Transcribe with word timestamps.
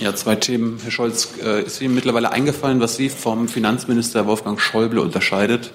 Ja, 0.00 0.14
zwei 0.14 0.36
Themen. 0.36 0.78
Herr 0.82 0.90
Scholz, 0.90 1.30
äh, 1.42 1.62
ist 1.62 1.80
Ihnen 1.80 1.94
mittlerweile 1.94 2.30
eingefallen, 2.30 2.80
was 2.80 2.96
Sie 2.96 3.08
vom 3.08 3.48
Finanzminister 3.48 4.26
Wolfgang 4.26 4.60
Schäuble 4.60 5.00
unterscheidet? 5.00 5.70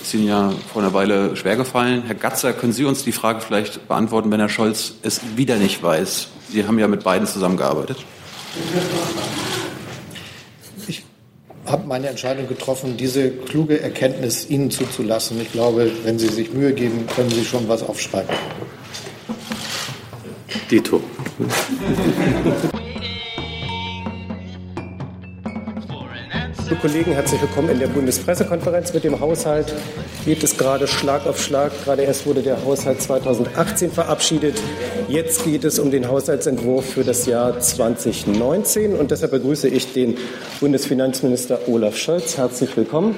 Ist 0.00 0.14
Ihnen 0.14 0.26
ja 0.26 0.54
vor 0.72 0.82
einer 0.82 0.94
Weile 0.94 1.36
schwer 1.36 1.56
gefallen. 1.56 2.04
Herr 2.06 2.14
Gatzer, 2.14 2.54
können 2.54 2.72
Sie 2.72 2.86
uns 2.86 3.04
die 3.04 3.12
Frage 3.12 3.42
vielleicht 3.42 3.86
beantworten, 3.86 4.30
wenn 4.30 4.40
Herr 4.40 4.48
Scholz 4.48 4.94
es 5.02 5.20
wieder 5.36 5.56
nicht 5.56 5.82
weiß? 5.82 6.28
Sie 6.50 6.66
haben 6.66 6.78
ja 6.78 6.88
mit 6.88 7.04
beiden 7.04 7.26
zusammengearbeitet. 7.26 7.98
Ich 10.88 11.04
habe 11.66 11.86
meine 11.86 12.08
Entscheidung 12.08 12.48
getroffen, 12.48 12.96
diese 12.96 13.30
kluge 13.30 13.80
Erkenntnis 13.80 14.48
Ihnen 14.48 14.70
zuzulassen. 14.70 15.38
Ich 15.40 15.52
glaube, 15.52 15.92
wenn 16.04 16.18
Sie 16.18 16.28
sich 16.28 16.52
Mühe 16.54 16.72
geben, 16.72 17.06
können 17.14 17.30
Sie 17.30 17.44
schon 17.44 17.68
was 17.68 17.82
aufschreiben. 17.82 18.34
Dito. 20.70 21.02
Liebe 26.70 26.82
Kollegen, 26.82 27.12
herzlich 27.14 27.42
willkommen 27.42 27.70
in 27.70 27.80
der 27.80 27.88
Bundespressekonferenz 27.88 28.94
mit 28.94 29.02
dem 29.02 29.18
Haushalt. 29.18 29.74
Geht 30.24 30.44
es 30.44 30.56
gerade 30.56 30.86
Schlag 30.86 31.26
auf 31.26 31.42
Schlag. 31.42 31.72
Gerade 31.82 32.02
erst 32.02 32.26
wurde 32.26 32.42
der 32.42 32.64
Haushalt 32.64 33.02
2018 33.02 33.90
verabschiedet. 33.90 34.56
Jetzt 35.08 35.44
geht 35.44 35.64
es 35.64 35.80
um 35.80 35.90
den 35.90 36.06
Haushaltsentwurf 36.06 36.92
für 36.92 37.02
das 37.02 37.26
Jahr 37.26 37.58
2019. 37.58 38.94
Und 38.94 39.10
deshalb 39.10 39.32
begrüße 39.32 39.66
ich 39.66 39.92
den 39.92 40.16
Bundesfinanzminister 40.60 41.58
Olaf 41.66 41.96
Scholz. 41.96 42.36
Herzlich 42.36 42.76
willkommen. 42.76 43.16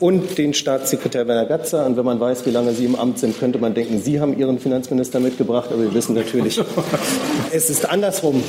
Und 0.00 0.36
den 0.36 0.52
Staatssekretär 0.52 1.28
Werner 1.28 1.46
Gatzer. 1.46 1.86
Und 1.86 1.96
wenn 1.96 2.04
man 2.04 2.18
weiß, 2.18 2.46
wie 2.46 2.50
lange 2.50 2.72
Sie 2.72 2.86
im 2.86 2.96
Amt 2.96 3.20
sind, 3.20 3.38
könnte 3.38 3.60
man 3.60 3.74
denken, 3.74 4.00
Sie 4.00 4.18
haben 4.18 4.36
Ihren 4.36 4.58
Finanzminister 4.58 5.20
mitgebracht. 5.20 5.70
Aber 5.70 5.82
wir 5.82 5.94
wissen 5.94 6.16
natürlich, 6.16 6.60
es 7.52 7.70
ist 7.70 7.88
andersrum. 7.88 8.42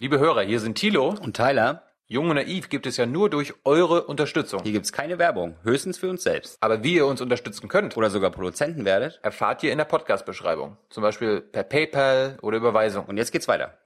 Liebe 0.00 0.18
Hörer, 0.18 0.42
hier 0.42 0.58
sind 0.58 0.74
Thilo 0.74 1.14
und 1.22 1.36
Tyler. 1.36 1.84
Jung 2.12 2.28
und 2.28 2.34
Naiv 2.34 2.68
gibt 2.68 2.88
es 2.88 2.96
ja 2.96 3.06
nur 3.06 3.30
durch 3.30 3.54
eure 3.64 4.02
Unterstützung. 4.02 4.64
Hier 4.64 4.72
gibt 4.72 4.84
es 4.84 4.90
keine 4.90 5.20
Werbung, 5.20 5.54
höchstens 5.62 5.96
für 5.96 6.10
uns 6.10 6.24
selbst. 6.24 6.56
Aber 6.60 6.82
wie 6.82 6.94
ihr 6.94 7.06
uns 7.06 7.20
unterstützen 7.20 7.68
könnt 7.68 7.96
oder 7.96 8.10
sogar 8.10 8.32
Produzenten 8.32 8.84
werdet, 8.84 9.20
erfahrt 9.22 9.62
ihr 9.62 9.70
in 9.70 9.78
der 9.78 9.84
Podcast-Beschreibung. 9.84 10.76
Zum 10.88 11.04
Beispiel 11.04 11.40
per 11.40 11.62
PayPal 11.62 12.36
oder 12.42 12.56
Überweisung. 12.56 13.04
Und 13.04 13.16
jetzt 13.16 13.30
geht's 13.30 13.46
weiter. 13.46 13.78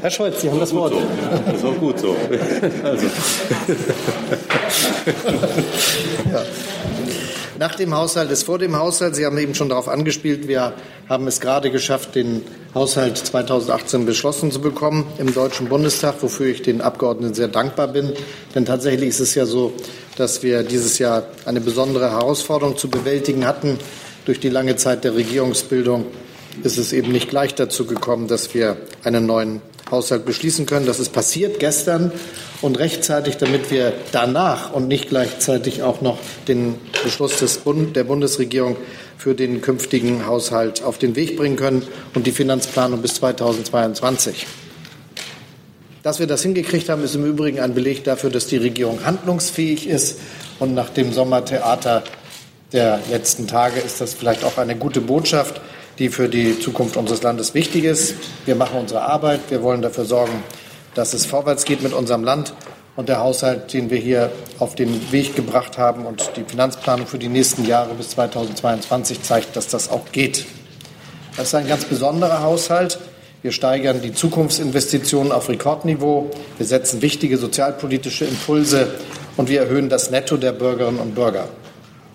Herr 0.00 0.10
Scholz, 0.10 0.40
Sie 0.40 0.50
haben 0.50 0.58
das 0.58 0.74
Wort. 0.74 0.94
So. 0.94 1.02
Das 1.46 1.54
ist 1.54 1.64
auch 1.64 1.78
gut 1.78 2.00
so. 2.00 2.16
Also. 2.82 3.06
ja. 6.32 6.44
Nach 7.56 7.76
dem 7.76 7.94
Haushalt 7.94 8.32
ist 8.32 8.42
vor 8.42 8.58
dem 8.58 8.76
Haushalt. 8.76 9.14
Sie 9.14 9.24
haben 9.24 9.38
eben 9.38 9.54
schon 9.54 9.68
darauf 9.68 9.88
angespielt. 9.88 10.48
Wir 10.48 10.72
haben 11.08 11.28
es 11.28 11.40
gerade 11.40 11.70
geschafft, 11.70 12.16
den 12.16 12.42
Haushalt 12.74 13.16
2018 13.16 14.06
beschlossen 14.06 14.50
zu 14.50 14.60
bekommen 14.60 15.06
im 15.18 15.32
Deutschen 15.32 15.68
Bundestag, 15.68 16.16
wofür 16.20 16.46
ich 16.46 16.62
den 16.62 16.80
Abgeordneten 16.80 17.34
sehr 17.34 17.46
dankbar 17.46 17.88
bin. 17.88 18.12
Denn 18.56 18.64
tatsächlich 18.64 19.10
ist 19.10 19.20
es 19.20 19.36
ja 19.36 19.46
so, 19.46 19.72
dass 20.16 20.42
wir 20.42 20.64
dieses 20.64 20.98
Jahr 20.98 21.28
eine 21.44 21.60
besondere 21.60 22.10
Herausforderung 22.10 22.76
zu 22.76 22.88
bewältigen 22.90 23.46
hatten. 23.46 23.78
Durch 24.24 24.40
die 24.40 24.48
lange 24.48 24.74
Zeit 24.74 25.04
der 25.04 25.14
Regierungsbildung 25.14 26.06
ist 26.64 26.76
es 26.76 26.92
eben 26.92 27.12
nicht 27.12 27.28
gleich 27.28 27.54
dazu 27.54 27.86
gekommen, 27.86 28.26
dass 28.26 28.52
wir 28.52 28.76
einen 29.04 29.26
neuen 29.26 29.62
Haushalt 29.90 30.24
beschließen 30.24 30.66
können. 30.66 30.86
Das 30.86 31.00
ist 31.00 31.12
passiert 31.12 31.58
gestern 31.60 32.12
und 32.62 32.78
rechtzeitig, 32.78 33.36
damit 33.36 33.70
wir 33.70 33.92
danach 34.12 34.72
und 34.72 34.88
nicht 34.88 35.08
gleichzeitig 35.08 35.82
auch 35.82 36.00
noch 36.00 36.18
den 36.48 36.76
Beschluss 37.02 37.36
des 37.36 37.58
Bund, 37.58 37.94
der 37.96 38.04
Bundesregierung 38.04 38.76
für 39.18 39.34
den 39.34 39.60
künftigen 39.60 40.26
Haushalt 40.26 40.82
auf 40.82 40.98
den 40.98 41.16
Weg 41.16 41.36
bringen 41.36 41.56
können 41.56 41.82
und 42.14 42.26
die 42.26 42.32
Finanzplanung 42.32 43.02
bis 43.02 43.14
2022. 43.14 44.46
Dass 46.02 46.18
wir 46.18 46.26
das 46.26 46.42
hingekriegt 46.42 46.90
haben, 46.90 47.02
ist 47.02 47.14
im 47.14 47.24
Übrigen 47.24 47.60
ein 47.60 47.74
Beleg 47.74 48.04
dafür, 48.04 48.28
dass 48.28 48.46
die 48.46 48.58
Regierung 48.58 49.04
handlungsfähig 49.06 49.88
ist. 49.88 50.18
Und 50.58 50.74
nach 50.74 50.90
dem 50.90 51.12
Sommertheater 51.14 52.04
der 52.72 53.00
letzten 53.10 53.46
Tage 53.46 53.80
ist 53.80 54.00
das 54.00 54.12
vielleicht 54.12 54.44
auch 54.44 54.58
eine 54.58 54.76
gute 54.76 55.00
Botschaft 55.00 55.60
die 55.98 56.08
für 56.08 56.28
die 56.28 56.58
Zukunft 56.58 56.96
unseres 56.96 57.22
Landes 57.22 57.54
wichtig 57.54 57.84
ist. 57.84 58.14
Wir 58.46 58.54
machen 58.54 58.78
unsere 58.78 59.02
Arbeit. 59.02 59.40
Wir 59.48 59.62
wollen 59.62 59.82
dafür 59.82 60.04
sorgen, 60.04 60.42
dass 60.94 61.14
es 61.14 61.26
vorwärts 61.26 61.64
geht 61.64 61.82
mit 61.82 61.92
unserem 61.92 62.24
Land. 62.24 62.54
Und 62.96 63.08
der 63.08 63.18
Haushalt, 63.18 63.72
den 63.72 63.90
wir 63.90 63.98
hier 63.98 64.30
auf 64.60 64.76
den 64.76 65.10
Weg 65.10 65.34
gebracht 65.34 65.78
haben 65.78 66.06
und 66.06 66.30
die 66.36 66.44
Finanzplanung 66.44 67.06
für 67.08 67.18
die 67.18 67.28
nächsten 67.28 67.64
Jahre 67.64 67.94
bis 67.94 68.10
2022 68.10 69.22
zeigt, 69.22 69.56
dass 69.56 69.66
das 69.66 69.90
auch 69.90 70.12
geht. 70.12 70.46
Das 71.36 71.48
ist 71.48 71.54
ein 71.56 71.66
ganz 71.66 71.84
besonderer 71.84 72.42
Haushalt. 72.42 73.00
Wir 73.42 73.50
steigern 73.50 74.00
die 74.00 74.12
Zukunftsinvestitionen 74.12 75.32
auf 75.32 75.48
Rekordniveau. 75.48 76.30
Wir 76.56 76.66
setzen 76.66 77.02
wichtige 77.02 77.36
sozialpolitische 77.36 78.24
Impulse 78.24 78.94
und 79.36 79.48
wir 79.48 79.62
erhöhen 79.62 79.88
das 79.88 80.10
Netto 80.10 80.36
der 80.36 80.52
Bürgerinnen 80.52 81.00
und 81.00 81.16
Bürger. 81.16 81.48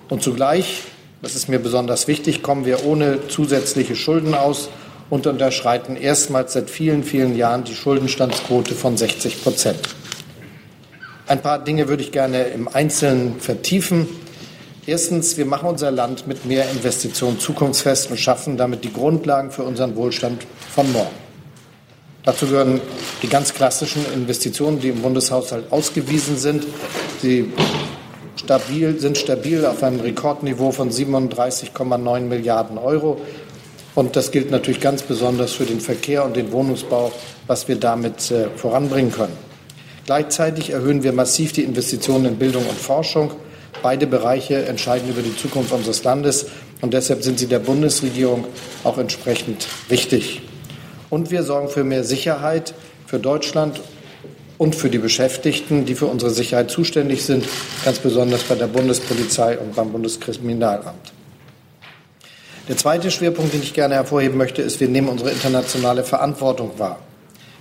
Und 0.07 0.23
zugleich 0.23 0.83
das 1.21 1.35
ist 1.35 1.49
mir 1.49 1.59
besonders 1.59 2.07
wichtig, 2.07 2.41
kommen 2.41 2.65
wir 2.65 2.85
ohne 2.85 3.27
zusätzliche 3.27 3.95
Schulden 3.95 4.33
aus 4.33 4.69
und 5.09 5.27
unterschreiten 5.27 5.95
erstmals 5.95 6.53
seit 6.53 6.69
vielen, 6.69 7.03
vielen 7.03 7.35
Jahren 7.35 7.63
die 7.63 7.75
Schuldenstandsquote 7.75 8.75
von 8.75 8.95
60 8.95 9.43
Prozent. 9.43 9.79
Ein 11.27 11.41
paar 11.41 11.63
Dinge 11.63 11.87
würde 11.87 12.03
ich 12.03 12.11
gerne 12.11 12.43
im 12.45 12.67
Einzelnen 12.67 13.39
vertiefen. 13.39 14.07
Erstens, 14.85 15.37
wir 15.37 15.45
machen 15.45 15.69
unser 15.69 15.91
Land 15.91 16.25
mit 16.25 16.45
mehr 16.45 16.69
Investitionen 16.71 17.39
zukunftsfest 17.39 18.09
und 18.09 18.19
schaffen 18.19 18.57
damit 18.57 18.83
die 18.83 18.91
Grundlagen 18.91 19.51
für 19.51 19.63
unseren 19.63 19.95
Wohlstand 19.95 20.47
von 20.73 20.91
morgen. 20.91 21.15
Dazu 22.23 22.47
gehören 22.47 22.81
die 23.21 23.27
ganz 23.27 23.53
klassischen 23.53 24.05
Investitionen, 24.13 24.79
die 24.79 24.89
im 24.89 25.01
Bundeshaushalt 25.01 25.71
ausgewiesen 25.71 26.37
sind. 26.37 26.65
Sie 27.21 27.51
stabil, 28.39 28.99
sind 28.99 29.17
stabil 29.17 29.65
auf 29.65 29.83
einem 29.83 29.99
Rekordniveau 29.99 30.71
von 30.71 30.89
37,9 30.89 32.21
Milliarden 32.21 32.77
Euro. 32.77 33.19
Und 33.95 34.15
das 34.15 34.31
gilt 34.31 34.49
natürlich 34.49 34.79
ganz 34.79 35.03
besonders 35.03 35.51
für 35.53 35.65
den 35.65 35.81
Verkehr 35.81 36.23
und 36.23 36.35
den 36.37 36.51
Wohnungsbau, 36.51 37.11
was 37.47 37.67
wir 37.67 37.75
damit 37.75 38.31
äh, 38.31 38.47
voranbringen 38.55 39.11
können. 39.11 39.37
Gleichzeitig 40.05 40.71
erhöhen 40.71 41.03
wir 41.03 41.11
massiv 41.11 41.51
die 41.51 41.63
Investitionen 41.63 42.25
in 42.25 42.35
Bildung 42.37 42.65
und 42.65 42.77
Forschung. 42.77 43.31
Beide 43.83 44.07
Bereiche 44.07 44.65
entscheiden 44.65 45.09
über 45.09 45.21
die 45.21 45.35
Zukunft 45.35 45.71
unseres 45.73 46.03
Landes 46.03 46.47
und 46.81 46.93
deshalb 46.93 47.23
sind 47.23 47.39
sie 47.39 47.47
der 47.47 47.59
Bundesregierung 47.59 48.45
auch 48.83 48.97
entsprechend 48.97 49.67
wichtig. 49.89 50.41
Und 51.09 51.29
wir 51.29 51.43
sorgen 51.43 51.69
für 51.69 51.83
mehr 51.83 52.03
Sicherheit 52.03 52.73
für 53.05 53.19
Deutschland 53.19 53.81
und 54.59 54.75
für 54.75 54.89
die 54.89 54.99
Beschäftigten, 54.99 55.85
die 55.85 55.95
für 55.95 56.05
unsere 56.05 56.31
Sicherheit 56.31 56.69
zuständig 56.69 57.23
sind, 57.23 57.45
ganz 57.85 57.97
besonders 57.97 58.43
bei 58.43 58.55
der 58.55 58.67
Bundespolizei 58.67 59.57
und 59.57 59.73
beim 59.73 59.91
Bundeskriminalamt. 59.91 61.13
Der 62.67 62.75
zweite 62.77 63.09
Schwerpunkt, 63.09 63.53
den 63.53 63.63
ich 63.63 63.73
gerne 63.73 63.95
hervorheben 63.95 64.37
möchte, 64.37 64.61
ist, 64.61 64.81
wir 64.81 64.89
nehmen 64.89 65.07
unsere 65.07 65.31
internationale 65.31 66.03
Verantwortung 66.03 66.77
wahr. 66.77 66.99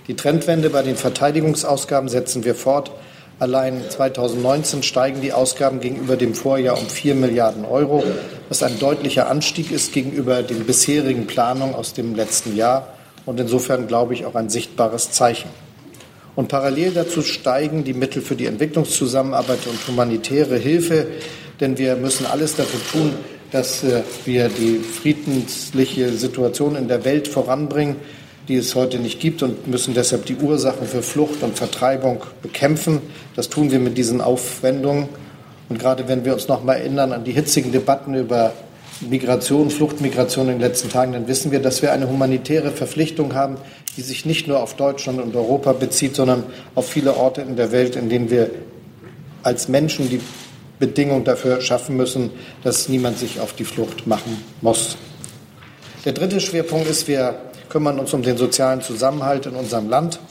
Die 0.07 0.15
Trendwende 0.15 0.69
bei 0.69 0.83
den 0.83 0.97
Verteidigungsausgaben 0.97 2.09
setzen 2.09 2.43
wir 2.43 2.53
fort. 2.53 2.91
Allein 3.39 3.81
2019 3.89 4.83
steigen 4.83 5.21
die 5.21 5.31
Ausgaben 5.31 5.79
gegenüber 5.79 6.17
dem 6.17 6.35
Vorjahr 6.35 6.77
um 6.77 6.85
4 6.85 7.15
Milliarden 7.15 7.63
Euro, 7.63 8.03
was 8.49 8.61
ein 8.61 8.77
deutlicher 8.77 9.29
Anstieg 9.29 9.71
ist 9.71 9.93
gegenüber 9.93 10.43
den 10.43 10.65
bisherigen 10.65 11.27
Planungen 11.27 11.75
aus 11.75 11.93
dem 11.93 12.13
letzten 12.13 12.57
Jahr 12.57 12.89
und 13.25 13.39
insofern, 13.39 13.87
glaube 13.87 14.13
ich, 14.13 14.25
auch 14.25 14.35
ein 14.35 14.49
sichtbares 14.49 15.11
Zeichen. 15.11 15.49
Und 16.35 16.47
parallel 16.47 16.91
dazu 16.91 17.21
steigen 17.21 17.83
die 17.83 17.93
Mittel 17.93 18.21
für 18.21 18.35
die 18.35 18.45
Entwicklungszusammenarbeit 18.45 19.67
und 19.67 19.87
humanitäre 19.87 20.57
Hilfe, 20.57 21.07
denn 21.59 21.77
wir 21.77 21.95
müssen 21.95 22.25
alles 22.25 22.55
dafür 22.55 22.79
tun, 22.91 23.13
dass 23.51 23.83
äh, 23.83 24.01
wir 24.25 24.49
die 24.49 24.77
friedliche 24.77 26.11
Situation 26.11 26.75
in 26.75 26.87
der 26.87 27.03
Welt 27.05 27.27
voranbringen, 27.27 27.97
die 28.47 28.55
es 28.55 28.75
heute 28.75 28.99
nicht 28.99 29.19
gibt 29.19 29.43
und 29.43 29.67
müssen 29.67 29.93
deshalb 29.93 30.25
die 30.25 30.35
Ursachen 30.35 30.87
für 30.87 31.01
Flucht 31.01 31.43
und 31.43 31.57
Vertreibung 31.57 32.23
bekämpfen. 32.41 33.01
Das 33.35 33.49
tun 33.49 33.71
wir 33.71 33.79
mit 33.79 33.97
diesen 33.97 34.21
Aufwendungen. 34.21 35.09
Und 35.69 35.77
gerade 35.77 36.07
wenn 36.07 36.25
wir 36.25 36.33
uns 36.33 36.47
noch 36.47 36.63
mal 36.63 36.73
erinnern 36.73 37.11
an 37.11 37.23
die 37.23 37.31
hitzigen 37.31 37.71
Debatten 37.71 38.15
über 38.15 38.53
Migration, 39.01 39.69
Fluchtmigration 39.69 40.47
in 40.47 40.53
den 40.53 40.61
letzten 40.61 40.89
Tagen, 40.89 41.13
dann 41.13 41.27
wissen 41.27 41.51
wir, 41.51 41.59
dass 41.59 41.81
wir 41.81 41.91
eine 41.91 42.09
humanitäre 42.09 42.71
Verpflichtung 42.71 43.33
haben, 43.33 43.57
die 43.99 44.05
sich 44.05 44.25
nicht 44.25 44.47
nur 44.47 44.63
auf 44.63 44.75
Deutschland 44.75 45.19
und 45.19 45.35
Europa 45.35 45.73
bezieht, 45.73 46.15
sondern 46.15 46.45
auf 46.73 46.87
viele 46.87 47.17
Orte 47.17 47.41
in 47.41 47.57
der 47.57 47.73
Welt, 47.73 47.97
in 47.97 48.07
denen 48.07 48.29
wir 48.29 48.49
als 49.43 49.67
Menschen 49.67 50.09
die 50.09 50.21
Bedingung 50.79 51.25
dafür 51.25 51.59
schaffen 51.59 51.97
müssen, 51.97 52.31
dass 52.63 52.87
niemand 52.87 53.19
sich 53.19 53.41
auf 53.41 53.51
die 53.51 53.65
Flucht 53.65 54.07
machen 54.07 54.41
muss. 54.61 54.95
Der 56.05 56.13
dritte 56.13 56.39
Schwerpunkt 56.39 56.89
ist, 56.89 57.09
wir 57.09 57.41
kümmern 57.67 57.99
uns 57.99 58.13
um 58.13 58.23
den 58.23 58.37
sozialen 58.37 58.81
Zusammenhalt 58.81 59.47
in 59.47 59.55
unserem 59.55 59.89
Land. 59.89 60.21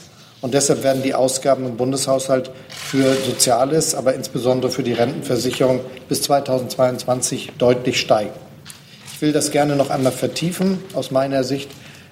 Und 0.41 0.55
deshalb 0.55 0.81
werden 0.81 1.03
die 1.03 1.13
Ausgaben 1.13 1.67
im 1.67 1.77
Bundeshaushalt 1.77 2.49
für 2.69 3.13
Soziales, 3.13 3.93
aber 3.93 4.15
insbesondere 4.15 4.71
für 4.71 4.81
die 4.81 4.93
Rentenversicherung 4.93 5.81
bis 6.07 6.23
2022 6.23 7.51
deutlich 7.59 7.99
steigen. 7.99 8.33
Ich 9.13 9.21
will 9.21 9.31
das 9.31 9.51
gerne 9.51 9.75
noch 9.75 9.91
einmal 9.91 10.11
vertiefen. 10.11 10.79
Aus 10.95 11.11
meiner 11.11 11.43
Sicht 11.43 11.69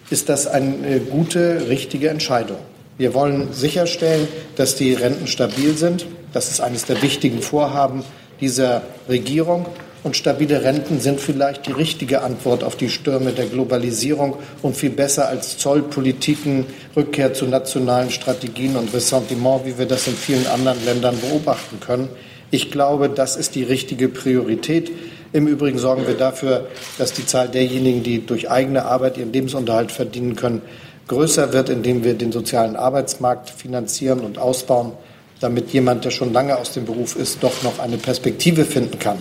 ist 0.10 0.30
das 0.30 0.48
eine 0.48 1.00
gute, 1.00 1.68
richtige 1.70 2.10
Entscheidung. 2.10 2.58
Wir 2.98 3.14
wollen 3.14 3.54
sicherstellen, 3.54 4.28
dass 4.56 4.76
die 4.76 4.94
Renten 4.94 5.28
stabil 5.28 5.78
sind. 5.78 6.06
Das 6.34 6.50
ist 6.50 6.62
eines 6.62 6.86
der 6.86 7.02
wichtigen 7.02 7.42
Vorhaben 7.42 8.04
dieser 8.42 8.82
Regierung. 9.08 9.66
Und 10.04 10.16
stabile 10.16 10.64
Renten 10.64 11.02
sind 11.02 11.20
vielleicht 11.20 11.68
die 11.68 11.74
richtige 11.74 12.22
Antwort 12.22 12.64
auf 12.64 12.76
die 12.76 12.90
Stürme 12.90 13.32
der 13.34 13.46
Globalisierung 13.46 14.38
und 14.62 14.78
viel 14.78 14.92
besser 14.92 15.28
als 15.28 15.58
Zollpolitiken, 15.58 16.66
Rückkehr 16.96 17.34
zu 17.34 17.46
nationalen 17.46 18.10
Strategien 18.10 18.78
und 18.78 18.94
Ressentiment, 18.94 19.66
wie 19.66 19.78
wir 19.78 19.86
das 19.86 20.08
in 20.08 20.16
vielen 20.16 20.48
anderen 20.48 20.84
Ländern 20.86 21.20
beobachten 21.20 21.80
können. 21.80 22.10
Ich 22.52 22.72
glaube, 22.72 23.10
das 23.10 23.36
ist 23.36 23.56
die 23.56 23.64
richtige 23.64 24.08
Priorität. 24.08 24.92
Im 25.38 25.46
Übrigen 25.46 25.78
sorgen 25.78 26.08
wir 26.08 26.16
dafür, 26.16 26.66
dass 26.98 27.14
die 27.14 27.24
Zahl 27.24 27.48
derjenigen, 27.48 28.02
die 28.02 28.26
durch 28.26 28.50
eigene 28.50 28.86
Arbeit 28.86 29.20
ihren 29.20 29.32
Lebensunterhalt 29.32 29.92
verdienen 29.92 30.36
können, 30.36 30.64
größer 31.08 31.54
wird, 31.54 31.70
indem 31.70 32.04
wir 32.04 32.16
den 32.16 32.32
sozialen 32.32 32.76
Arbeitsmarkt 32.76 33.52
finanzieren 33.52 34.22
und 34.22 34.40
ausbauen, 34.40 34.94
damit 35.40 35.70
jemand, 35.70 36.06
der 36.06 36.10
schon 36.10 36.34
lange 36.34 36.58
aus 36.58 36.72
dem 36.72 36.86
Beruf 36.86 37.16
ist, 37.16 37.44
doch 37.44 37.62
noch 37.62 37.78
eine 37.78 37.98
Perspektive 37.98 38.66
finden 38.66 38.98
kann. 38.98 39.20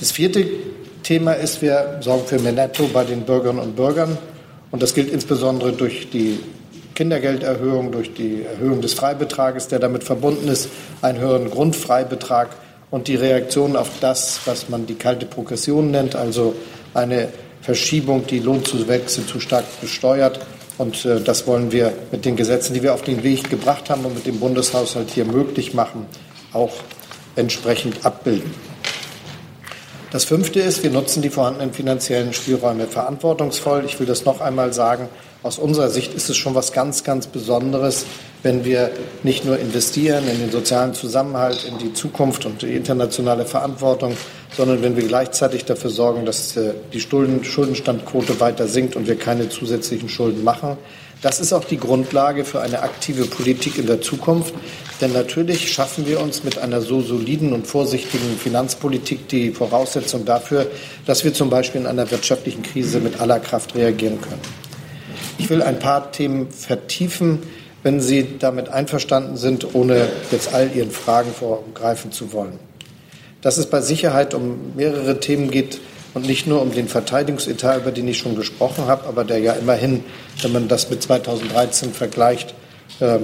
Das 0.00 0.10
vierte 0.10 0.46
Thema 1.02 1.34
ist, 1.34 1.60
wir 1.60 1.98
sorgen 2.00 2.26
für 2.26 2.38
mehr 2.38 2.52
Netto 2.52 2.88
bei 2.90 3.04
den 3.04 3.26
Bürgerinnen 3.26 3.60
und 3.60 3.76
Bürgern. 3.76 4.16
Und 4.70 4.82
das 4.82 4.94
gilt 4.94 5.12
insbesondere 5.12 5.74
durch 5.74 6.08
die 6.08 6.40
Kindergelderhöhung, 6.94 7.92
durch 7.92 8.14
die 8.14 8.42
Erhöhung 8.42 8.80
des 8.80 8.94
Freibetrages, 8.94 9.68
der 9.68 9.80
damit 9.80 10.02
verbunden 10.02 10.48
ist, 10.48 10.70
einen 11.02 11.18
höheren 11.18 11.50
Grundfreibetrag 11.50 12.56
und 12.90 13.08
die 13.08 13.16
Reaktion 13.16 13.76
auf 13.76 13.90
das, 14.00 14.40
was 14.44 14.68
man 14.68 14.86
die 14.86 14.94
kalte 14.94 15.26
Progression 15.26 15.90
nennt, 15.90 16.14
also 16.14 16.54
eine 16.94 17.28
Verschiebung, 17.60 18.26
die 18.26 18.38
Lohnzuwächse 18.38 19.26
zu 19.26 19.40
stark 19.40 19.64
besteuert. 19.80 20.40
Und 20.78 21.04
äh, 21.04 21.20
das 21.20 21.46
wollen 21.46 21.72
wir 21.72 21.92
mit 22.12 22.24
den 22.24 22.36
Gesetzen, 22.36 22.72
die 22.74 22.82
wir 22.82 22.94
auf 22.94 23.02
den 23.02 23.22
Weg 23.22 23.50
gebracht 23.50 23.90
haben 23.90 24.04
und 24.04 24.14
mit 24.14 24.26
dem 24.26 24.40
Bundeshaushalt 24.40 25.10
hier 25.10 25.24
möglich 25.24 25.74
machen, 25.74 26.06
auch 26.52 26.72
entsprechend 27.36 28.06
abbilden. 28.06 28.54
Das 30.10 30.24
fünfte 30.24 30.60
ist, 30.60 30.82
wir 30.82 30.90
nutzen 30.90 31.20
die 31.20 31.28
vorhandenen 31.28 31.74
finanziellen 31.74 32.32
Spielräume 32.32 32.86
verantwortungsvoll. 32.86 33.84
Ich 33.84 34.00
will 34.00 34.06
das 34.06 34.24
noch 34.24 34.40
einmal 34.40 34.72
sagen. 34.72 35.08
Aus 35.44 35.58
unserer 35.60 35.88
Sicht 35.88 36.14
ist 36.14 36.28
es 36.28 36.36
schon 36.36 36.56
was 36.56 36.72
ganz, 36.72 37.04
ganz 37.04 37.28
Besonderes, 37.28 38.06
wenn 38.42 38.64
wir 38.64 38.90
nicht 39.22 39.44
nur 39.44 39.56
investieren 39.56 40.24
in 40.28 40.40
den 40.40 40.50
sozialen 40.50 40.94
Zusammenhalt, 40.94 41.64
in 41.64 41.78
die 41.78 41.92
Zukunft 41.92 42.44
und 42.44 42.62
die 42.62 42.74
internationale 42.74 43.44
Verantwortung, 43.44 44.16
sondern 44.56 44.82
wenn 44.82 44.96
wir 44.96 45.06
gleichzeitig 45.06 45.64
dafür 45.64 45.90
sorgen, 45.90 46.24
dass 46.26 46.56
äh, 46.56 46.74
die 46.92 47.00
Schuldenstandquote 47.00 48.40
weiter 48.40 48.66
sinkt 48.66 48.96
und 48.96 49.06
wir 49.06 49.16
keine 49.16 49.48
zusätzlichen 49.48 50.08
Schulden 50.08 50.42
machen. 50.42 50.76
Das 51.22 51.38
ist 51.38 51.52
auch 51.52 51.64
die 51.64 51.78
Grundlage 51.78 52.44
für 52.44 52.60
eine 52.60 52.82
aktive 52.82 53.26
Politik 53.26 53.78
in 53.78 53.86
der 53.86 54.00
Zukunft. 54.00 54.54
Denn 55.00 55.12
natürlich 55.12 55.72
schaffen 55.72 56.06
wir 56.08 56.20
uns 56.20 56.42
mit 56.42 56.58
einer 56.58 56.80
so 56.80 57.00
soliden 57.00 57.52
und 57.52 57.66
vorsichtigen 57.66 58.36
Finanzpolitik 58.38 59.28
die 59.28 59.52
Voraussetzung 59.52 60.24
dafür, 60.24 60.66
dass 61.06 61.22
wir 61.22 61.32
zum 61.32 61.48
Beispiel 61.48 61.80
in 61.82 61.86
einer 61.86 62.10
wirtschaftlichen 62.10 62.64
Krise 62.64 62.98
mit 62.98 63.20
aller 63.20 63.38
Kraft 63.38 63.76
reagieren 63.76 64.20
können. 64.20 64.67
Ich 65.38 65.48
will 65.50 65.62
ein 65.62 65.78
paar 65.78 66.12
Themen 66.12 66.50
vertiefen, 66.50 67.42
wenn 67.82 68.00
Sie 68.00 68.38
damit 68.38 68.68
einverstanden 68.68 69.36
sind, 69.36 69.74
ohne 69.74 70.08
jetzt 70.30 70.52
all 70.52 70.70
Ihren 70.74 70.90
Fragen 70.90 71.32
vorgreifen 71.32 72.12
zu 72.12 72.32
wollen. 72.32 72.58
Dass 73.40 73.56
es 73.56 73.66
bei 73.66 73.80
Sicherheit 73.80 74.34
um 74.34 74.74
mehrere 74.74 75.20
Themen 75.20 75.50
geht 75.50 75.80
und 76.12 76.26
nicht 76.26 76.48
nur 76.48 76.60
um 76.60 76.72
den 76.72 76.88
Verteidigungsetat, 76.88 77.82
über 77.82 77.92
den 77.92 78.08
ich 78.08 78.18
schon 78.18 78.34
gesprochen 78.34 78.86
habe, 78.86 79.06
aber 79.06 79.22
der 79.24 79.38
ja 79.38 79.52
immerhin, 79.52 80.04
wenn 80.42 80.52
man 80.52 80.66
das 80.66 80.90
mit 80.90 81.02
2013 81.02 81.92
vergleicht, 81.92 82.54
äh, 82.98 83.20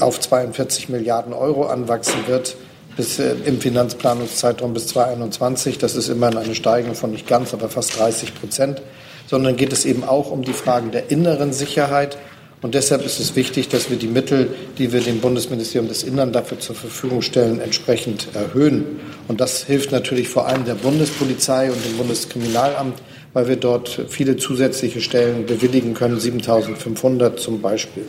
auf 0.00 0.18
42 0.18 0.88
Milliarden 0.88 1.32
Euro 1.32 1.66
anwachsen 1.66 2.26
wird 2.26 2.56
bis 2.98 3.20
äh, 3.20 3.36
im 3.44 3.60
Finanzplanungszeitraum 3.60 4.74
bis 4.74 4.88
2021. 4.88 5.78
Das 5.78 5.94
ist 5.94 6.08
immerhin 6.08 6.36
eine 6.36 6.56
Steigerung 6.56 6.96
von 6.96 7.12
nicht 7.12 7.28
ganz, 7.28 7.54
aber 7.54 7.68
fast 7.68 7.96
30 7.96 8.34
Prozent. 8.34 8.82
Sondern 9.28 9.56
geht 9.56 9.72
es 9.72 9.84
eben 9.84 10.02
auch 10.02 10.32
um 10.32 10.42
die 10.42 10.52
Fragen 10.52 10.90
der 10.90 11.10
inneren 11.10 11.52
Sicherheit. 11.52 12.18
Und 12.60 12.74
deshalb 12.74 13.04
ist 13.06 13.20
es 13.20 13.36
wichtig, 13.36 13.68
dass 13.68 13.88
wir 13.88 13.96
die 13.96 14.08
Mittel, 14.08 14.48
die 14.78 14.92
wir 14.92 15.00
dem 15.00 15.20
Bundesministerium 15.20 15.86
des 15.86 16.02
Innern 16.02 16.32
dafür 16.32 16.58
zur 16.58 16.74
Verfügung 16.74 17.22
stellen, 17.22 17.60
entsprechend 17.60 18.28
erhöhen. 18.34 18.98
Und 19.28 19.40
das 19.40 19.62
hilft 19.62 19.92
natürlich 19.92 20.28
vor 20.28 20.48
allem 20.48 20.64
der 20.64 20.74
Bundespolizei 20.74 21.70
und 21.70 21.84
dem 21.84 21.96
Bundeskriminalamt, 21.96 22.98
weil 23.32 23.46
wir 23.46 23.56
dort 23.56 24.06
viele 24.08 24.36
zusätzliche 24.36 25.00
Stellen 25.00 25.46
bewilligen 25.46 25.94
können, 25.94 26.18
7500 26.18 27.38
zum 27.38 27.60
Beispiel. 27.60 28.06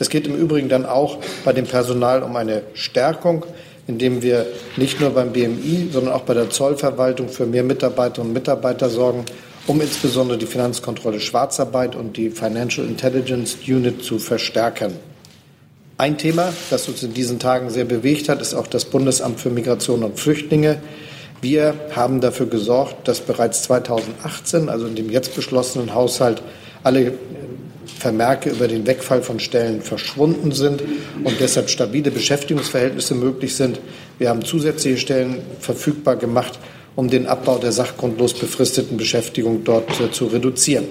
Es 0.00 0.08
geht 0.08 0.26
im 0.26 0.36
Übrigen 0.36 0.68
dann 0.68 0.86
auch 0.86 1.18
bei 1.44 1.52
dem 1.52 1.66
Personal 1.66 2.22
um 2.22 2.34
eine 2.36 2.62
Stärkung, 2.74 3.44
indem 3.86 4.22
wir 4.22 4.46
nicht 4.76 5.00
nur 5.00 5.10
beim 5.10 5.32
BMI, 5.32 5.88
sondern 5.92 6.14
auch 6.14 6.22
bei 6.22 6.34
der 6.34 6.50
Zollverwaltung 6.50 7.28
für 7.28 7.46
mehr 7.46 7.64
Mitarbeiterinnen 7.64 8.30
und 8.30 8.34
Mitarbeiter 8.34 8.90
sorgen, 8.90 9.24
um 9.68 9.80
insbesondere 9.82 10.38
die 10.38 10.46
Finanzkontrolle 10.46 11.20
Schwarzarbeit 11.20 11.94
und 11.94 12.16
die 12.16 12.30
Financial 12.30 12.86
Intelligence 12.86 13.58
Unit 13.66 14.02
zu 14.02 14.18
verstärken. 14.18 14.94
Ein 15.98 16.16
Thema, 16.16 16.52
das 16.70 16.88
uns 16.88 17.02
in 17.02 17.12
diesen 17.12 17.38
Tagen 17.38 17.68
sehr 17.70 17.84
bewegt 17.84 18.28
hat, 18.28 18.40
ist 18.40 18.54
auch 18.54 18.66
das 18.66 18.86
Bundesamt 18.86 19.40
für 19.40 19.50
Migration 19.50 20.04
und 20.04 20.18
Flüchtlinge. 20.18 20.78
Wir 21.42 21.74
haben 21.94 22.20
dafür 22.20 22.46
gesorgt, 22.46 23.06
dass 23.06 23.20
bereits 23.20 23.62
2018, 23.64 24.70
also 24.70 24.86
in 24.86 24.96
dem 24.96 25.10
jetzt 25.10 25.36
beschlossenen 25.36 25.94
Haushalt, 25.94 26.42
alle 26.82 27.12
Vermerke 27.98 28.50
über 28.50 28.68
den 28.68 28.86
Wegfall 28.86 29.22
von 29.22 29.38
Stellen 29.38 29.82
verschwunden 29.82 30.52
sind 30.52 30.82
und 31.24 31.40
deshalb 31.40 31.68
stabile 31.68 32.10
Beschäftigungsverhältnisse 32.10 33.14
möglich 33.14 33.54
sind. 33.54 33.80
Wir 34.18 34.30
haben 34.30 34.44
zusätzliche 34.44 34.98
Stellen 34.98 35.42
verfügbar 35.60 36.16
gemacht, 36.16 36.58
um 36.98 37.08
den 37.08 37.28
Abbau 37.28 37.58
der 37.58 37.70
sachgrundlos 37.70 38.34
befristeten 38.34 38.96
Beschäftigung 38.96 39.62
dort 39.62 40.00
äh, 40.00 40.10
zu 40.10 40.26
reduzieren. 40.26 40.86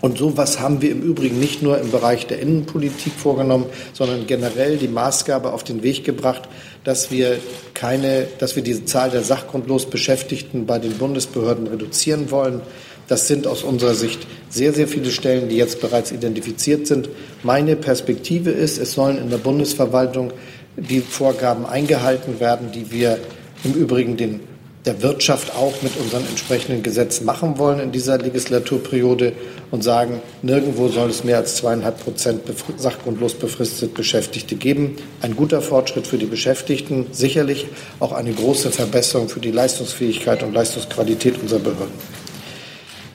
Und 0.00 0.16
so 0.16 0.30
etwas 0.30 0.58
haben 0.58 0.80
wir 0.80 0.90
im 0.90 1.02
Übrigen 1.02 1.38
nicht 1.38 1.60
nur 1.62 1.78
im 1.78 1.90
Bereich 1.90 2.26
der 2.26 2.40
Innenpolitik 2.40 3.12
vorgenommen, 3.12 3.66
sondern 3.92 4.26
generell 4.26 4.78
die 4.78 4.88
Maßgabe 4.88 5.52
auf 5.52 5.64
den 5.64 5.82
Weg 5.82 6.04
gebracht, 6.04 6.48
dass 6.82 7.10
wir 7.10 7.36
keine, 7.74 8.26
dass 8.38 8.56
wir 8.56 8.62
diese 8.62 8.86
Zahl 8.86 9.10
der 9.10 9.22
sachgrundlos 9.22 9.84
Beschäftigten 9.84 10.64
bei 10.64 10.78
den 10.78 10.92
Bundesbehörden 10.92 11.66
reduzieren 11.66 12.30
wollen. 12.30 12.62
Das 13.06 13.28
sind 13.28 13.46
aus 13.46 13.64
unserer 13.64 13.94
Sicht 13.94 14.26
sehr, 14.48 14.72
sehr 14.72 14.88
viele 14.88 15.10
Stellen, 15.10 15.50
die 15.50 15.58
jetzt 15.58 15.82
bereits 15.82 16.10
identifiziert 16.10 16.86
sind. 16.86 17.10
Meine 17.42 17.76
Perspektive 17.76 18.48
ist, 18.48 18.78
es 18.78 18.94
sollen 18.94 19.18
in 19.18 19.28
der 19.28 19.36
Bundesverwaltung 19.36 20.32
die 20.78 21.00
Vorgaben 21.00 21.66
eingehalten 21.66 22.40
werden, 22.40 22.72
die 22.72 22.90
wir 22.90 23.18
im 23.62 23.74
Übrigen 23.74 24.16
den, 24.16 24.40
der 24.86 25.02
Wirtschaft 25.02 25.54
auch 25.56 25.82
mit 25.82 25.96
unseren 25.96 26.24
entsprechenden 26.28 26.84
Gesetzen 26.84 27.24
machen 27.24 27.58
wollen 27.58 27.80
in 27.80 27.90
dieser 27.90 28.18
Legislaturperiode 28.18 29.32
und 29.72 29.82
sagen, 29.82 30.22
nirgendwo 30.42 30.88
soll 30.88 31.10
es 31.10 31.24
mehr 31.24 31.38
als 31.38 31.56
zweieinhalb 31.56 32.02
Prozent 32.02 32.42
sachgrundlos 32.76 33.34
befristet 33.34 33.94
Beschäftigte 33.94 34.54
geben. 34.54 34.96
Ein 35.20 35.34
guter 35.34 35.60
Fortschritt 35.60 36.06
für 36.06 36.18
die 36.18 36.26
Beschäftigten, 36.26 37.08
sicherlich 37.10 37.66
auch 37.98 38.12
eine 38.12 38.32
große 38.32 38.70
Verbesserung 38.70 39.28
für 39.28 39.40
die 39.40 39.50
Leistungsfähigkeit 39.50 40.44
und 40.44 40.54
Leistungsqualität 40.54 41.40
unserer 41.42 41.60
Behörden 41.60 42.26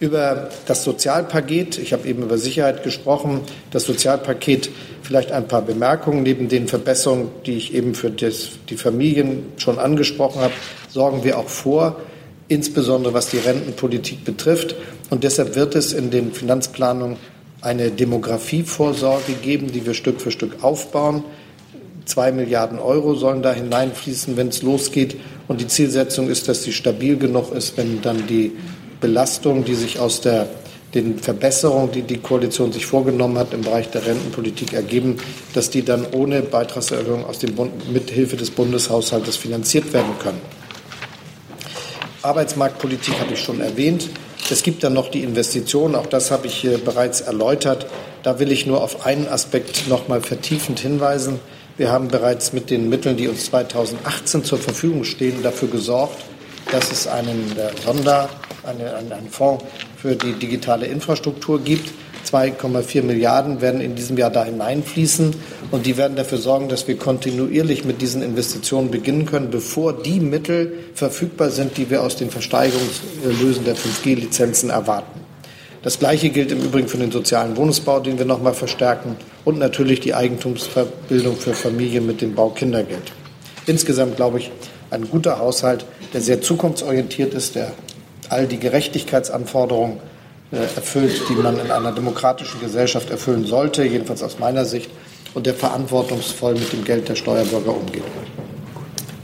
über 0.02 0.50
das 0.66 0.84
Sozialpaket. 0.84 1.78
Ich 1.78 1.94
habe 1.94 2.08
eben 2.08 2.24
über 2.24 2.40
Sicherheit 2.40 2.84
gesprochen. 2.84 3.42
Das 3.70 3.84
Sozialpaket 3.84 4.72
vielleicht 5.04 5.32
ein 5.32 5.48
paar 5.48 5.62
Bemerkungen. 5.62 6.24
Neben 6.24 6.50
den 6.50 6.68
Verbesserungen, 6.68 7.30
die 7.46 7.56
ich 7.56 7.76
eben 7.76 7.94
für 7.94 8.10
das, 8.10 8.50
die 8.70 8.78
Familien 8.78 9.46
schon 9.58 9.78
angesprochen 9.78 10.42
habe, 10.42 10.54
sorgen 10.92 11.24
wir 11.24 11.38
auch 11.38 11.48
vor, 11.48 11.98
insbesondere 12.48 13.14
was 13.14 13.30
die 13.30 13.38
Rentenpolitik 13.38 14.26
betrifft. 14.26 14.76
Und 15.10 15.24
deshalb 15.24 15.56
wird 15.56 15.76
es 15.76 15.94
in 15.94 16.12
den 16.12 16.34
Finanzplanungen 16.34 17.18
eine 17.62 17.92
Demografievorsorge 17.92 19.34
geben, 19.34 19.72
die 19.72 19.86
wir 19.86 19.94
Stück 19.94 20.20
für 20.20 20.32
Stück 20.32 20.64
aufbauen. 20.64 21.24
Zwei 22.06 22.32
Milliarden 22.32 22.80
Euro 22.80 23.14
sollen 23.14 23.42
da 23.42 23.54
hineinfließen, 23.54 24.36
wenn 24.36 24.48
es 24.48 24.64
losgeht. 24.64 25.16
Und 25.48 25.62
die 25.62 25.68
Zielsetzung 25.68 26.30
ist, 26.30 26.48
dass 26.48 26.64
sie 26.64 26.74
stabil 26.74 27.18
genug 27.18 27.54
ist, 27.54 27.78
wenn 27.78 28.02
dann 28.02 28.28
die 28.28 28.52
Belastungen, 29.00 29.64
die 29.64 29.76
sich 29.76 30.00
aus 30.00 30.22
der 30.22 30.48
den 30.94 31.20
Verbesserungen, 31.20 31.92
die 31.92 32.02
die 32.02 32.18
Koalition 32.18 32.74
sich 32.74 32.86
vorgenommen 32.86 33.38
hat 33.38 33.54
im 33.54 33.62
Bereich 33.62 33.90
der 33.92 34.06
Rentenpolitik 34.06 34.74
ergeben, 34.74 35.18
dass 35.54 35.70
die 35.70 35.84
dann 35.84 36.06
ohne 36.12 36.42
Beitragserhöhung 36.42 37.24
aus 37.24 37.40
dem 37.40 37.56
Bund, 37.56 37.94
mit 37.94 38.10
Hilfe 38.10 38.36
des 38.36 38.52
Bundeshaushaltes 38.52 39.38
finanziert 39.38 39.94
werden 39.94 40.12
können. 40.20 40.42
Arbeitsmarktpolitik 42.24 43.20
habe 43.20 43.34
ich 43.34 43.44
schon 43.44 43.62
erwähnt. 43.62 44.10
Es 44.50 44.62
gibt 44.62 44.84
dann 44.84 44.94
noch 44.94 45.10
die 45.10 45.24
Investitionen, 45.24 45.96
auch 45.96 46.06
das 46.06 46.30
habe 46.30 46.48
ich 46.48 46.56
hier 46.56 46.78
bereits 46.78 47.22
erläutert. 47.22 47.88
Da 48.22 48.38
will 48.38 48.52
ich 48.52 48.68
nur 48.68 48.84
auf 48.84 49.06
einen 49.06 49.28
Aspekt 49.28 49.88
noch 49.88 50.08
mal 50.08 50.22
vertiefend 50.22 50.80
hinweisen. 50.80 51.40
Wir 51.78 51.92
haben 51.92 52.10
bereits 52.10 52.54
mit 52.54 52.70
den 52.70 52.90
Mitteln, 52.90 53.18
die 53.18 53.28
uns 53.28 53.46
2018 53.46 54.44
zur 54.44 54.60
Verfügung 54.60 55.04
stehen, 55.04 55.42
dafür 55.42 55.70
gesorgt, 55.70 56.24
dass 56.72 56.92
es 56.92 57.08
einen 57.08 57.56
Sonder, 57.84 58.30
eine, 58.64 58.94
einen 58.96 59.30
Fonds 59.30 59.64
für 59.98 60.16
die 60.16 60.34
digitale 60.34 60.86
Infrastruktur 60.86 61.60
gibt. 61.60 61.90
2,4 62.32 63.04
Milliarden 63.04 63.62
werden 63.62 63.82
in 63.82 63.96
diesem 63.96 64.18
Jahr 64.18 64.30
da 64.30 64.46
hineinfließen 64.46 65.36
und 65.72 65.86
die 65.86 65.98
werden 65.98 66.16
dafür 66.16 66.38
sorgen, 66.38 66.70
dass 66.70 66.88
wir 66.88 66.98
kontinuierlich 66.98 67.84
mit 67.84 68.02
diesen 68.02 68.22
Investitionen 68.22 68.90
beginnen 68.90 69.26
können, 69.26 69.50
bevor 69.52 69.94
die 69.94 70.20
Mittel 70.20 70.74
verfügbar 70.94 71.50
sind, 71.50 71.78
die 71.78 71.90
wir 71.90 72.04
aus 72.04 72.16
den 72.16 72.30
Versteigerungslösen 72.30 73.66
der 73.66 73.76
5G-Lizenzen 73.76 74.70
erwarten. 74.70 75.20
Das 75.84 75.98
Gleiche 75.98 76.30
gilt 76.30 76.52
im 76.52 76.62
Übrigen 76.62 76.88
für 76.88 76.98
den 76.98 77.12
sozialen 77.12 77.58
Wohnungsbau, 77.58 78.00
den 78.00 78.20
wir 78.20 78.26
noch 78.26 78.42
mal 78.42 78.54
verstärken, 78.54 79.16
und 79.44 79.58
natürlich 79.58 80.00
die 80.00 80.14
Eigentumsbildung 80.14 81.38
für 81.38 81.54
Familien 81.54 82.06
mit 82.06 82.22
dem 82.22 82.36
Bau 82.36 82.50
Kindergeld. 82.50 83.12
Insgesamt 83.66 84.16
glaube 84.16 84.40
ich, 84.40 84.52
ein 84.92 85.10
guter 85.10 85.40
Haushalt, 85.40 85.86
der 86.14 86.22
sehr 86.22 86.42
zukunftsorientiert 86.42 87.34
ist, 87.34 87.56
der 87.56 87.72
all 88.30 88.46
die 88.46 88.60
Gerechtigkeitsanforderungen 88.60 89.98
erfüllt, 90.52 91.24
die 91.30 91.36
man 91.36 91.60
in 91.60 91.72
einer 91.72 91.92
demokratischen 91.92 92.60
Gesellschaft 92.60 93.10
erfüllen 93.10 93.46
sollte, 93.46 93.84
jedenfalls 93.84 94.22
aus 94.22 94.40
meiner 94.40 94.66
Sicht, 94.66 94.90
und 95.34 95.46
der 95.46 95.54
verantwortungsvoll 95.54 96.56
mit 96.56 96.74
dem 96.74 96.84
Geld 96.84 97.08
der 97.08 97.16
Steuerbürger 97.16 97.74
umgeht. 97.74 98.04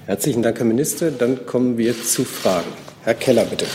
Herzlichen 0.05 0.41
Dank, 0.41 0.57
Herr 0.57 0.65
Minister. 0.65 1.11
Dann 1.11 1.45
kommen 1.45 1.77
wir 1.77 2.01
zu 2.01 2.23
Fragen. 2.23 2.71
Herr 3.03 3.13
Keller, 3.13 3.43
bitte. 3.43 3.65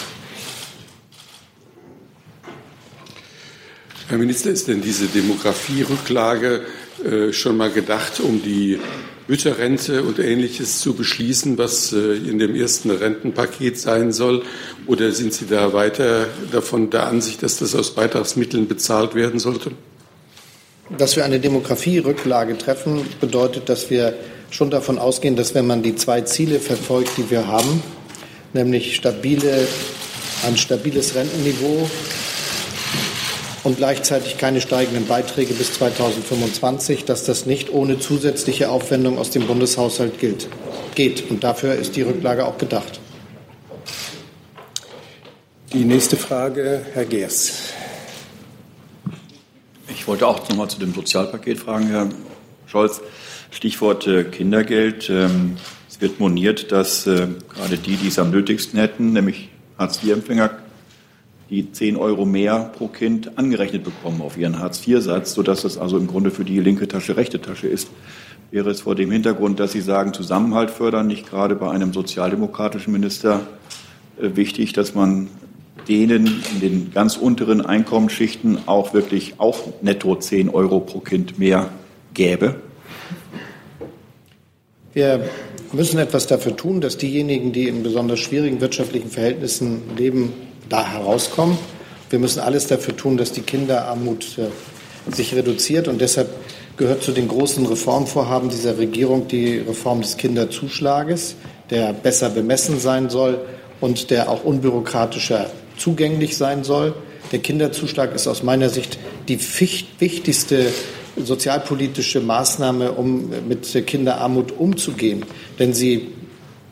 Herr 4.08 4.18
Minister, 4.18 4.50
ist 4.50 4.68
denn 4.68 4.80
diese 4.80 5.06
Demografierücklage 5.06 6.62
äh, 7.04 7.32
schon 7.32 7.56
mal 7.58 7.70
gedacht, 7.70 8.20
um 8.20 8.42
die 8.42 8.78
Mütterrente 9.32 10.02
und 10.02 10.18
Ähnliches 10.18 10.80
zu 10.80 10.92
beschließen, 10.92 11.56
was 11.56 11.94
äh, 11.94 12.16
in 12.16 12.38
dem 12.38 12.54
ersten 12.54 12.90
Rentenpaket 12.90 13.78
sein 13.78 14.12
soll? 14.12 14.42
Oder 14.86 15.10
sind 15.12 15.32
Sie 15.32 15.46
da 15.46 15.72
weiter 15.72 16.26
davon 16.52 16.90
der 16.90 17.06
Ansicht, 17.06 17.42
dass 17.42 17.58
das 17.58 17.74
aus 17.74 17.94
Beitragsmitteln 17.94 18.68
bezahlt 18.68 19.14
werden 19.14 19.40
sollte? 19.40 19.70
Dass 20.98 21.16
wir 21.16 21.24
eine 21.24 21.40
Demografierücklage 21.40 22.58
treffen, 22.58 23.06
bedeutet, 23.22 23.70
dass 23.70 23.88
wir 23.88 24.12
schon 24.50 24.68
davon 24.68 24.98
ausgehen, 24.98 25.34
dass 25.34 25.54
wenn 25.54 25.66
man 25.66 25.82
die 25.82 25.96
zwei 25.96 26.20
Ziele 26.20 26.60
verfolgt, 26.60 27.16
die 27.16 27.30
wir 27.30 27.46
haben, 27.46 27.82
nämlich 28.52 28.94
stabile, 28.96 29.66
ein 30.46 30.58
stabiles 30.58 31.14
Rentenniveau 31.14 31.88
und 33.64 33.76
gleichzeitig 33.76 34.38
keine 34.38 34.60
steigenden 34.60 35.06
Beiträge 35.06 35.54
bis 35.54 35.74
2025, 35.74 37.04
dass 37.04 37.24
das 37.24 37.46
nicht 37.46 37.72
ohne 37.72 37.98
zusätzliche 37.98 38.70
Aufwendung 38.70 39.18
aus 39.18 39.30
dem 39.30 39.46
Bundeshaushalt 39.46 40.18
gilt, 40.18 40.48
geht. 40.94 41.30
Und 41.30 41.44
dafür 41.44 41.74
ist 41.74 41.96
die 41.96 42.02
Rücklage 42.02 42.44
auch 42.44 42.58
gedacht. 42.58 43.00
Die 45.72 45.84
nächste 45.84 46.16
Frage, 46.16 46.84
Herr 46.92 47.04
Geers. 47.04 47.72
Ich 49.88 50.06
wollte 50.06 50.26
auch 50.26 50.48
noch 50.48 50.56
mal 50.56 50.68
zu 50.68 50.78
dem 50.78 50.92
Sozialpaket 50.92 51.58
fragen, 51.58 51.86
Herr 51.86 52.08
Scholz. 52.66 53.00
Stichwort 53.50 54.06
äh, 54.06 54.24
Kindergeld. 54.24 55.08
Ähm, 55.08 55.56
es 55.88 56.00
wird 56.00 56.18
moniert, 56.18 56.72
dass 56.72 57.06
äh, 57.06 57.28
gerade 57.54 57.76
die, 57.76 57.96
die 57.96 58.08
es 58.08 58.18
am 58.18 58.30
nötigsten 58.30 58.80
hätten, 58.80 59.12
nämlich 59.12 59.50
Hartz-IV-Empfänger, 59.78 60.61
die 61.52 61.70
10 61.70 61.96
Euro 61.96 62.24
mehr 62.24 62.72
pro 62.78 62.88
Kind 62.88 63.36
angerechnet 63.36 63.84
bekommen 63.84 64.22
auf 64.22 64.38
ihren 64.38 64.58
Hartz-IV-Satz, 64.58 65.34
sodass 65.34 65.64
es 65.64 65.76
also 65.76 65.98
im 65.98 66.06
Grunde 66.06 66.30
für 66.30 66.46
die 66.46 66.58
linke 66.60 66.88
Tasche 66.88 67.18
rechte 67.18 67.42
Tasche 67.42 67.68
ist. 67.68 67.88
Wäre 68.50 68.70
es 68.70 68.80
vor 68.80 68.94
dem 68.94 69.10
Hintergrund, 69.10 69.60
dass 69.60 69.72
Sie 69.72 69.82
sagen, 69.82 70.14
Zusammenhalt 70.14 70.70
fördern, 70.70 71.08
nicht 71.08 71.28
gerade 71.28 71.54
bei 71.54 71.70
einem 71.70 71.92
sozialdemokratischen 71.92 72.90
Minister 72.90 73.40
äh, 74.18 74.34
wichtig, 74.34 74.72
dass 74.72 74.94
man 74.94 75.28
denen 75.88 76.42
in 76.54 76.60
den 76.60 76.90
ganz 76.94 77.18
unteren 77.18 77.60
Einkommensschichten 77.60 78.60
auch 78.64 78.94
wirklich 78.94 79.34
auch 79.36 79.58
netto 79.82 80.16
10 80.16 80.48
Euro 80.48 80.80
pro 80.80 81.00
Kind 81.00 81.38
mehr 81.38 81.68
gäbe? 82.14 82.54
Wir 84.94 85.28
müssen 85.74 85.98
etwas 85.98 86.26
dafür 86.26 86.56
tun, 86.56 86.80
dass 86.80 86.96
diejenigen, 86.96 87.52
die 87.52 87.68
in 87.68 87.82
besonders 87.82 88.20
schwierigen 88.20 88.62
wirtschaftlichen 88.62 89.10
Verhältnissen 89.10 89.82
leben, 89.98 90.32
da 90.68 90.86
herauskommen. 90.86 91.58
Wir 92.10 92.18
müssen 92.18 92.40
alles 92.40 92.66
dafür 92.66 92.96
tun, 92.96 93.16
dass 93.16 93.32
die 93.32 93.40
Kinderarmut 93.40 94.38
äh, 94.38 95.14
sich 95.14 95.34
reduziert. 95.34 95.88
Und 95.88 96.00
deshalb 96.00 96.28
gehört 96.76 97.02
zu 97.02 97.12
den 97.12 97.28
großen 97.28 97.64
Reformvorhaben 97.66 98.48
dieser 98.48 98.78
Regierung 98.78 99.28
die 99.28 99.58
Reform 99.58 100.02
des 100.02 100.16
Kinderzuschlages, 100.16 101.36
der 101.70 101.92
besser 101.92 102.30
bemessen 102.30 102.78
sein 102.78 103.08
soll 103.10 103.40
und 103.80 104.10
der 104.10 104.28
auch 104.28 104.44
unbürokratischer 104.44 105.50
zugänglich 105.76 106.36
sein 106.36 106.64
soll. 106.64 106.94
Der 107.32 107.38
Kinderzuschlag 107.38 108.14
ist 108.14 108.26
aus 108.26 108.42
meiner 108.42 108.68
Sicht 108.68 108.98
die 109.28 109.38
wichtigste 109.98 110.66
sozialpolitische 111.16 112.20
Maßnahme, 112.20 112.92
um 112.92 113.30
mit 113.48 113.86
Kinderarmut 113.86 114.52
umzugehen. 114.52 115.24
Denn 115.58 115.72
sie 115.72 116.08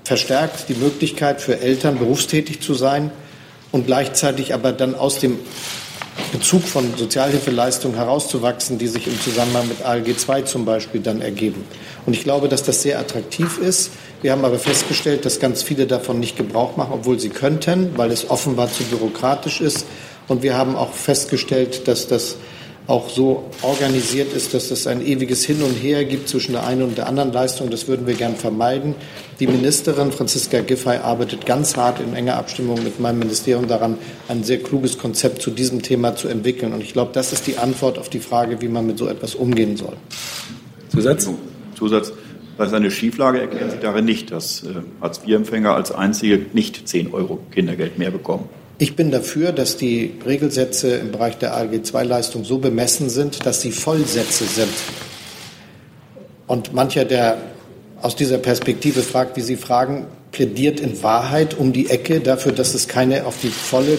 verstärkt 0.04 0.68
die 0.68 0.75
Möglichkeit 0.75 1.40
für 1.40 1.61
Eltern, 1.61 1.99
berufstätig 1.99 2.61
zu 2.61 2.75
sein 2.75 3.11
und 3.73 3.87
gleichzeitig 3.87 4.55
aber 4.55 4.73
dann 4.73 4.95
aus 4.95 5.19
dem 5.19 5.39
Bezug 6.33 6.62
von 6.62 6.97
Sozialhilfeleistungen 6.97 7.97
herauszuwachsen, 7.97 8.79
die 8.79 8.87
sich 8.87 9.07
im 9.07 9.21
Zusammenhang 9.21 9.69
mit 9.69 9.83
ALG 9.83 10.09
II 10.09 10.45
zum 10.45 10.65
Beispiel 10.65 11.00
dann 11.00 11.21
ergeben. 11.21 11.65
Und 12.07 12.15
ich 12.15 12.25
glaube, 12.25 12.49
dass 12.49 12.62
das 12.62 12.83
sehr 12.83 12.99
attraktiv 12.99 13.59
ist. 13.59 13.91
Wir 14.23 14.33
haben 14.33 14.45
aber 14.45 14.59
festgestellt, 14.59 15.25
dass 15.25 15.41
ganz 15.41 15.62
viele 15.62 15.87
davon 15.87 16.21
nicht 16.21 16.37
Gebrauch 16.37 16.77
machen, 16.77 16.93
obwohl 16.93 17.19
sie 17.19 17.31
könnten, 17.31 17.93
weil 17.97 18.11
es 18.11 18.31
offenbar 18.31 18.71
zu 18.73 18.85
bürokratisch 18.85 19.61
ist. 19.61 19.87
Und 20.29 20.43
wir 20.43 20.57
haben 20.57 20.77
auch 20.77 20.93
festgestellt, 20.93 21.89
dass 21.89 22.07
das 22.07 22.37
auch 22.90 23.09
so 23.09 23.44
organisiert 23.62 24.32
ist, 24.32 24.52
dass 24.52 24.73
es 24.73 24.88
ein 24.88 25.06
ewiges 25.06 25.44
Hin 25.44 25.62
und 25.62 25.75
Her 25.75 26.04
gibt 26.04 26.28
zwischen 26.28 26.52
der 26.52 26.66
einen 26.66 26.82
und 26.82 26.99
der 26.99 27.06
anderen 27.06 27.32
Leistung. 27.32 27.70
Das 27.70 27.87
würden 27.87 28.04
wir 28.04 28.14
gern 28.14 28.35
vermeiden. 28.35 28.97
Die 29.38 29.47
Ministerin 29.47 30.11
Franziska 30.11 30.61
Giffey 30.61 30.97
arbeitet 30.97 31.47
ganz 31.47 31.76
hart 31.76 32.00
in 32.00 32.14
enger 32.14 32.35
Abstimmung 32.35 32.82
mit 32.82 32.99
meinem 32.99 33.20
Ministerium 33.20 33.68
daran, 33.68 33.97
ein 34.26 34.42
sehr 34.42 34.59
kluges 34.59 34.99
Konzept 34.99 35.40
zu 35.40 35.52
diesem 35.52 35.82
Thema 35.82 36.16
zu 36.16 36.26
entwickeln. 36.26 36.73
Und 36.73 36.82
ich 36.82 36.92
glaube, 36.92 37.12
das 37.14 37.32
ist 37.32 37.47
die 37.47 37.59
Antwort 37.59 37.97
auf 37.97 38.09
die 38.09 38.18
Frage, 38.18 38.61
wie 38.61 38.68
man 38.68 38.88
mit 38.88 38.99
so 38.99 39.06
etwas 39.06 39.37
umgehen 39.37 39.76
soll. 39.76 39.94
Zusatz? 40.92 41.30
Zusatz. 41.78 42.12
Das 42.59 42.68
ist 42.68 42.75
eine 42.75 42.90
Schieflage, 42.90 43.40
erklären 43.40 43.70
Sie 43.70 43.78
darin 43.78 44.04
nicht, 44.04 44.32
dass 44.32 44.64
äh, 44.64 44.82
Hartz-IV-Empfänger 45.00 45.75
als 45.75 45.92
einzige 45.92 46.44
nicht 46.52 46.88
10 46.88 47.14
Euro 47.14 47.38
Kindergeld 47.52 47.99
mehr 47.99 48.11
bekommen. 48.11 48.49
Ich 48.82 48.96
bin 48.96 49.10
dafür, 49.10 49.52
dass 49.52 49.76
die 49.76 50.14
Regelsätze 50.25 50.94
im 50.94 51.12
Bereich 51.12 51.37
der 51.37 51.54
ALG-II-Leistung 51.54 52.46
so 52.46 52.56
bemessen 52.56 53.10
sind, 53.10 53.44
dass 53.44 53.60
sie 53.60 53.72
Vollsätze 53.72 54.46
sind. 54.46 54.72
Und 56.46 56.72
mancher, 56.72 57.04
der 57.04 57.37
aus 58.00 58.16
dieser 58.16 58.38
Perspektive 58.38 59.02
fragt, 59.02 59.37
wie 59.37 59.42
Sie 59.42 59.56
fragen, 59.56 60.06
plädiert 60.32 60.80
in 60.80 61.02
Wahrheit 61.02 61.58
um 61.58 61.75
die 61.75 61.90
Ecke 61.90 62.20
dafür, 62.20 62.52
dass 62.52 62.72
es 62.72 62.88
keine 62.88 63.26
auf 63.26 63.34
die 63.42 63.50
volle 63.50 63.99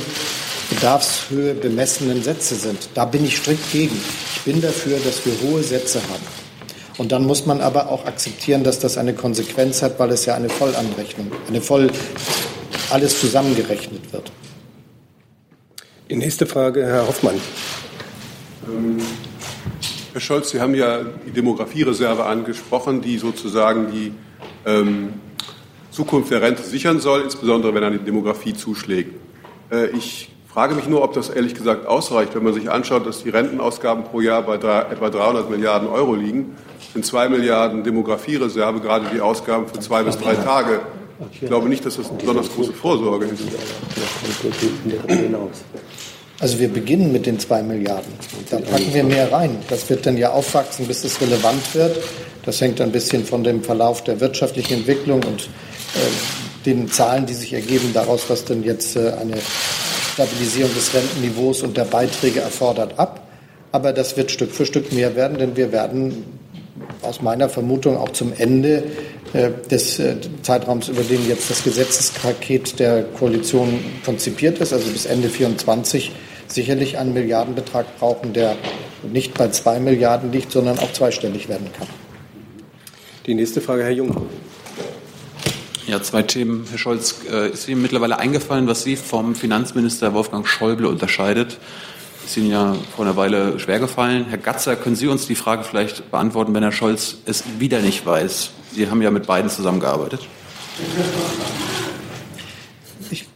Bedarfshöhe 0.72 1.54
bemessenen 1.54 2.24
Sätze 2.24 2.56
sind. 2.56 2.90
Da 2.96 3.06
bin 3.06 3.24
ich 3.24 3.38
strikt 3.38 3.72
gegen. 3.72 4.02
Ich 4.36 4.42
bin 4.42 4.62
dafür, 4.62 4.98
dass 5.06 5.24
wir 5.28 5.34
hohe 5.48 5.62
Sätze 5.62 6.02
haben. 6.02 6.26
Und 6.98 7.12
dann 7.12 7.28
muss 7.28 7.46
man 7.46 7.62
aber 7.62 7.92
auch 7.92 8.08
akzeptieren, 8.08 8.64
dass 8.64 8.80
das 8.80 8.98
eine 8.98 9.14
Konsequenz 9.14 9.84
hat, 9.84 10.00
weil 10.00 10.10
es 10.10 10.26
ja 10.26 10.34
eine 10.34 10.50
Vollanrechnung, 10.50 11.32
eine 11.48 11.62
voll 11.62 11.92
alles 12.90 13.20
zusammengerechnet 13.20 14.12
wird. 14.12 14.32
Die 16.12 16.18
nächste 16.18 16.46
Frage, 16.46 16.86
Herr 16.86 17.08
Hoffmann. 17.08 17.36
Ähm, 18.68 18.98
Herr 20.12 20.20
Scholz, 20.20 20.50
Sie 20.50 20.60
haben 20.60 20.76
ja 20.76 21.00
die 21.26 21.32
Demografiereserve 21.32 22.26
angesprochen, 22.26 23.02
die 23.02 23.18
sozusagen 23.18 23.90
die 23.90 24.14
ähm, 24.66 25.14
Zukunft 25.90 26.30
der 26.30 26.42
Rente 26.42 26.64
sichern 26.64 27.00
soll, 27.00 27.22
insbesondere 27.22 27.74
wenn 27.74 27.86
an 27.86 27.94
die 27.94 28.00
Demografie 28.00 28.54
zuschlägt. 28.54 29.16
Äh, 29.72 29.92
ich 29.92 30.30
frage 30.50 30.76
mich 30.76 30.86
nur, 30.90 31.02
ob 31.02 31.14
das 31.14 31.30
ehrlich 31.30 31.56
gesagt 31.56 31.88
ausreicht, 31.88 32.36
wenn 32.36 32.44
man 32.44 32.54
sich 32.54 32.70
anschaut, 32.70 33.08
dass 33.08 33.24
die 33.24 33.30
Rentenausgaben 33.30 34.04
pro 34.04 34.20
Jahr 34.20 34.42
bei 34.42 34.58
drei, 34.58 34.82
etwa 34.92 35.10
300 35.10 35.50
Milliarden 35.50 35.88
Euro 35.88 36.14
liegen, 36.14 36.58
sind 36.92 37.06
zwei 37.06 37.30
Milliarden 37.30 37.86
Demografiereserve 37.86 38.82
gerade 38.82 39.06
die 39.14 39.22
Ausgaben 39.22 39.66
für 39.66 39.80
zwei 39.80 40.04
bis 40.04 40.18
drei 40.18 40.36
Tage. 40.36 40.82
Ich 41.32 41.48
glaube 41.48 41.70
nicht, 41.70 41.86
dass 41.86 41.98
das 41.98 42.10
eine 42.10 42.18
besonders 42.18 42.50
große 42.50 42.74
Vorsorge 42.74 43.26
ist. 43.26 43.44
Also 46.40 46.60
wir 46.60 46.70
beginnen 46.70 47.12
mit 47.12 47.26
den 47.26 47.38
zwei 47.38 47.62
Milliarden. 47.62 48.12
Da 48.50 48.58
packen 48.58 48.94
wir 48.94 49.04
mehr 49.04 49.32
rein. 49.32 49.58
Das 49.70 49.90
wird 49.90 50.06
dann 50.06 50.18
ja 50.18 50.32
aufwachsen, 50.32 50.88
bis 50.88 51.04
es 51.04 51.22
relevant 51.22 51.76
wird. 51.76 51.98
Das 52.44 52.60
hängt 52.60 52.82
ein 52.82 52.92
bisschen 52.92 53.26
von 53.26 53.44
dem 53.44 53.64
Verlauf 53.64 54.04
der 54.04 54.20
wirtschaftlichen 54.20 54.74
Entwicklung 54.80 55.22
und 55.24 55.42
äh, 55.44 56.66
den 56.66 56.90
Zahlen, 56.90 57.28
die 57.28 57.36
sich 57.36 57.54
ergeben 57.54 57.92
daraus, 57.94 58.24
was 58.28 58.46
denn 58.46 58.64
jetzt 58.64 58.96
äh, 58.96 59.12
eine 59.12 59.38
Stabilisierung 60.14 60.74
des 60.74 60.94
Rentenniveaus 60.94 61.62
und 61.62 61.78
der 61.78 61.86
Beiträge 61.86 62.40
erfordert, 62.40 62.98
ab. 62.98 63.28
Aber 63.72 63.94
das 63.94 64.18
wird 64.18 64.32
Stück 64.32 64.52
für 64.52 64.66
Stück 64.66 64.92
mehr 64.92 65.16
werden, 65.16 65.38
denn 65.38 65.56
wir 65.56 65.72
werden 65.72 66.41
aus 67.02 67.22
meiner 67.22 67.50
Vermutung 67.50 67.98
auch 67.98 68.10
zum 68.10 68.34
Ende 68.34 68.84
äh, 69.34 69.50
des 69.70 70.00
äh, 70.00 70.18
Zeitraums, 70.42 70.90
über 70.90 71.04
den 71.04 71.28
jetzt 71.28 71.50
das 71.50 71.64
Gesetzespaket 71.64 72.80
der 72.80 73.04
Koalition 73.04 73.80
konzipiert 74.06 74.60
ist, 74.60 74.74
also 74.74 74.90
bis 74.90 75.06
Ende 75.06 75.30
24, 75.30 76.12
sicherlich 76.48 76.98
einen 76.98 77.14
Milliardenbetrag 77.14 77.98
brauchen, 77.98 78.34
der 78.34 78.56
nicht 79.04 79.34
bei 79.34 79.50
zwei 79.50 79.80
Milliarden 79.80 80.32
liegt, 80.32 80.52
sondern 80.52 80.80
auch 80.80 80.92
zweistellig 80.94 81.50
werden 81.50 81.68
kann. 81.78 81.88
Die 83.26 83.34
nächste 83.34 83.62
Frage, 83.62 83.84
Herr 83.84 83.92
Jung. 83.92 84.28
Ja, 85.88 86.02
zwei 86.02 86.24
Themen. 86.24 86.66
Herr 86.70 86.78
Scholz, 86.78 87.22
äh, 87.30 87.52
ist 87.52 87.68
Ihnen 87.68 87.82
mittlerweile 87.82 88.20
eingefallen, 88.20 88.68
was 88.68 88.84
Sie 88.84 88.96
vom 88.96 89.36
Finanzminister 89.36 90.14
Wolfgang 90.14 90.48
Schäuble 90.48 90.88
unterscheidet? 90.88 91.58
Ist 92.26 92.38
Ihnen 92.38 92.52
ja 92.52 92.76
vor 92.96 93.06
einer 93.06 93.16
Weile 93.16 93.60
schwergefallen. 93.60 94.26
Herr 94.30 94.38
Gatzer, 94.38 94.76
können 94.76 94.96
Sie 94.96 95.08
uns 95.08 95.28
die 95.28 95.36
Frage 95.36 95.64
vielleicht 95.64 96.12
beantworten, 96.12 96.54
wenn 96.54 96.64
Herr 96.64 96.72
Scholz 96.72 97.18
es 97.26 97.44
wieder 97.60 97.80
nicht 97.80 98.06
weiß? 98.06 98.52
Sie 98.74 98.90
haben 98.90 99.02
ja 99.02 99.12
mit 99.12 99.28
beiden 99.28 99.50
zusammengearbeitet. 99.50 100.22
Ich 103.10 103.28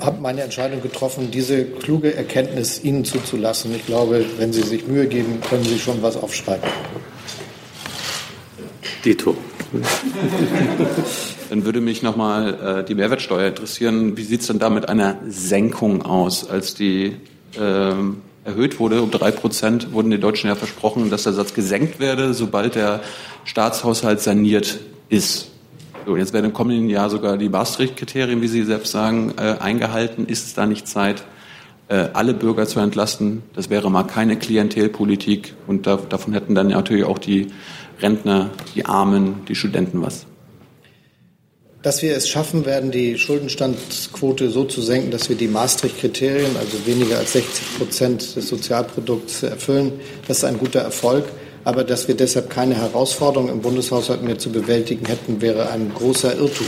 habe 0.00 0.20
meine 0.20 0.42
Entscheidung 0.42 0.82
getroffen, 0.82 1.30
diese 1.30 1.64
kluge 1.64 2.14
Erkenntnis 2.14 2.82
Ihnen 2.82 3.04
zuzulassen. 3.04 3.74
Ich 3.74 3.86
glaube, 3.86 4.24
wenn 4.38 4.52
Sie 4.52 4.62
sich 4.62 4.86
Mühe 4.86 5.06
geben, 5.06 5.40
können 5.48 5.64
Sie 5.64 5.78
schon 5.78 6.02
was 6.02 6.16
aufschreiben. 6.16 6.68
Dito. 9.04 9.36
Dann 11.50 11.64
würde 11.64 11.80
mich 11.80 12.02
nochmal 12.02 12.80
äh, 12.80 12.84
die 12.84 12.94
Mehrwertsteuer 12.94 13.48
interessieren. 13.48 14.16
Wie 14.16 14.24
sieht 14.24 14.40
es 14.40 14.46
denn 14.46 14.58
da 14.58 14.70
mit 14.70 14.88
einer 14.88 15.18
Senkung 15.28 16.02
aus? 16.02 16.48
Als 16.48 16.74
die 16.74 17.16
ähm, 17.58 18.22
erhöht 18.44 18.80
wurde 18.80 19.02
um 19.02 19.10
drei 19.10 19.30
Prozent, 19.30 19.92
wurden 19.92 20.10
den 20.10 20.20
Deutschen 20.20 20.48
ja 20.48 20.54
versprochen, 20.54 21.10
dass 21.10 21.24
der 21.24 21.32
Satz 21.32 21.54
gesenkt 21.54 22.00
werde, 22.00 22.34
sobald 22.34 22.74
der 22.74 23.00
Staatshaushalt 23.44 24.20
saniert 24.20 24.80
ist. 25.08 25.48
So, 26.04 26.16
jetzt 26.16 26.32
werden 26.32 26.46
im 26.46 26.52
kommenden 26.52 26.90
Jahr 26.90 27.10
sogar 27.10 27.36
die 27.38 27.48
Maastricht-Kriterien, 27.48 28.42
wie 28.42 28.48
Sie 28.48 28.64
selbst 28.64 28.90
sagen, 28.90 29.34
äh, 29.36 29.58
eingehalten. 29.60 30.26
Ist 30.26 30.46
es 30.46 30.54
da 30.54 30.66
nicht 30.66 30.88
Zeit, 30.88 31.22
äh, 31.88 32.08
alle 32.12 32.34
Bürger 32.34 32.66
zu 32.66 32.80
entlasten? 32.80 33.42
Das 33.54 33.70
wäre 33.70 33.88
mal 33.90 34.02
keine 34.02 34.36
Klientelpolitik 34.36 35.54
und 35.68 35.86
da, 35.86 35.96
davon 35.96 36.32
hätten 36.32 36.56
dann 36.56 36.68
natürlich 36.68 37.04
auch 37.04 37.18
die 37.18 37.52
Rentner, 38.00 38.50
die 38.74 38.86
Armen, 38.86 39.44
die 39.46 39.54
Studenten 39.54 40.02
was. 40.02 40.26
Dass 41.82 42.00
wir 42.00 42.16
es 42.16 42.28
schaffen 42.28 42.64
werden, 42.64 42.92
die 42.92 43.18
Schuldenstandsquote 43.18 44.50
so 44.50 44.64
zu 44.64 44.80
senken, 44.80 45.10
dass 45.10 45.28
wir 45.28 45.34
die 45.34 45.48
Maastricht-Kriterien, 45.48 46.56
also 46.56 46.86
weniger 46.86 47.18
als 47.18 47.32
60 47.32 47.76
Prozent 47.76 48.36
des 48.36 48.48
Sozialprodukts 48.48 49.42
erfüllen, 49.42 49.92
das 50.28 50.38
ist 50.38 50.44
ein 50.44 50.58
guter 50.58 50.80
Erfolg. 50.80 51.24
Aber 51.64 51.82
dass 51.82 52.06
wir 52.06 52.16
deshalb 52.16 52.50
keine 52.50 52.76
Herausforderungen 52.76 53.52
im 53.52 53.62
Bundeshaushalt 53.62 54.22
mehr 54.22 54.38
zu 54.38 54.50
bewältigen 54.50 55.06
hätten, 55.06 55.40
wäre 55.40 55.70
ein 55.70 55.92
großer 55.92 56.36
Irrtum. 56.36 56.66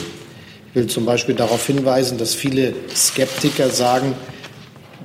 Ich 0.70 0.74
will 0.74 0.86
zum 0.88 1.04
Beispiel 1.04 1.36
darauf 1.36 1.64
hinweisen, 1.64 2.18
dass 2.18 2.34
viele 2.34 2.74
Skeptiker 2.94 3.70
sagen, 3.70 4.14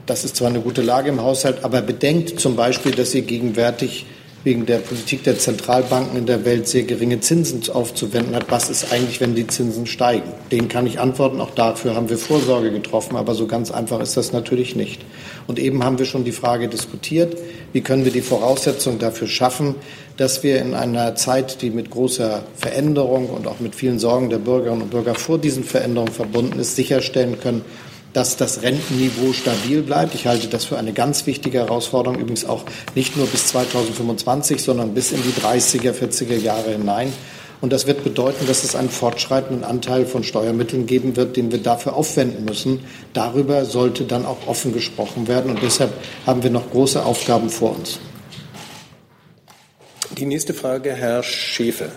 das 0.08 0.26
ist 0.26 0.38
zwar 0.38 0.48
eine 0.48 0.62
gute 0.62 0.82
Lage 0.82 1.10
im 1.10 1.22
Haushalt, 1.22 1.64
aber 1.64 1.82
bedenkt 1.82 2.40
zum 2.40 2.56
Beispiel, 2.56 2.94
dass 2.94 3.12
sie 3.12 3.22
gegenwärtig 3.22 4.08
wegen 4.44 4.66
der 4.66 4.78
Politik 4.78 5.24
der 5.24 5.38
Zentralbanken 5.38 6.18
in 6.18 6.26
der 6.26 6.46
Welt 6.46 6.68
sehr 6.68 6.84
geringe 6.84 7.20
Zinsen 7.20 7.62
aufzuwenden 7.72 8.36
hat. 8.36 8.50
Was 8.50 8.70
ist 8.70 8.92
eigentlich, 8.92 9.20
wenn 9.20 9.36
die 9.36 9.48
Zinsen 9.48 9.86
steigen? 9.86 10.32
Den 10.52 10.70
kann 10.70 10.88
ich 10.88 11.00
antworten. 11.00 11.42
Auch 11.42 11.52
dafür 11.52 11.96
haben 11.96 12.10
wir 12.10 12.18
Vorsorge 12.18 12.72
getroffen. 12.72 13.18
Aber 13.18 13.36
so 13.36 13.48
ganz 13.48 13.70
einfach 13.70 14.00
ist 14.00 14.16
das 14.16 14.32
natürlich 14.32 14.76
nicht. 14.76 15.02
Und 15.48 15.60
eben 15.60 15.84
haben 15.84 16.00
wir 16.00 16.06
schon 16.06 16.24
die 16.24 16.32
Frage 16.32 16.70
diskutiert, 16.70 17.38
wie 17.74 17.82
können 17.82 18.06
wir 18.06 18.14
die 18.14 18.22
Voraussetzungen 18.22 19.00
dafür 19.00 19.28
schaffen, 19.28 19.76
dass 20.16 20.42
wir 20.42 20.62
in 20.62 20.74
einer 20.74 21.16
Zeit, 21.16 21.62
die 21.62 21.70
mit 21.70 21.90
großer 21.90 22.44
Veränderung 22.56 23.30
und 23.30 23.48
auch 23.48 23.60
mit 23.60 23.76
vielen 23.76 24.00
Sorgen 24.00 24.30
der 24.30 24.40
Bürgerinnen 24.40 24.84
und 24.84 24.92
Bürger 24.92 25.16
vor 25.16 25.38
diesen 25.38 25.64
Veränderungen 25.64 26.12
verbunden 26.12 26.60
ist, 26.60 26.76
sicherstellen 26.76 27.40
können, 27.42 27.64
dass 28.14 28.38
das 28.38 28.62
Rentenniveau 28.62 29.34
stabil 29.34 29.82
bleibt. 29.82 30.16
Ich 30.16 30.28
halte 30.28 30.48
das 30.48 30.66
für 30.66 30.78
eine 30.78 30.94
ganz 30.94 31.26
wichtige 31.26 31.60
Herausforderung, 31.60 32.20
übrigens 32.20 32.46
auch 32.46 32.64
nicht 32.96 33.18
nur 33.18 33.28
bis 33.28 33.48
2025, 33.48 34.62
sondern 34.62 34.94
bis 34.94 35.12
in 35.12 35.22
die 35.22 35.32
30er, 35.32 35.94
40er 35.94 36.38
Jahre 36.38 36.72
hinein. 36.72 37.14
Und 37.62 37.74
das 37.74 37.88
wird 37.88 38.04
bedeuten, 38.04 38.48
dass 38.48 38.64
es 38.64 38.76
einen 38.76 38.90
fortschreitenden 38.90 39.66
Anteil 39.66 40.06
von 40.06 40.24
Steuermitteln 40.24 40.86
geben 40.86 41.18
wird, 41.18 41.36
den 41.36 41.52
wir 41.52 41.62
dafür 41.62 41.94
aufwenden 41.94 42.46
müssen. 42.46 42.80
Darüber 43.14 43.66
sollte 43.66 44.06
dann 44.06 44.26
auch 44.26 44.48
offen 44.48 44.74
gesprochen 44.74 45.28
werden. 45.28 45.52
Und 45.52 45.62
deshalb 45.62 45.92
haben 46.26 46.42
wir 46.42 46.52
noch 46.52 46.72
große 46.72 47.04
Aufgaben 47.04 47.50
vor 47.50 47.76
uns. 47.76 48.00
Die 50.18 50.26
nächste 50.26 50.54
Frage, 50.54 50.94
Herr 50.94 51.22
Schäfe. 51.22 51.92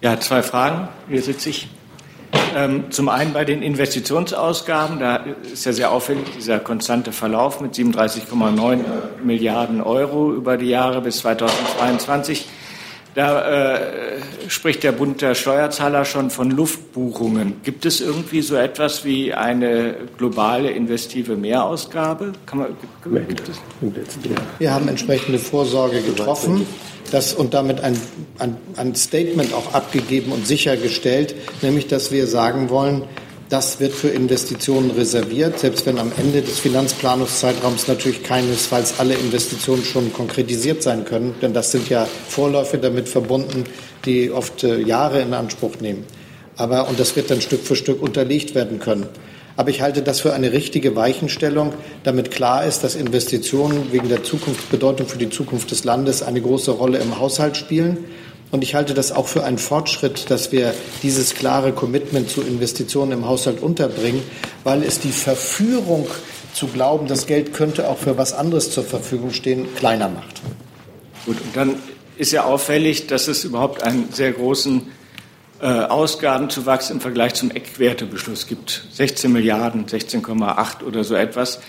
Ja, 0.00 0.18
zwei 0.18 0.42
Fragen. 0.42 0.88
Hier 1.08 1.22
sitze 1.22 1.50
ich. 1.50 1.68
Ähm, 2.54 2.84
zum 2.90 3.08
einen 3.08 3.32
bei 3.32 3.44
den 3.44 3.62
Investitionsausgaben, 3.62 4.98
da 4.98 5.24
ist 5.52 5.66
ja 5.66 5.72
sehr 5.72 5.90
auffällig 5.90 6.24
dieser 6.36 6.58
konstante 6.58 7.12
Verlauf 7.12 7.60
mit 7.60 7.74
37,9 7.74 8.78
Milliarden 9.22 9.82
Euro 9.82 10.32
über 10.32 10.56
die 10.56 10.68
Jahre 10.68 11.02
bis 11.02 11.18
2022. 11.18 12.46
Da 13.16 13.76
äh, 13.76 13.80
spricht 14.48 14.82
der 14.82 14.92
Bund 14.92 15.22
der 15.22 15.34
Steuerzahler 15.34 16.04
schon 16.04 16.28
von 16.28 16.50
Luftbuchungen. 16.50 17.62
Gibt 17.62 17.86
es 17.86 18.02
irgendwie 18.02 18.42
so 18.42 18.56
etwas 18.56 19.06
wie 19.06 19.32
eine 19.32 19.94
globale 20.18 20.70
investive 20.70 21.34
Mehrausgabe? 21.34 22.32
Kann 22.44 22.58
man, 22.58 22.76
gibt 23.26 23.48
es? 23.48 23.58
Wir 24.58 24.74
haben 24.74 24.88
entsprechende 24.88 25.38
Vorsorge 25.38 26.02
getroffen 26.02 26.66
das, 27.10 27.32
und 27.32 27.54
damit 27.54 27.80
ein, 27.80 27.98
ein, 28.38 28.58
ein 28.76 28.94
Statement 28.94 29.54
auch 29.54 29.72
abgegeben 29.72 30.30
und 30.30 30.46
sichergestellt, 30.46 31.34
nämlich 31.62 31.86
dass 31.86 32.12
wir 32.12 32.26
sagen 32.26 32.68
wollen, 32.68 33.04
das 33.48 33.78
wird 33.78 33.92
für 33.92 34.08
Investitionen 34.08 34.90
reserviert, 34.90 35.58
selbst 35.58 35.86
wenn 35.86 35.98
am 35.98 36.10
Ende 36.16 36.42
des 36.42 36.58
Finanzplanungszeitraums 36.58 37.86
natürlich 37.86 38.22
keinesfalls 38.22 38.98
alle 38.98 39.14
Investitionen 39.14 39.84
schon 39.84 40.12
konkretisiert 40.12 40.82
sein 40.82 41.04
können, 41.04 41.34
denn 41.40 41.52
das 41.52 41.70
sind 41.70 41.88
ja 41.88 42.08
Vorläufe 42.28 42.78
damit 42.78 43.08
verbunden, 43.08 43.64
die 44.04 44.30
oft 44.30 44.64
äh, 44.64 44.80
Jahre 44.80 45.20
in 45.20 45.32
Anspruch 45.32 45.80
nehmen. 45.80 46.04
Aber, 46.56 46.88
und 46.88 46.98
das 46.98 47.14
wird 47.14 47.30
dann 47.30 47.40
Stück 47.40 47.62
für 47.62 47.76
Stück 47.76 48.02
unterlegt 48.02 48.54
werden 48.54 48.80
können. 48.80 49.06
Aber 49.56 49.70
ich 49.70 49.80
halte 49.80 50.02
das 50.02 50.20
für 50.20 50.34
eine 50.34 50.52
richtige 50.52 50.96
Weichenstellung, 50.96 51.72
damit 52.02 52.30
klar 52.30 52.66
ist, 52.66 52.84
dass 52.84 52.94
Investitionen 52.94 53.92
wegen 53.92 54.08
der 54.08 54.22
Zukunftsbedeutung 54.22 55.06
für 55.06 55.18
die 55.18 55.30
Zukunft 55.30 55.70
des 55.70 55.84
Landes 55.84 56.22
eine 56.22 56.40
große 56.40 56.72
Rolle 56.72 56.98
im 56.98 57.18
Haushalt 57.18 57.56
spielen 57.56 58.04
und 58.50 58.62
ich 58.62 58.74
halte 58.74 58.94
das 58.94 59.12
auch 59.12 59.26
für 59.26 59.44
einen 59.44 59.58
Fortschritt, 59.58 60.30
dass 60.30 60.52
wir 60.52 60.74
dieses 61.02 61.34
klare 61.34 61.72
Commitment 61.72 62.30
zu 62.30 62.42
Investitionen 62.42 63.12
im 63.12 63.26
Haushalt 63.26 63.60
unterbringen, 63.60 64.22
weil 64.64 64.82
es 64.82 65.00
die 65.00 65.12
Verführung 65.12 66.06
zu 66.52 66.68
glauben, 66.68 67.06
das 67.06 67.26
Geld 67.26 67.52
könnte 67.52 67.88
auch 67.88 67.98
für 67.98 68.16
was 68.16 68.32
anderes 68.32 68.70
zur 68.70 68.84
Verfügung 68.84 69.32
stehen, 69.32 69.66
kleiner 69.76 70.08
macht. 70.08 70.40
Gut, 71.26 71.40
und 71.40 71.56
dann 71.56 71.74
ist 72.16 72.32
ja 72.32 72.44
auffällig, 72.44 73.08
dass 73.08 73.28
es 73.28 73.44
überhaupt 73.44 73.82
einen 73.82 74.12
sehr 74.12 74.32
großen 74.32 74.82
äh, 75.60 75.66
Ausgabenzuwachs 75.66 76.90
im 76.90 77.00
Vergleich 77.00 77.34
zum 77.34 77.50
Eckwertebeschluss 77.50 78.46
gibt. 78.46 78.84
16 78.92 79.32
Milliarden, 79.32 79.86
16,8 79.86 80.84
oder 80.84 81.04
so 81.04 81.14
etwas. 81.14 81.60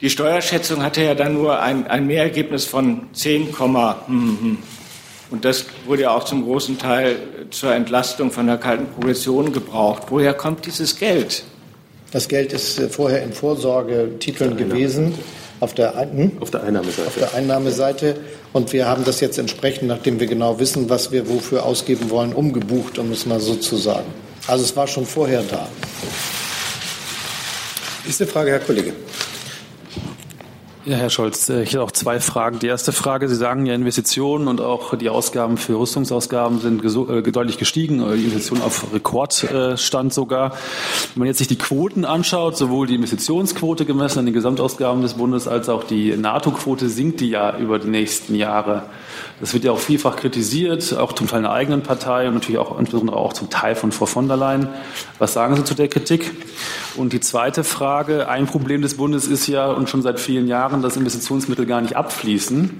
Die 0.00 0.10
Steuerschätzung 0.10 0.82
hatte 0.82 1.02
ja 1.02 1.14
dann 1.14 1.34
nur 1.34 1.60
ein, 1.60 1.86
ein 1.86 2.06
Mehrergebnis 2.06 2.64
von 2.64 3.08
10, 3.12 3.56
hm, 3.58 3.98
hm. 4.06 4.58
Und 5.32 5.46
das 5.46 5.64
wurde 5.86 6.02
ja 6.02 6.10
auch 6.10 6.24
zum 6.24 6.44
großen 6.44 6.78
Teil 6.78 7.16
zur 7.50 7.74
Entlastung 7.74 8.30
von 8.30 8.46
der 8.46 8.58
kalten 8.58 8.86
Progression 8.86 9.52
gebraucht. 9.52 10.02
Woher 10.10 10.34
kommt 10.34 10.66
dieses 10.66 10.98
Geld? 10.98 11.44
Das 12.12 12.28
Geld 12.28 12.52
ist 12.52 12.78
äh, 12.78 12.90
vorher 12.90 13.22
in 13.22 13.32
Vorsorgetiteln 13.32 14.58
gewesen. 14.58 15.14
Auf 15.60 15.72
der, 15.72 15.94
hm? 15.98 16.32
auf 16.40 16.50
der 16.50 16.64
Einnahmeseite. 16.64 17.06
Auf 17.06 17.14
der 17.16 17.34
Einnahmeseite. 17.34 18.16
Und 18.52 18.74
wir 18.74 18.86
haben 18.86 19.04
das 19.04 19.20
jetzt 19.20 19.38
entsprechend, 19.38 19.88
nachdem 19.88 20.20
wir 20.20 20.26
genau 20.26 20.58
wissen, 20.58 20.90
was 20.90 21.12
wir 21.12 21.26
wofür 21.30 21.64
ausgeben 21.64 22.10
wollen, 22.10 22.34
umgebucht, 22.34 22.98
um 22.98 23.10
es 23.10 23.24
mal 23.24 23.40
so 23.40 23.54
zu 23.54 23.76
sagen. 23.76 24.12
Also 24.46 24.64
es 24.64 24.76
war 24.76 24.86
schon 24.86 25.06
vorher 25.06 25.42
da. 25.50 25.66
Nächste 28.04 28.26
Frage, 28.26 28.50
Herr 28.50 28.60
Kollege. 28.60 28.92
Ja, 30.84 30.96
Herr 30.96 31.10
Scholz, 31.10 31.48
äh, 31.48 31.62
ich 31.62 31.68
hätte 31.70 31.82
auch 31.82 31.92
zwei 31.92 32.18
Fragen. 32.18 32.58
Die 32.58 32.66
erste 32.66 32.90
Frage, 32.90 33.28
Sie 33.28 33.36
sagen 33.36 33.66
ja, 33.66 33.74
Investitionen 33.74 34.48
und 34.48 34.60
auch 34.60 34.96
die 34.96 35.10
Ausgaben 35.10 35.56
für 35.56 35.78
Rüstungsausgaben 35.78 36.58
sind 36.58 36.84
äh, 36.84 37.22
deutlich 37.30 37.56
gestiegen, 37.56 38.00
äh, 38.00 38.16
die 38.16 38.24
Investitionen 38.24 38.62
auf 38.62 38.92
Rekordstand 38.92 40.12
sogar. 40.12 40.50
Wenn 41.14 41.20
man 41.20 41.28
jetzt 41.28 41.38
sich 41.38 41.46
die 41.46 41.56
Quoten 41.56 42.04
anschaut, 42.04 42.56
sowohl 42.56 42.88
die 42.88 42.96
Investitionsquote 42.96 43.84
gemessen 43.84 44.18
an 44.18 44.24
den 44.24 44.34
Gesamtausgaben 44.34 45.02
des 45.02 45.14
Bundes 45.14 45.46
als 45.46 45.68
auch 45.68 45.84
die 45.84 46.16
NATO-Quote, 46.16 46.88
sinkt 46.88 47.20
die 47.20 47.30
ja 47.30 47.56
über 47.56 47.78
die 47.78 47.88
nächsten 47.88 48.34
Jahre. 48.34 48.82
Das 49.42 49.54
wird 49.54 49.64
ja 49.64 49.72
auch 49.72 49.80
vielfach 49.80 50.14
kritisiert, 50.14 50.96
auch 50.96 51.14
zum 51.14 51.26
Teil 51.26 51.38
in 51.38 51.42
der 51.42 51.52
eigenen 51.52 51.82
Partei 51.82 52.28
und 52.28 52.34
natürlich 52.34 52.58
auch 52.58 52.78
insbesondere 52.78 53.16
auch 53.16 53.32
zum 53.32 53.50
Teil 53.50 53.74
von 53.74 53.90
Frau 53.90 54.06
von 54.06 54.28
der 54.28 54.36
Leyen. 54.36 54.68
Was 55.18 55.32
sagen 55.32 55.56
Sie 55.56 55.64
zu 55.64 55.74
der 55.74 55.88
Kritik? 55.88 56.30
Und 56.94 57.12
die 57.12 57.18
zweite 57.18 57.64
Frage, 57.64 58.28
ein 58.28 58.46
Problem 58.46 58.82
des 58.82 58.96
Bundes 58.96 59.26
ist 59.26 59.48
ja 59.48 59.66
und 59.66 59.90
schon 59.90 60.00
seit 60.00 60.20
vielen 60.20 60.46
Jahren, 60.46 60.80
dass 60.80 60.96
Investitionsmittel 60.96 61.66
gar 61.66 61.80
nicht 61.80 61.96
abfließen, 61.96 62.70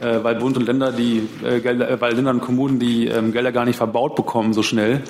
äh, 0.00 0.24
weil 0.24 0.34
Bund 0.34 0.56
und 0.56 0.66
Länder 0.66 0.90
die 0.90 1.22
äh, 1.44 1.58
äh, 1.58 2.00
weil 2.00 2.14
Länder 2.14 2.32
und 2.32 2.40
Kommunen 2.40 2.80
die 2.80 3.06
ähm, 3.06 3.30
Gelder 3.30 3.52
gar 3.52 3.64
nicht 3.64 3.76
verbaut 3.76 4.16
bekommen 4.16 4.54
so 4.54 4.64
schnell. 4.64 5.02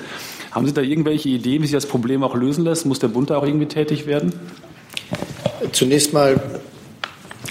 Haben 0.51 0.67
Sie 0.67 0.73
da 0.73 0.81
irgendwelche 0.81 1.29
Ideen, 1.29 1.63
wie 1.63 1.65
sich 1.65 1.73
das 1.73 1.87
Problem 1.87 2.23
auch 2.23 2.35
lösen 2.35 2.63
lässt? 2.65 2.85
Muss 2.85 2.99
der 2.99 3.07
Bund 3.07 3.31
da 3.31 3.37
auch 3.37 3.47
irgendwie 3.47 3.65
tätig 3.65 4.05
werden? 4.05 4.31
Zunächst 5.71 6.13
mal 6.13 6.39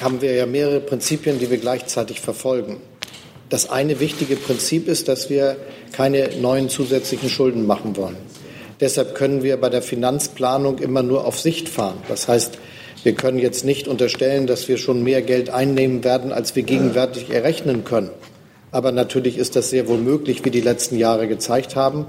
haben 0.00 0.20
wir 0.20 0.32
ja 0.32 0.46
mehrere 0.46 0.78
Prinzipien, 0.78 1.40
die 1.40 1.50
wir 1.50 1.58
gleichzeitig 1.58 2.20
verfolgen. 2.20 2.76
Das 3.48 3.70
eine 3.70 3.98
wichtige 3.98 4.36
Prinzip 4.36 4.88
ist, 4.88 5.08
dass 5.08 5.30
wir 5.30 5.56
keine 5.92 6.28
neuen 6.40 6.68
zusätzlichen 6.68 7.30
Schulden 7.30 7.66
machen 7.66 7.96
wollen. 7.96 8.16
Deshalb 8.80 9.14
können 9.14 9.42
wir 9.42 9.56
bei 9.56 9.70
der 9.70 9.82
Finanzplanung 9.82 10.78
immer 10.78 11.02
nur 11.02 11.26
auf 11.26 11.40
Sicht 11.40 11.68
fahren. 11.68 11.98
Das 12.08 12.28
heißt, 12.28 12.58
wir 13.04 13.14
können 13.14 13.38
jetzt 13.38 13.64
nicht 13.64 13.88
unterstellen, 13.88 14.46
dass 14.46 14.68
wir 14.68 14.76
schon 14.76 15.02
mehr 15.02 15.22
Geld 15.22 15.50
einnehmen 15.50 16.04
werden, 16.04 16.32
als 16.32 16.54
wir 16.56 16.62
gegenwärtig 16.62 17.30
errechnen 17.30 17.84
können. 17.84 18.10
Aber 18.70 18.92
natürlich 18.92 19.38
ist 19.38 19.56
das 19.56 19.70
sehr 19.70 19.88
wohl 19.88 19.98
möglich, 19.98 20.44
wie 20.44 20.50
die 20.50 20.60
letzten 20.60 20.98
Jahre 20.98 21.26
gezeigt 21.26 21.74
haben. 21.74 22.06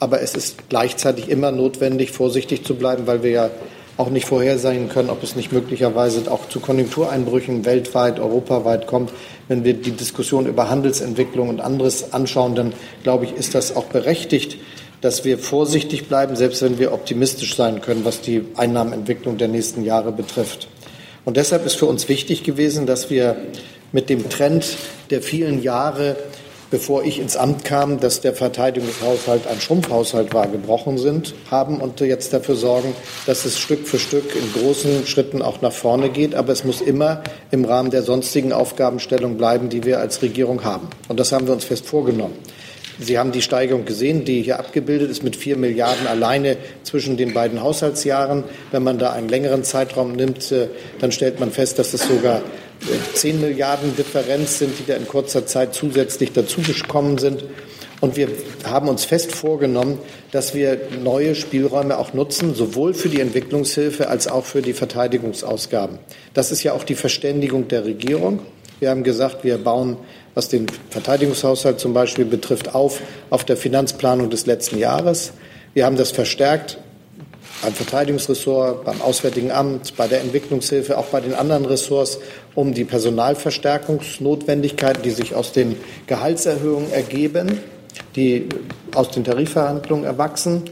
Aber 0.00 0.22
es 0.22 0.34
ist 0.34 0.68
gleichzeitig 0.68 1.28
immer 1.28 1.52
notwendig, 1.52 2.12
vorsichtig 2.12 2.64
zu 2.64 2.76
bleiben, 2.76 3.06
weil 3.06 3.22
wir 3.22 3.30
ja 3.30 3.50
auch 3.98 4.10
nicht 4.10 4.26
vorhersehen 4.26 4.88
können, 4.88 5.10
ob 5.10 5.22
es 5.22 5.36
nicht 5.36 5.52
möglicherweise 5.52 6.30
auch 6.30 6.48
zu 6.48 6.60
Konjunktureinbrüchen 6.60 7.64
weltweit, 7.64 8.20
europaweit 8.20 8.86
kommt. 8.86 9.12
Wenn 9.48 9.64
wir 9.64 9.74
die 9.74 9.90
Diskussion 9.90 10.46
über 10.46 10.70
Handelsentwicklung 10.70 11.48
und 11.48 11.60
anderes 11.60 12.12
anschauen, 12.12 12.54
dann 12.54 12.72
glaube 13.02 13.24
ich, 13.24 13.34
ist 13.34 13.54
das 13.54 13.74
auch 13.74 13.86
berechtigt, 13.86 14.56
dass 15.00 15.24
wir 15.24 15.36
vorsichtig 15.38 16.08
bleiben, 16.08 16.36
selbst 16.36 16.62
wenn 16.62 16.78
wir 16.78 16.92
optimistisch 16.92 17.56
sein 17.56 17.80
können, 17.80 18.04
was 18.04 18.20
die 18.20 18.44
Einnahmenentwicklung 18.56 19.36
der 19.36 19.48
nächsten 19.48 19.84
Jahre 19.84 20.12
betrifft. 20.12 20.68
Und 21.24 21.36
deshalb 21.36 21.66
ist 21.66 21.74
für 21.74 21.86
uns 21.86 22.08
wichtig 22.08 22.44
gewesen, 22.44 22.86
dass 22.86 23.10
wir 23.10 23.36
mit 23.90 24.08
dem 24.10 24.28
Trend 24.28 24.76
der 25.10 25.22
vielen 25.22 25.62
Jahre 25.62 26.16
bevor 26.70 27.04
ich 27.04 27.18
ins 27.18 27.36
Amt 27.36 27.64
kam, 27.64 28.00
dass 28.00 28.20
der 28.20 28.34
Verteidigungshaushalt 28.34 29.46
ein 29.46 29.60
Schrumpfhaushalt 29.60 30.34
war, 30.34 30.46
gebrochen 30.48 30.98
sind, 30.98 31.34
haben 31.50 31.80
und 31.80 32.00
jetzt 32.00 32.32
dafür 32.32 32.56
sorgen, 32.56 32.94
dass 33.26 33.44
es 33.44 33.58
Stück 33.58 33.86
für 33.86 33.98
Stück 33.98 34.34
in 34.34 34.60
großen 34.60 35.06
Schritten 35.06 35.42
auch 35.42 35.62
nach 35.62 35.72
vorne 35.72 36.10
geht. 36.10 36.34
Aber 36.34 36.52
es 36.52 36.64
muss 36.64 36.80
immer 36.80 37.22
im 37.50 37.64
Rahmen 37.64 37.90
der 37.90 38.02
sonstigen 38.02 38.52
Aufgabenstellung 38.52 39.36
bleiben, 39.36 39.68
die 39.68 39.84
wir 39.84 40.00
als 40.00 40.22
Regierung 40.22 40.64
haben. 40.64 40.88
Und 41.08 41.18
das 41.18 41.32
haben 41.32 41.46
wir 41.46 41.54
uns 41.54 41.64
fest 41.64 41.86
vorgenommen. 41.86 42.34
Sie 43.00 43.16
haben 43.16 43.30
die 43.30 43.42
Steigerung 43.42 43.84
gesehen, 43.84 44.24
die 44.24 44.42
hier 44.42 44.58
abgebildet 44.58 45.08
ist 45.08 45.22
mit 45.22 45.36
vier 45.36 45.56
Milliarden 45.56 46.08
alleine 46.08 46.56
zwischen 46.82 47.16
den 47.16 47.32
beiden 47.32 47.62
Haushaltsjahren. 47.62 48.42
Wenn 48.72 48.82
man 48.82 48.98
da 48.98 49.12
einen 49.12 49.28
längeren 49.28 49.62
Zeitraum 49.62 50.14
nimmt, 50.14 50.50
äh, 50.50 50.66
dann 51.00 51.12
stellt 51.12 51.38
man 51.38 51.52
fest, 51.52 51.78
dass 51.78 51.94
es 51.94 52.08
sogar 52.08 52.42
10 53.14 53.40
Milliarden 53.40 53.96
Differenz 53.96 54.58
sind, 54.58 54.78
die 54.78 54.86
da 54.86 54.94
in 54.94 55.06
kurzer 55.06 55.46
Zeit 55.46 55.74
zusätzlich 55.74 56.32
dazugekommen 56.32 57.18
sind. 57.18 57.44
Und 58.00 58.16
wir 58.16 58.28
haben 58.64 58.88
uns 58.88 59.04
fest 59.04 59.32
vorgenommen, 59.32 59.98
dass 60.30 60.54
wir 60.54 60.80
neue 61.02 61.34
Spielräume 61.34 61.98
auch 61.98 62.14
nutzen, 62.14 62.54
sowohl 62.54 62.94
für 62.94 63.08
die 63.08 63.20
Entwicklungshilfe 63.20 64.08
als 64.08 64.28
auch 64.28 64.44
für 64.44 64.62
die 64.62 64.72
Verteidigungsausgaben. 64.72 65.98
Das 66.32 66.52
ist 66.52 66.62
ja 66.62 66.74
auch 66.74 66.84
die 66.84 66.94
Verständigung 66.94 67.66
der 67.66 67.84
Regierung. 67.84 68.40
Wir 68.78 68.90
haben 68.90 69.02
gesagt, 69.02 69.42
wir 69.42 69.58
bauen, 69.58 69.96
was 70.34 70.48
den 70.48 70.66
Verteidigungshaushalt 70.90 71.80
zum 71.80 71.92
Beispiel 71.92 72.24
betrifft, 72.24 72.76
auf 72.76 73.00
auf 73.30 73.44
der 73.44 73.56
Finanzplanung 73.56 74.30
des 74.30 74.46
letzten 74.46 74.78
Jahres. 74.78 75.32
Wir 75.74 75.84
haben 75.84 75.96
das 75.96 76.12
verstärkt 76.12 76.78
beim 77.62 77.72
Verteidigungsressort, 77.72 78.84
beim 78.84 79.00
Auswärtigen 79.00 79.50
Amt, 79.50 79.96
bei 79.96 80.06
der 80.06 80.20
Entwicklungshilfe, 80.20 80.96
auch 80.96 81.06
bei 81.06 81.20
den 81.20 81.34
anderen 81.34 81.64
Ressorts, 81.64 82.20
um 82.54 82.72
die 82.74 82.84
Personalverstärkungsnotwendigkeiten, 82.84 85.02
die 85.02 85.10
sich 85.10 85.34
aus 85.34 85.50
den 85.52 85.74
Gehaltserhöhungen 86.06 86.92
ergeben, 86.92 87.58
die 88.14 88.48
aus 88.94 89.10
den 89.10 89.24
Tarifverhandlungen 89.24 90.04
erwachsen. 90.04 90.62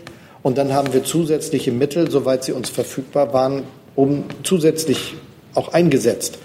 Und 0.43 0.59
dann 0.59 0.73
haben 0.73 0.93
wir 0.93 1.03
zusätzliche 1.03 1.73
Mittel, 1.73 2.09
soweit 2.11 2.45
sie 2.45 2.53
uns 2.53 2.71
verfügbar 2.71 3.33
waren, 3.33 3.65
um 3.97 4.27
zusätzlich 4.45 5.17
auch 5.55 5.73
eingesetzt. 5.73 6.39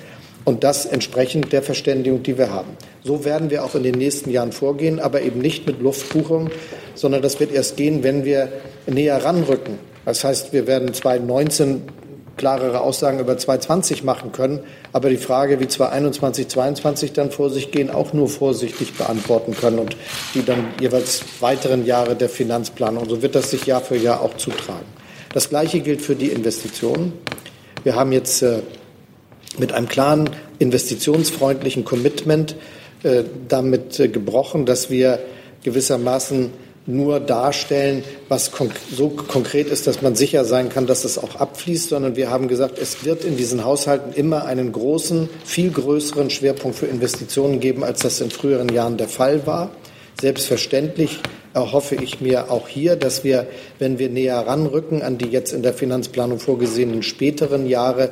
Und 0.43 0.63
das 0.63 0.87
entsprechend 0.87 1.53
der 1.53 1.61
Verständigung, 1.61 2.23
die 2.23 2.39
wir 2.39 2.51
haben. 2.51 2.69
So 3.03 3.25
werden 3.25 3.51
wir 3.51 3.63
auch 3.63 3.75
in 3.75 3.83
den 3.83 3.93
nächsten 3.93 4.31
Jahren 4.31 4.51
vorgehen, 4.51 4.99
aber 4.99 5.21
eben 5.21 5.39
nicht 5.39 5.67
mit 5.67 5.79
Luftbuchung, 5.81 6.49
sondern 6.95 7.21
das 7.21 7.39
wird 7.39 7.51
erst 7.51 7.77
gehen, 7.77 8.01
wenn 8.01 8.25
wir 8.25 8.51
näher 8.87 9.23
ranrücken 9.23 9.90
das 10.05 10.23
heißt, 10.23 10.53
wir 10.53 10.67
werden 10.67 10.93
2019 10.93 11.83
klarere 12.37 12.81
Aussagen 12.81 13.19
über 13.19 13.37
2020 13.37 14.03
machen 14.03 14.31
können, 14.31 14.61
aber 14.93 15.09
die 15.09 15.17
Frage, 15.17 15.59
wie 15.59 15.67
2021, 15.67 16.47
2022 16.47 17.13
dann 17.13 17.29
vor 17.29 17.49
sich 17.49 17.71
gehen, 17.71 17.91
auch 17.91 18.13
nur 18.13 18.29
vorsichtig 18.29 18.93
beantworten 18.93 19.53
können 19.53 19.79
und 19.79 19.95
die 20.33 20.43
dann 20.43 20.65
jeweils 20.79 21.23
weiteren 21.39 21.85
Jahre 21.85 22.15
der 22.15 22.29
Finanzplanung. 22.29 23.07
So 23.07 23.21
wird 23.21 23.35
das 23.35 23.51
sich 23.51 23.65
Jahr 23.65 23.81
für 23.81 23.97
Jahr 23.97 24.21
auch 24.21 24.37
zutragen. 24.37 24.85
Das 25.33 25.49
Gleiche 25.49 25.81
gilt 25.81 26.01
für 26.01 26.15
die 26.15 26.29
Investitionen. 26.29 27.13
Wir 27.83 27.95
haben 27.95 28.11
jetzt 28.11 28.41
äh, 28.41 28.61
mit 29.57 29.73
einem 29.73 29.87
klaren 29.87 30.29
investitionsfreundlichen 30.59 31.85
Commitment 31.85 32.55
äh, 33.03 33.23
damit 33.47 33.99
äh, 33.99 34.07
gebrochen, 34.07 34.65
dass 34.65 34.89
wir 34.89 35.19
gewissermaßen 35.63 36.51
nur 36.87 37.19
darstellen, 37.19 38.03
was 38.27 38.51
konk 38.51 38.73
so 38.91 39.09
konkret 39.09 39.67
ist, 39.67 39.85
dass 39.85 40.01
man 40.01 40.15
sicher 40.15 40.45
sein 40.45 40.69
kann, 40.69 40.87
dass 40.87 41.05
es 41.05 41.17
auch 41.17 41.35
abfließt, 41.35 41.89
sondern 41.89 42.15
wir 42.15 42.29
haben 42.31 42.47
gesagt, 42.47 42.79
es 42.79 43.05
wird 43.05 43.23
in 43.23 43.37
diesen 43.37 43.63
Haushalten 43.63 44.13
immer 44.13 44.45
einen 44.45 44.71
großen, 44.71 45.29
viel 45.45 45.71
größeren 45.71 46.29
Schwerpunkt 46.29 46.77
für 46.77 46.87
Investitionen 46.87 47.59
geben, 47.59 47.83
als 47.83 48.01
das 48.01 48.19
in 48.19 48.31
früheren 48.31 48.69
Jahren 48.69 48.97
der 48.97 49.07
Fall 49.07 49.45
war. 49.45 49.69
Selbstverständlich 50.19 51.19
erhoffe 51.53 51.95
ich 51.95 52.21
mir 52.21 52.51
auch 52.51 52.67
hier, 52.67 52.95
dass 52.95 53.23
wir, 53.23 53.47
wenn 53.79 53.99
wir 53.99 54.09
näher 54.09 54.37
ranrücken 54.39 55.01
an 55.01 55.17
die 55.17 55.27
jetzt 55.27 55.53
in 55.53 55.63
der 55.63 55.73
Finanzplanung 55.73 56.39
vorgesehenen 56.39 57.03
späteren 57.03 57.67
Jahre, 57.67 58.11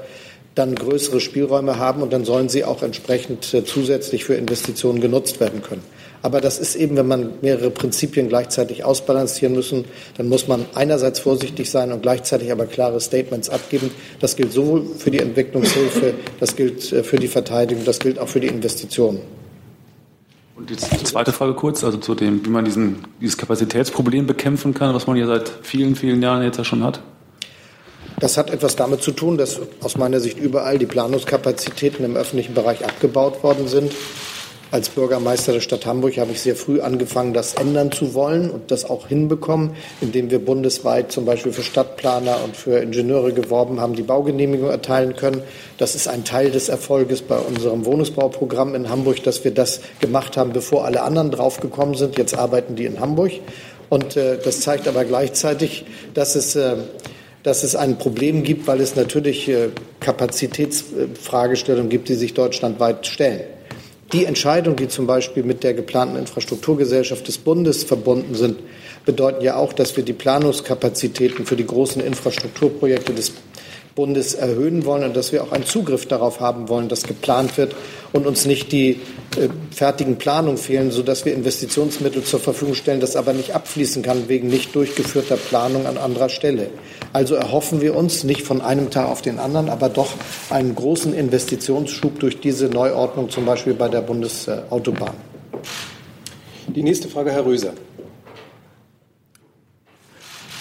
dann 0.56 0.76
größere 0.76 1.22
Spielräume 1.22 1.78
haben 1.80 2.02
und 2.02 2.12
dann 2.12 2.26
sollen 2.26 2.50
sie 2.50 2.66
auch 2.66 2.84
entsprechend 2.84 3.54
äh, 3.54 3.64
zusätzlich 3.64 4.26
für 4.26 4.36
Investitionen 4.36 5.00
genutzt 5.00 5.40
werden 5.40 5.62
können. 5.62 5.84
Aber 6.22 6.42
das 6.42 6.60
ist 6.60 6.76
eben, 6.76 6.98
wenn 6.98 7.08
man 7.08 7.32
mehrere 7.42 7.70
Prinzipien 7.70 8.28
gleichzeitig 8.28 8.84
ausbalancieren 8.84 9.56
müssen, 9.56 9.86
dann 10.18 10.28
muss 10.28 10.48
man 10.48 10.66
einerseits 10.76 11.20
vorsichtig 11.20 11.72
sein 11.72 11.92
und 11.94 12.02
gleichzeitig 12.02 12.52
aber 12.52 12.66
klare 12.66 13.00
Statements 13.00 13.50
abgeben. 13.50 13.92
Das 14.20 14.36
gilt 14.36 14.52
sowohl 14.52 14.86
für 14.98 15.12
die 15.12 15.20
Entwicklungshilfe, 15.20 16.16
das 16.40 16.56
gilt 16.56 16.92
äh, 16.92 17.04
für 17.04 17.18
die 17.18 17.30
Verteidigung, 17.30 17.86
das 17.86 18.00
gilt 18.00 18.20
auch 18.20 18.28
für 18.28 18.42
die 18.42 18.48
Investitionen. 18.48 19.22
Und 20.56 20.70
jetzt 20.72 20.92
die 20.92 21.06
zweite 21.06 21.32
Frage 21.32 21.54
kurz, 21.54 21.86
also 21.86 21.98
zu 22.00 22.16
dem, 22.16 22.46
wie 22.46 22.50
man 22.50 22.66
diesen, 22.66 22.98
dieses 23.22 23.38
Kapazitätsproblem 23.38 24.28
bekämpfen 24.28 24.74
kann, 24.74 24.94
was 24.94 25.08
man 25.08 25.16
ja 25.16 25.26
seit 25.26 25.50
vielen, 25.62 25.96
vielen 25.96 26.22
Jahren 26.22 26.44
jetzt 26.44 26.58
ja 26.58 26.66
schon 26.66 26.84
hat. 26.84 27.00
Das 28.20 28.36
hat 28.36 28.50
etwas 28.50 28.76
damit 28.76 29.02
zu 29.02 29.12
tun, 29.12 29.38
dass 29.38 29.62
aus 29.82 29.98
meiner 29.98 30.20
Sicht 30.20 30.38
überall 30.38 30.78
die 30.78 30.86
Planungskapazitäten 30.86 32.04
im 32.04 32.18
öffentlichen 32.18 32.54
Bereich 32.54 32.84
abgebaut 32.84 33.42
worden 33.42 33.70
sind. 33.70 33.94
Als 34.72 34.90
Bürgermeister 34.90 35.54
der 35.54 35.62
Stadt 35.62 35.88
Hamburg 35.88 36.18
habe 36.20 36.32
ich 36.32 36.42
sehr 36.42 36.56
früh 36.56 36.80
angefangen, 36.80 37.34
das 37.34 37.56
ändern 37.56 37.92
zu 37.92 38.14
wollen 38.14 38.52
und 38.52 38.70
das 38.70 38.88
auch 38.88 39.08
hinbekommen, 39.08 39.72
indem 40.00 40.30
wir 40.30 40.38
bundesweit 40.38 41.12
zum 41.12 41.26
Beispiel 41.26 41.52
für 41.52 41.64
Stadtplaner 41.64 42.44
und 42.44 42.56
für 42.56 42.78
Ingenieure 42.78 43.34
geworben 43.34 43.82
haben, 43.82 43.96
die 43.96 44.04
Baugenehmigung 44.04 44.70
erteilen 44.70 45.16
können. 45.16 45.42
Das 45.80 45.96
ist 45.96 46.08
ein 46.08 46.24
Teil 46.24 46.52
des 46.52 46.70
Erfolges 46.70 47.24
bei 47.24 47.40
unserem 47.40 47.84
Wohnungsbauprogramm 47.86 48.76
in 48.76 48.90
Hamburg, 48.90 49.24
dass 49.24 49.44
wir 49.44 49.52
das 49.52 49.82
gemacht 50.02 50.38
haben, 50.38 50.54
bevor 50.54 50.86
alle 50.86 51.02
anderen 51.02 51.32
draufgekommen 51.32 51.96
sind. 51.96 52.20
Jetzt 52.20 52.38
arbeiten 52.38 52.76
die 52.76 52.86
in 52.86 53.00
Hamburg. 53.00 53.32
Und 53.90 54.18
äh, 54.18 54.38
das 54.38 54.62
zeigt 54.62 54.88
aber 54.88 55.04
gleichzeitig, 55.04 55.86
dass 56.14 56.36
es 56.36 56.56
äh, 56.56 56.76
dass 57.42 57.64
es 57.64 57.76
ein 57.76 57.98
Problem 57.98 58.44
gibt, 58.44 58.68
weil 58.68 58.82
es 58.82 58.96
natürlich 58.96 59.48
äh, 59.48 59.70
Kapazitätsfragestellungen 60.02 61.90
gibt, 61.90 62.10
die 62.10 62.16
sich 62.16 62.34
deutschlandweit 62.34 63.08
stellen. 63.08 63.42
Die 64.12 64.26
Entscheidungen, 64.26 64.76
die 64.76 64.88
zum 64.88 65.06
Beispiel 65.06 65.44
mit 65.44 65.64
der 65.64 65.76
geplanten 65.76 66.16
Infrastrukturgesellschaft 66.16 67.28
des 67.28 67.38
Bundes 67.38 67.84
verbunden 67.84 68.34
sind, 68.34 68.60
bedeuten 69.06 69.44
ja 69.44 69.56
auch, 69.56 69.72
dass 69.72 69.98
wir 69.98 70.04
die 70.04 70.14
Planungskapazitäten 70.14 71.46
für 71.46 71.56
die 71.56 71.66
großen 71.66 72.02
Infrastrukturprojekte 72.02 73.14
des 73.14 73.32
Bundes 74.00 74.34
erhöhen 74.34 74.86
wollen 74.86 75.04
und 75.04 75.14
dass 75.14 75.34
wir 75.34 75.44
auch 75.44 75.52
einen 75.52 75.66
Zugriff 75.66 76.06
darauf 76.06 76.40
haben 76.40 76.70
wollen, 76.70 76.88
dass 76.88 77.04
geplant 77.04 77.58
wird 77.58 77.76
und 78.14 78.26
uns 78.26 78.46
nicht 78.46 78.72
die 78.72 78.92
äh, 78.92 79.50
fertigen 79.72 80.16
Planungen 80.16 80.58
fehlen, 80.58 80.90
sodass 80.90 81.26
wir 81.26 81.34
Investitionsmittel 81.34 82.24
zur 82.24 82.40
Verfügung 82.40 82.76
stellen, 82.76 83.02
das 83.02 83.18
aber 83.18 83.34
nicht 83.34 83.56
abfließen 83.56 84.02
kann 84.02 84.30
wegen 84.30 84.48
nicht 84.48 84.74
durchgeführter 84.74 85.36
Planung 85.36 85.86
an 85.86 85.98
anderer 85.98 86.30
Stelle. 86.30 86.70
Also 87.12 87.36
erhoffen 87.36 87.82
wir 87.82 87.94
uns 87.94 88.24
nicht 88.24 88.44
von 88.44 88.62
einem 88.62 88.90
Tag 88.90 89.10
auf 89.10 89.22
den 89.22 89.38
anderen, 89.38 89.68
aber 89.68 89.90
doch 89.90 90.14
einen 90.50 90.76
großen 90.76 91.14
Investitionsschub 91.14 92.22
durch 92.22 92.40
diese 92.40 92.68
Neuordnung, 92.68 93.30
zum 93.30 93.46
Beispiel 93.46 93.74
bei 93.74 93.90
der 93.90 94.00
Bundesautobahn. 94.00 95.16
Die 96.74 96.84
nächste 96.84 97.10
Frage, 97.10 97.34
Herr 97.34 97.46
Röser. 97.46 97.74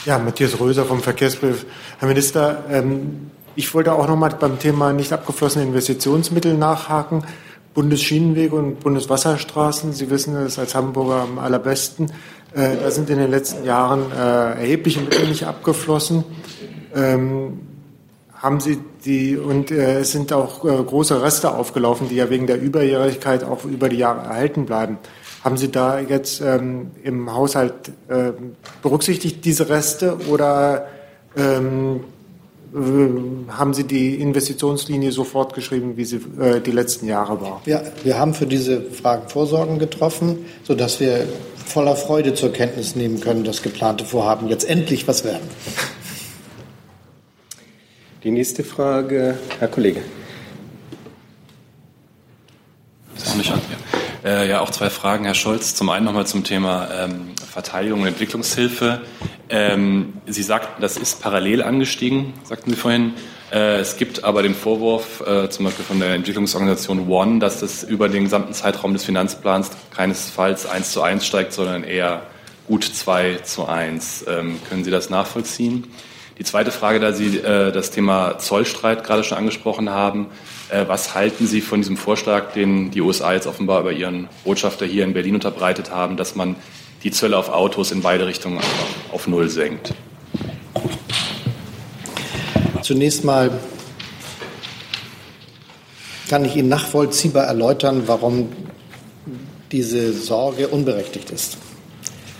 Ja, 0.05 0.19
Matthias 0.19 0.59
Röser 0.61 0.85
vom 0.85 1.01
Verkehrsbrief. 1.01 1.67
Herr 1.99 2.09
Minister, 2.09 2.65
ähm, 2.71 3.31
ich 3.57 3.75
wollte 3.75 3.93
auch 3.93 4.07
noch 4.07 4.17
mal 4.17 4.29
beim 4.29 4.59
Thema 4.59 4.93
nicht 4.93 5.13
abgeflossene 5.13 5.65
Investitionsmittel 5.65 6.55
nachhaken. 6.55 7.25
Bundesschienenwege 7.75 8.55
und 8.55 8.81
Bundeswasserstraßen, 8.81 9.93
Sie 9.93 10.09
wissen 10.09 10.37
es 10.37 10.59
als 10.59 10.75
Hamburger 10.75 11.23
am 11.23 11.39
allerbesten, 11.39 12.13
äh, 12.55 12.77
da 12.81 12.91
sind 12.91 13.11
in 13.11 13.19
den 13.19 13.31
letzten 13.31 13.65
Jahren 13.65 14.11
äh, 14.13 14.61
erhebliche 14.61 15.01
Mittel 15.01 15.29
nicht 15.29 15.45
abgeflossen. 15.45 16.25
Ähm, 16.95 17.61
haben 18.35 18.61
Sie 18.61 18.79
die, 19.05 19.37
und 19.37 19.73
äh, 19.73 20.01
es 20.01 20.13
sind 20.13 20.33
auch 20.33 20.61
große 20.61 21.21
Reste 21.21 21.53
aufgelaufen, 21.53 22.09
die 22.09 22.17
ja 22.17 22.31
wegen 22.31 22.47
der 22.47 22.61
Überjährigkeit 22.61 23.43
auch 23.43 23.65
über 23.65 23.89
die 23.89 23.99
Jahre 23.99 24.27
erhalten 24.29 24.65
bleiben. 24.65 24.99
Haben 25.49 25.57
Sie 25.57 25.71
da 25.71 25.99
jetzt 25.99 26.43
ähm, 26.43 26.91
im 27.03 27.33
Haushalt 27.33 27.73
äh, 28.09 28.33
berücksichtigt 28.83 29.47
diese 29.47 29.71
Reste 29.71 30.19
oder 30.29 30.89
ähm, 31.39 32.01
äh, 32.75 33.53
haben 33.53 33.73
Sie 33.73 33.85
die 33.85 34.17
Investitionslinie 34.17 35.11
so 35.11 35.25
fortgeschrieben, 35.25 35.97
wie 35.97 36.05
sie 36.05 36.21
äh, 36.39 36.61
die 36.61 36.71
letzten 36.71 37.07
Jahre 37.07 37.41
war? 37.41 37.63
Ja, 37.65 37.81
wir 38.05 38.19
haben 38.19 38.35
für 38.35 38.45
diese 38.45 38.83
Fragen 38.83 39.31
Vorsorgen 39.31 39.79
getroffen, 39.79 40.45
sodass 40.65 41.01
wir 41.01 41.27
voller 41.65 41.97
Freude 41.97 42.35
zur 42.35 42.53
Kenntnis 42.53 42.95
nehmen 42.95 43.19
können, 43.19 43.43
dass 43.43 43.63
geplante 43.63 44.05
Vorhaben 44.05 44.49
jetzt 44.49 44.69
endlich 44.69 45.09
was 45.09 45.25
werden. 45.25 45.49
Die 48.23 48.31
nächste 48.31 48.65
Frage, 48.65 49.39
Herr 49.59 49.69
Kollege. 49.69 50.03
Ist 53.17 53.31
auch 53.31 53.35
nicht 53.37 53.51
an. 53.51 53.63
Ja. 53.71 53.78
Äh, 54.29 54.47
ja, 54.47 54.61
auch 54.61 54.69
zwei 54.69 54.91
Fragen, 54.91 55.25
Herr 55.25 55.33
Scholz. 55.33 55.75
Zum 55.75 55.89
einen 55.89 56.05
nochmal 56.05 56.27
zum 56.27 56.45
Thema 56.45 56.87
ähm, 56.93 57.31
Verteidigung 57.51 58.03
und 58.03 58.09
Entwicklungshilfe. 58.09 59.01
Ähm, 59.49 60.13
Sie 60.27 60.43
sagten, 60.43 60.83
das 60.83 60.99
ist 60.99 61.23
parallel 61.23 61.63
angestiegen, 61.63 62.35
sagten 62.45 62.69
Sie 62.69 62.77
vorhin. 62.77 63.15
Äh, 63.51 63.79
es 63.79 63.97
gibt 63.97 64.25
aber 64.25 64.43
den 64.43 64.55
Vorwurf, 64.55 65.23
äh, 65.27 65.49
zum 65.49 65.65
Beispiel 65.65 65.87
von 65.87 65.99
der 65.99 66.13
Entwicklungsorganisation 66.13 67.09
One, 67.09 67.39
dass 67.39 67.61
das 67.61 67.83
über 67.85 68.11
den 68.11 68.25
gesamten 68.25 68.53
Zeitraum 68.53 68.93
des 68.93 69.03
Finanzplans 69.03 69.71
keinesfalls 69.97 70.67
eins 70.67 70.93
zu 70.93 71.01
eins 71.01 71.25
steigt, 71.25 71.55
sondern 71.55 71.83
eher 71.83 72.21
gut 72.67 72.85
zwei 72.85 73.37
zu 73.37 73.65
eins. 73.65 74.27
Ähm, 74.29 74.61
können 74.69 74.85
Sie 74.85 74.91
das 74.91 75.09
nachvollziehen? 75.09 75.91
Die 76.39 76.45
zweite 76.45 76.71
Frage, 76.71 77.01
da 77.01 77.13
Sie 77.13 77.39
äh, 77.39 77.73
das 77.73 77.91
Thema 77.91 78.39
Zollstreit 78.39 79.03
gerade 79.03 79.25
schon 79.25 79.37
angesprochen 79.37 79.91
haben, 79.91 80.27
äh, 80.69 80.85
was 80.87 81.15
halten 81.17 81.49
Sie 81.49 81.61
von 81.61 81.81
diesem 81.81 81.97
Vorschlag, 81.97 82.53
den 82.53 82.93
die 82.93 83.01
USA 83.01 83.33
jetzt 83.33 83.49
offenbar 83.49 83.81
über 83.81 83.91
ihren 83.91 84.29
Botschafter 84.45 84.87
hier 84.87 85.03
in 85.03 85.15
Berlin 85.15 85.35
unterbreitet 85.35 85.91
haben, 85.91 86.17
dass 86.17 86.37
man 86.37 86.55
die 87.03 87.11
Zölle 87.11 87.37
auf 87.37 87.49
Autos 87.49 87.91
in 87.91 88.03
beide 88.03 88.27
Richtungen 88.29 88.61
auf 89.11 89.27
Null 89.27 89.49
senkt? 89.49 89.95
Zunächst 92.83 93.25
mal 93.25 93.51
kann 96.29 96.45
ich 96.45 96.55
Ihnen 96.55 96.69
nachvollziehbar 96.69 97.47
erläutern, 97.47 98.05
warum 98.07 98.51
diese 99.73 100.13
Sorge 100.13 100.69
unberechtigt 100.69 101.31
ist. 101.31 101.59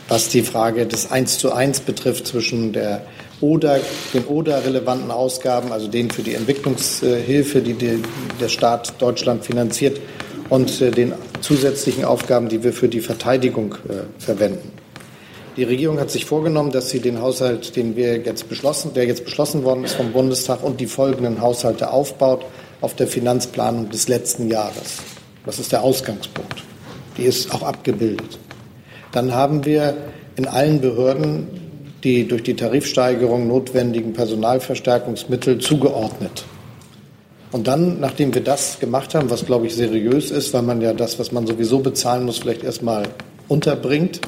Was 0.07 0.29
die 0.29 0.43
Frage 0.43 0.87
des 0.87 1.11
Eins 1.11 1.39
zu 1.39 1.53
eins 1.53 1.81
betrifft 1.81 2.29
zwischen 2.29 2.73
der 2.73 3.05
oder 3.41 3.81
den 4.13 4.27
ODA-relevanten 4.27 5.11
Ausgaben, 5.11 5.73
also 5.73 5.89
denen 5.89 6.11
für 6.11 6.23
die 6.23 6.35
Entwicklungshilfe, 6.35 7.63
die 7.63 8.03
der 8.41 8.49
Staat 8.49 9.01
Deutschland 9.01 9.45
finanziert, 9.45 10.01
und 10.49 10.81
äh, 10.81 10.91
den 10.91 11.13
zusätzlichen 11.41 12.05
Aufgaben, 12.05 12.49
die 12.49 12.63
wir 12.63 12.73
für 12.73 12.89
die 12.89 13.01
Verteidigung 13.01 13.75
äh, 13.89 14.21
verwenden. 14.21 14.73
Die 15.57 15.65
Regierung 15.65 15.99
hat 15.99 16.11
sich 16.11 16.25
vorgenommen, 16.25 16.71
dass 16.71 16.89
sie 16.91 17.01
den 17.01 17.21
Haushalt, 17.21 17.75
den 17.75 17.97
wir 17.97 18.19
jetzt 18.19 18.49
beschlossen, 18.49 18.95
der 18.95 19.07
jetzt 19.07 19.25
beschlossen 19.25 19.65
worden 19.65 19.85
ist 19.85 19.95
vom 19.95 20.13
Bundestag 20.13 20.63
und 20.63 20.81
die 20.81 20.87
folgenden 20.87 21.41
Haushalte 21.41 21.91
aufbaut 21.91 22.45
auf 22.81 22.95
der 22.95 23.09
Finanzplanung 23.09 23.91
des 23.91 24.07
letzten 24.09 24.49
Jahres. 24.49 24.99
Das 25.45 25.59
ist 25.59 25.73
der 25.73 25.83
Ausgangspunkt. 25.83 26.63
Die 27.17 27.25
ist 27.25 27.53
auch 27.53 27.63
abgebildet. 27.63 28.39
Dann 29.11 29.35
haben 29.35 29.65
wir 29.65 29.97
in 30.37 30.47
allen 30.47 30.81
Behörden 30.81 31.49
die 32.05 32.29
durch 32.29 32.43
die 32.43 32.55
Tarifsteigerung 32.55 33.49
notwendigen 33.49 34.13
Personalverstärkungsmittel 34.13 35.59
zugeordnet. 35.59 36.45
Und 37.51 37.67
dann, 37.67 37.99
nachdem 37.99 38.35
wir 38.35 38.43
das 38.43 38.79
gemacht 38.79 39.15
haben, 39.15 39.31
was 39.31 39.47
glaube 39.47 39.67
ich 39.67 39.75
seriös 39.75 40.31
ist, 40.31 40.53
weil 40.53 40.63
man 40.63 40.81
ja 40.81 40.93
das, 40.93 41.19
was 41.19 41.33
man 41.33 41.47
sowieso 41.47 41.79
bezahlen 41.79 42.25
muss, 42.25 42.39
vielleicht 42.39 42.63
erstmal 42.63 43.05
unterbringt, 43.49 44.21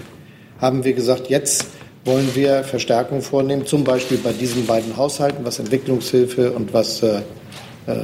haben 0.58 0.84
wir 0.84 0.94
gesagt, 0.94 1.28
jetzt 1.28 1.66
wollen 2.04 2.34
wir 2.34 2.64
Verstärkungen 2.64 3.22
vornehmen, 3.22 3.66
zum 3.66 3.84
Beispiel 3.84 4.18
bei 4.18 4.32
diesen 4.32 4.66
beiden 4.66 4.96
Haushalten, 4.96 5.44
was 5.44 5.58
Entwicklungshilfe 5.58 6.52
und 6.52 6.72
was, 6.72 7.02
äh, 7.02 7.18
äh, 7.86 8.02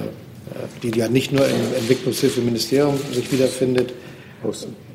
die 0.83 0.97
ja 0.97 1.09
nicht 1.09 1.33
nur 1.33 1.47
im 1.47 1.75
Entwicklungshilfeministerium 1.79 2.99
sich 3.13 3.33
wiederfindet, 3.33 3.95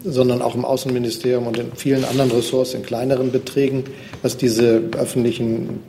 sondern 0.03 0.41
auch 0.41 0.55
im 0.55 0.65
Außenministerium 0.65 1.47
und 1.47 1.57
in 1.57 1.71
vielen 1.75 2.05
anderen 2.05 2.31
Ressorts 2.31 2.73
in 2.73 2.83
kleineren 2.83 3.31
Beträgen, 3.31 3.83
was 4.21 4.37
diese 4.37 4.81
öffentlichen 4.97 5.79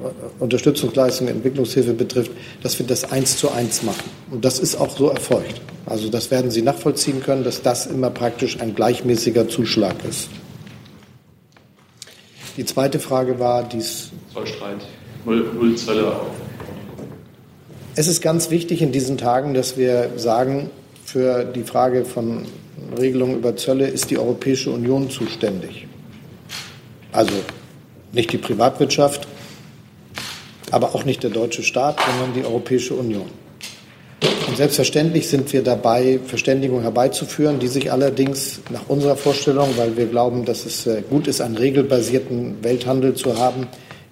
äh, 0.00 0.42
Unterstützungsleistungen, 0.42 1.34
Entwicklungshilfe 1.36 1.94
betrifft, 1.94 2.32
dass 2.62 2.78
wir 2.78 2.86
das 2.86 3.10
eins 3.10 3.38
zu 3.38 3.50
eins 3.50 3.82
machen. 3.82 4.10
Und 4.30 4.44
das 4.44 4.58
ist 4.58 4.76
auch 4.76 4.96
so 4.96 5.08
erfolgt. 5.08 5.60
Also 5.86 6.08
das 6.08 6.30
werden 6.30 6.50
Sie 6.50 6.62
nachvollziehen 6.62 7.22
können, 7.22 7.44
dass 7.44 7.62
das 7.62 7.86
immer 7.86 8.10
praktisch 8.10 8.60
ein 8.60 8.74
gleichmäßiger 8.74 9.48
Zuschlag 9.48 9.96
ist. 10.08 10.28
Die 12.56 12.64
zweite 12.64 12.98
Frage 12.98 13.38
war 13.38 13.62
dies. 13.62 14.10
Zollstreit, 14.32 14.78
Null, 15.24 15.76
Zölle 15.76 16.08
auf. 16.08 16.26
Es 17.94 18.06
ist 18.06 18.20
ganz 18.20 18.50
wichtig 18.50 18.82
in 18.82 18.92
diesen 18.92 19.16
Tagen, 19.16 19.54
dass 19.54 19.76
wir 19.76 20.10
sagen, 20.16 20.70
für 21.04 21.44
die 21.44 21.62
Frage 21.62 22.04
von 22.04 22.44
Regelungen 22.96 23.36
über 23.36 23.56
Zölle 23.56 23.86
ist 23.86 24.10
die 24.10 24.18
Europäische 24.18 24.70
Union 24.70 25.10
zuständig. 25.10 25.86
Also 27.12 27.34
nicht 28.12 28.32
die 28.32 28.38
Privatwirtschaft, 28.38 29.26
aber 30.70 30.94
auch 30.94 31.04
nicht 31.04 31.22
der 31.22 31.30
deutsche 31.30 31.62
Staat, 31.62 31.98
sondern 32.00 32.34
die 32.34 32.44
Europäische 32.44 32.94
Union. 32.94 33.26
Und 34.48 34.56
selbstverständlich 34.56 35.28
sind 35.28 35.52
wir 35.52 35.62
dabei, 35.62 36.18
Verständigung 36.24 36.82
herbeizuführen, 36.82 37.58
die 37.58 37.68
sich 37.68 37.92
allerdings 37.92 38.60
nach 38.70 38.88
unserer 38.88 39.16
Vorstellung, 39.16 39.68
weil 39.76 39.96
wir 39.96 40.06
glauben, 40.06 40.44
dass 40.44 40.64
es 40.64 40.86
äh, 40.86 41.02
gut 41.08 41.28
ist, 41.28 41.40
einen 41.40 41.56
regelbasierten 41.56 42.62
Welthandel 42.62 43.14
zu 43.14 43.38
haben, 43.38 43.68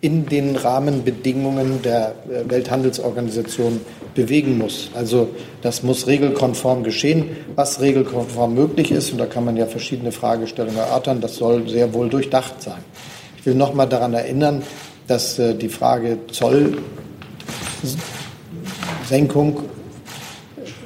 in 0.07 0.27
den 0.27 0.55
Rahmenbedingungen 0.55 1.83
der 1.83 2.15
äh, 2.31 2.49
Welthandelsorganisation 2.49 3.81
bewegen 4.15 4.57
muss. 4.57 4.89
Also 4.95 5.31
das 5.63 5.83
muss 5.83 6.07
regelkonform 6.07 6.85
geschehen. 6.85 7.31
Was 7.57 7.81
regelkonform 7.81 8.55
möglich 8.55 8.93
ist, 8.93 9.11
und 9.11 9.19
da 9.19 9.27
kann 9.27 9.45
man 9.45 9.57
ja 9.57 9.67
verschiedene 9.67 10.13
Fragestellungen 10.13 10.79
erörtern, 10.79 11.21
das 11.21 11.35
soll 11.35 11.69
sehr 11.69 11.93
wohl 11.93 12.09
durchdacht 12.09 12.63
sein. 12.63 12.85
Ich 13.37 13.47
will 13.47 13.57
noch 13.57 13.75
mal 13.75 13.87
daran 13.87 14.15
erinnern, 14.15 14.63
dass 15.09 15.41
äh, 15.41 15.57
die 15.57 15.69
Frage 15.69 16.19
Zollsenkung 16.31 16.85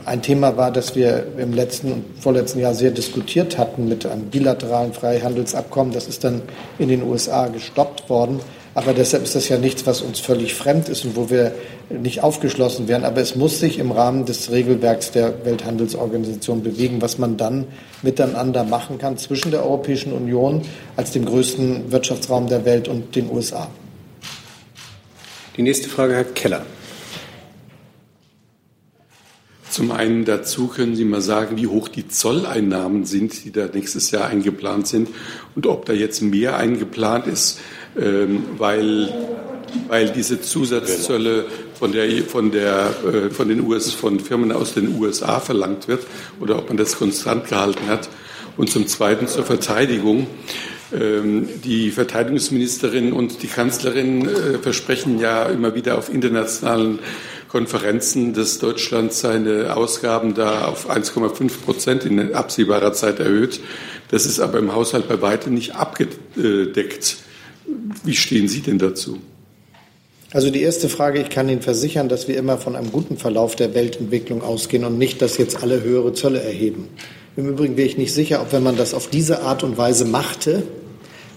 ein 0.06 0.22
Thema 0.22 0.56
war, 0.56 0.70
das 0.70 0.96
wir 0.96 1.26
im 1.36 1.52
letzten 1.52 1.92
und 1.92 2.04
vorletzten 2.18 2.58
Jahr 2.58 2.72
sehr 2.72 2.90
diskutiert 2.90 3.58
hatten 3.58 3.86
mit 3.86 4.06
einem 4.06 4.30
bilateralen 4.30 4.94
Freihandelsabkommen. 4.94 5.92
Das 5.92 6.08
ist 6.08 6.24
dann 6.24 6.40
in 6.78 6.88
den 6.88 7.02
USA 7.02 7.48
gestoppt 7.48 8.08
worden. 8.08 8.40
Aber 8.74 8.94
deshalb 8.94 9.24
ist 9.24 9.34
das 9.34 9.48
ja 9.48 9.58
nichts, 9.58 9.84
was 9.86 10.00
uns 10.00 10.20
völlig 10.20 10.54
fremd 10.54 10.88
ist 10.88 11.04
und 11.04 11.16
wo 11.16 11.28
wir 11.28 11.54
nicht 11.88 12.22
aufgeschlossen 12.22 12.86
werden. 12.86 13.04
Aber 13.04 13.20
es 13.20 13.34
muss 13.34 13.58
sich 13.58 13.78
im 13.78 13.90
Rahmen 13.90 14.26
des 14.26 14.50
Regelwerks 14.52 15.10
der 15.10 15.44
Welthandelsorganisation 15.44 16.62
bewegen, 16.62 17.02
was 17.02 17.18
man 17.18 17.36
dann 17.36 17.66
miteinander 18.02 18.62
machen 18.62 18.98
kann 18.98 19.18
zwischen 19.18 19.50
der 19.50 19.64
Europäischen 19.64 20.12
Union 20.12 20.62
als 20.96 21.10
dem 21.10 21.24
größten 21.24 21.90
Wirtschaftsraum 21.90 22.48
der 22.48 22.64
Welt 22.64 22.86
und 22.86 23.16
den 23.16 23.28
USA. 23.30 23.68
Die 25.56 25.62
nächste 25.62 25.88
Frage, 25.88 26.14
Herr 26.14 26.24
Keller. 26.24 26.64
Zum 29.68 29.92
einen 29.92 30.24
dazu 30.24 30.66
können 30.66 30.96
Sie 30.96 31.04
mal 31.04 31.20
sagen, 31.20 31.56
wie 31.56 31.68
hoch 31.68 31.88
die 31.88 32.08
Zolleinnahmen 32.08 33.04
sind, 33.04 33.44
die 33.44 33.52
da 33.52 33.68
nächstes 33.72 34.10
Jahr 34.10 34.26
eingeplant 34.26 34.88
sind 34.88 35.08
und 35.54 35.66
ob 35.66 35.84
da 35.84 35.92
jetzt 35.92 36.22
mehr 36.22 36.56
eingeplant 36.56 37.28
ist, 37.28 37.60
weil, 37.94 39.12
weil 39.88 40.10
diese 40.10 40.40
Zusatzzölle 40.40 41.44
von, 41.80 41.92
der, 41.92 42.24
von, 42.24 42.52
der, 42.52 42.94
äh, 43.04 43.30
von, 43.30 43.48
den 43.48 43.66
US, 43.66 43.92
von 43.92 44.20
Firmen 44.20 44.52
aus 44.52 44.74
den 44.74 45.00
USA 45.00 45.40
verlangt 45.40 45.88
wird 45.88 46.06
oder 46.38 46.58
ob 46.58 46.68
man 46.68 46.76
das 46.76 46.96
konstant 46.96 47.48
gehalten 47.48 47.88
hat. 47.88 48.08
Und 48.56 48.70
zum 48.70 48.86
Zweiten 48.86 49.26
zur 49.26 49.44
Verteidigung. 49.44 50.26
Ähm, 50.92 51.48
die 51.64 51.90
Verteidigungsministerin 51.90 53.12
und 53.12 53.42
die 53.42 53.46
Kanzlerin 53.46 54.28
äh, 54.28 54.58
versprechen 54.58 55.18
ja 55.20 55.44
immer 55.44 55.74
wieder 55.74 55.96
auf 55.96 56.12
internationalen 56.12 56.98
Konferenzen, 57.48 58.34
dass 58.34 58.58
Deutschland 58.58 59.12
seine 59.12 59.74
Ausgaben 59.76 60.34
da 60.34 60.66
auf 60.66 60.90
1,5 60.90 61.62
Prozent 61.64 62.04
in 62.04 62.34
absehbarer 62.34 62.92
Zeit 62.92 63.20
erhöht. 63.20 63.60
Das 64.10 64.26
ist 64.26 64.40
aber 64.40 64.58
im 64.58 64.74
Haushalt 64.74 65.08
bei 65.08 65.22
weitem 65.22 65.54
nicht 65.54 65.74
abgedeckt. 65.74 67.16
Wie 68.04 68.14
stehen 68.14 68.48
Sie 68.48 68.60
denn 68.60 68.78
dazu? 68.78 69.18
Also 70.32 70.50
die 70.50 70.62
erste 70.62 70.88
Frage, 70.88 71.20
ich 71.20 71.28
kann 71.28 71.48
Ihnen 71.48 71.60
versichern, 71.60 72.08
dass 72.08 72.28
wir 72.28 72.36
immer 72.36 72.56
von 72.56 72.76
einem 72.76 72.92
guten 72.92 73.16
Verlauf 73.16 73.56
der 73.56 73.74
Weltentwicklung 73.74 74.42
ausgehen 74.42 74.84
und 74.84 74.96
nicht, 74.96 75.20
dass 75.22 75.38
jetzt 75.38 75.62
alle 75.62 75.82
höhere 75.82 76.12
Zölle 76.12 76.40
erheben. 76.40 76.88
Im 77.36 77.48
Übrigen 77.48 77.76
wäre 77.76 77.88
ich 77.88 77.98
nicht 77.98 78.14
sicher, 78.14 78.40
ob 78.40 78.52
wenn 78.52 78.62
man 78.62 78.76
das 78.76 78.94
auf 78.94 79.08
diese 79.08 79.42
Art 79.42 79.64
und 79.64 79.76
Weise 79.76 80.04
machte, 80.04 80.62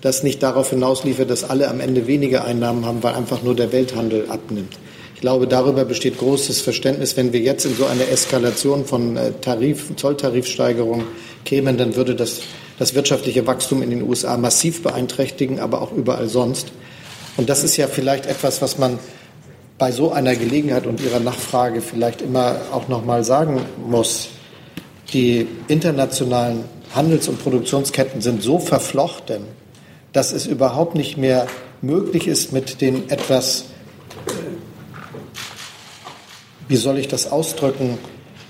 das 0.01 0.21
nicht 0.21 0.43
darauf 0.43 0.69
hinausliefe, 0.69 1.25
dass 1.25 1.43
alle 1.43 1.69
am 1.69 1.79
Ende 1.79 2.07
weniger 2.07 2.45
Einnahmen 2.45 2.85
haben, 2.85 3.01
weil 3.01 3.15
einfach 3.15 3.41
nur 3.41 3.55
der 3.55 3.71
Welthandel 3.71 4.29
abnimmt. 4.29 4.77
Ich 5.15 5.21
glaube, 5.21 5.47
darüber 5.47 5.85
besteht 5.85 6.17
großes 6.17 6.61
Verständnis. 6.61 7.15
Wenn 7.15 7.31
wir 7.31 7.39
jetzt 7.39 7.65
in 7.65 7.75
so 7.75 7.85
eine 7.85 8.07
Eskalation 8.07 8.85
von 8.85 9.15
äh, 9.15 9.31
Tarif, 9.39 9.95
Zolltarifsteigerungen 9.95 11.05
kämen, 11.45 11.77
dann 11.77 11.95
würde 11.95 12.15
das 12.15 12.41
das 12.79 12.95
wirtschaftliche 12.95 13.45
Wachstum 13.47 13.81
in 13.81 13.89
den 13.89 14.03
USA 14.03 14.37
massiv 14.37 14.83
beeinträchtigen, 14.83 15.59
aber 15.59 15.81
auch 15.81 15.91
überall 15.91 16.27
sonst. 16.27 16.71
Und 17.37 17.49
das 17.49 17.63
ist 17.63 17.77
ja 17.77 17.87
vielleicht 17.87 18.25
etwas, 18.25 18.61
was 18.61 18.77
man 18.77 18.99
bei 19.77 19.91
so 19.91 20.11
einer 20.11 20.35
Gelegenheit 20.35 20.85
und 20.85 21.01
Ihrer 21.01 21.19
Nachfrage 21.19 21.81
vielleicht 21.81 22.21
immer 22.21 22.57
auch 22.71 22.87
noch 22.87 23.05
mal 23.05 23.23
sagen 23.23 23.61
muss. 23.87 24.29
Die 25.13 25.47
internationalen 25.67 26.63
Handels- 26.93 27.27
und 27.27 27.41
Produktionsketten 27.41 28.21
sind 28.21 28.43
so 28.43 28.59
verflochten, 28.59 29.43
dass 30.11 30.31
es 30.31 30.45
überhaupt 30.45 30.95
nicht 30.95 31.17
mehr 31.17 31.47
möglich 31.81 32.27
ist, 32.27 32.53
mit 32.53 32.81
den 32.81 33.09
etwas, 33.09 33.65
äh, 34.27 34.31
wie 36.67 36.75
soll 36.75 36.99
ich 36.99 37.07
das 37.07 37.31
ausdrücken, 37.31 37.97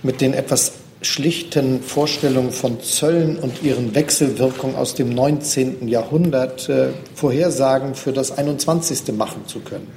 mit 0.04 0.22
den 0.22 0.34
etwas 0.34 0.74
schlichten 1.06 1.82
Vorstellungen 1.82 2.52
von 2.52 2.82
Zöllen 2.82 3.38
und 3.38 3.64
ihren 3.64 3.96
Wechselwirkungen 3.96 4.76
aus 4.76 4.96
dem 4.96 5.10
19. 5.10 5.88
Jahrhundert 5.88 6.70
äh, 6.70 6.90
Vorhersagen 7.16 7.96
für 7.96 8.14
das 8.14 8.38
21. 8.38 9.14
machen 9.16 9.48
zu 9.48 9.60
können. 9.60 9.88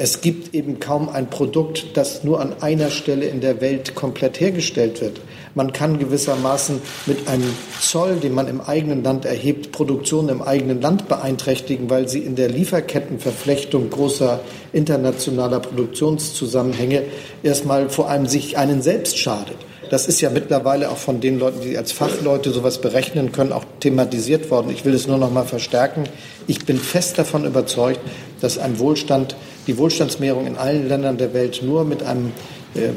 Es 0.00 0.20
gibt 0.20 0.54
eben 0.54 0.78
kaum 0.78 1.08
ein 1.08 1.28
Produkt, 1.28 1.96
das 1.96 2.22
nur 2.22 2.40
an 2.40 2.62
einer 2.62 2.88
Stelle 2.88 3.26
in 3.26 3.40
der 3.40 3.60
Welt 3.60 3.96
komplett 3.96 4.38
hergestellt 4.38 5.00
wird. 5.00 5.20
Man 5.56 5.72
kann 5.72 5.98
gewissermaßen 5.98 6.80
mit 7.06 7.26
einem 7.26 7.52
Zoll, 7.80 8.14
den 8.14 8.32
man 8.32 8.46
im 8.46 8.60
eigenen 8.60 9.02
Land 9.02 9.24
erhebt, 9.24 9.72
Produktion 9.72 10.28
im 10.28 10.40
eigenen 10.40 10.80
Land 10.80 11.08
beeinträchtigen, 11.08 11.90
weil 11.90 12.08
sie 12.08 12.20
in 12.20 12.36
der 12.36 12.48
Lieferkettenverflechtung 12.48 13.90
großer 13.90 14.38
internationaler 14.72 15.58
Produktionszusammenhänge 15.58 17.02
erstmal 17.42 17.88
vor 17.88 18.08
allem 18.08 18.26
sich 18.26 18.56
einen 18.56 18.82
selbst 18.82 19.18
schadet. 19.18 19.56
Das 19.90 20.06
ist 20.06 20.20
ja 20.20 20.30
mittlerweile 20.30 20.90
auch 20.90 20.96
von 20.96 21.20
den 21.20 21.38
Leuten, 21.38 21.60
die 21.60 21.76
als 21.76 21.92
Fachleute 21.92 22.50
sowas 22.50 22.80
berechnen 22.80 23.32
können, 23.32 23.52
auch 23.52 23.64
thematisiert 23.80 24.50
worden. 24.50 24.70
Ich 24.70 24.84
will 24.84 24.94
es 24.94 25.06
nur 25.06 25.18
noch 25.18 25.32
mal 25.32 25.44
verstärken. 25.44 26.04
Ich 26.46 26.64
bin 26.64 26.78
fest 26.78 27.18
davon 27.18 27.44
überzeugt, 27.44 28.00
dass 28.40 28.58
ein 28.58 28.78
Wohlstand, 28.78 29.36
die 29.66 29.78
Wohlstandsmehrung 29.78 30.46
in 30.46 30.56
allen 30.56 30.88
Ländern 30.88 31.18
der 31.18 31.34
Welt 31.34 31.62
nur 31.62 31.84
mit 31.84 32.02
einem 32.02 32.32
äh, 32.74 32.90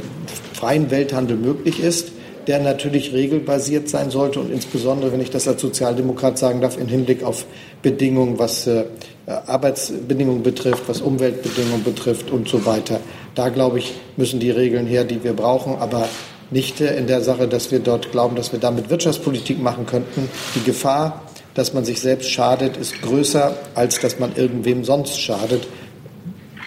freien 0.54 0.92
Welthandel 0.92 1.38
möglich 1.38 1.82
ist, 1.82 2.12
der 2.48 2.60
natürlich 2.60 3.14
regelbasiert 3.14 3.88
sein 3.88 4.10
sollte 4.10 4.40
und 4.40 4.52
insbesondere, 4.52 5.12
wenn 5.12 5.22
ich 5.22 5.30
das 5.30 5.48
als 5.48 5.62
Sozialdemokrat 5.62 6.38
sagen 6.38 6.62
darf, 6.62 6.78
im 6.78 6.88
Hinblick 6.88 7.24
auf 7.24 7.46
Bedingungen, 7.82 8.40
was 8.40 8.68
äh, 8.68 8.86
Arbeitsbedingungen 9.26 10.44
betrifft, 10.44 10.84
was 10.88 11.02
Umweltbedingungen 11.02 11.84
betrifft 11.84 12.32
und 12.32 12.50
so 12.50 12.66
weiter. 12.66 13.00
Da, 13.36 13.50
glaube 13.50 13.80
ich, 13.80 13.94
müssen 14.18 14.40
die 14.40 14.52
Regeln 14.52 14.88
her, 14.88 15.04
die 15.04 15.24
wir 15.24 15.34
brauchen. 15.34 15.76
Aber 15.76 16.10
nicht 16.52 16.82
in 16.82 17.08
der 17.08 17.22
Sache, 17.22 17.48
dass 17.48 17.72
wir 17.72 17.80
dort 17.80 18.12
glauben, 18.12 18.36
dass 18.36 18.52
wir 18.52 18.60
damit 18.60 18.90
Wirtschaftspolitik 18.90 19.60
machen 19.60 19.86
könnten. 19.86 20.30
Die 20.56 20.64
Gefahr, 20.64 21.24
dass 21.54 21.74
man 21.74 21.86
sich 21.86 22.02
selbst 22.02 22.30
schadet, 22.30 22.78
ist 22.78 23.02
größer, 23.02 23.56
als 23.74 24.00
dass 24.00 24.20
man 24.20 24.36
irgendwem 24.36 24.84
sonst 24.84 25.20
schadet. 25.20 25.66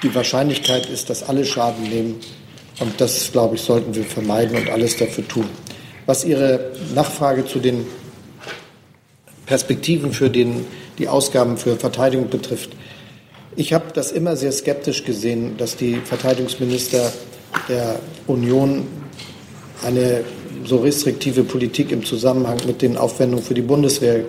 Die 0.03 0.14
Wahrscheinlichkeit 0.14 0.87
ist, 0.87 1.11
dass 1.11 1.23
alle 1.23 1.44
Schaden 1.44 1.85
nehmen. 1.85 2.16
Und 2.81 3.01
das, 3.01 3.31
glaube 3.31 3.55
ich, 3.57 3.62
sollten 3.62 3.94
wir 3.94 4.05
vermeiden 4.05 4.57
und 4.57 4.70
alles 4.70 4.97
dafür 4.97 5.27
tun. 5.29 5.47
Was 6.07 6.25
Ihre 6.25 6.73
Nachfrage 6.94 7.47
zu 7.47 7.59
den 7.59 7.87
Perspektiven 9.47 10.12
für 10.12 10.31
den, 10.31 10.66
die 10.99 11.09
Ausgaben 11.09 11.57
für 11.57 11.77
Verteidigung 11.77 12.31
betrifft, 12.31 12.70
ich 13.57 13.73
habe 13.73 13.85
das 13.94 14.11
immer 14.11 14.37
sehr 14.37 14.51
skeptisch 14.51 15.05
gesehen, 15.05 15.57
dass 15.59 15.77
die 15.77 15.97
Verteidigungsminister 15.97 17.12
der 17.68 18.01
Union 18.27 18.87
eine 19.85 20.25
so 20.64 20.79
restriktive 20.79 21.44
Politik 21.44 21.92
im 21.92 22.05
Zusammenhang 22.05 22.59
mit 22.66 22.83
den 22.83 22.97
Aufwendungen 22.97 23.44
für 23.44 23.55
die 23.55 23.62
Bundeswehr 23.62 24.25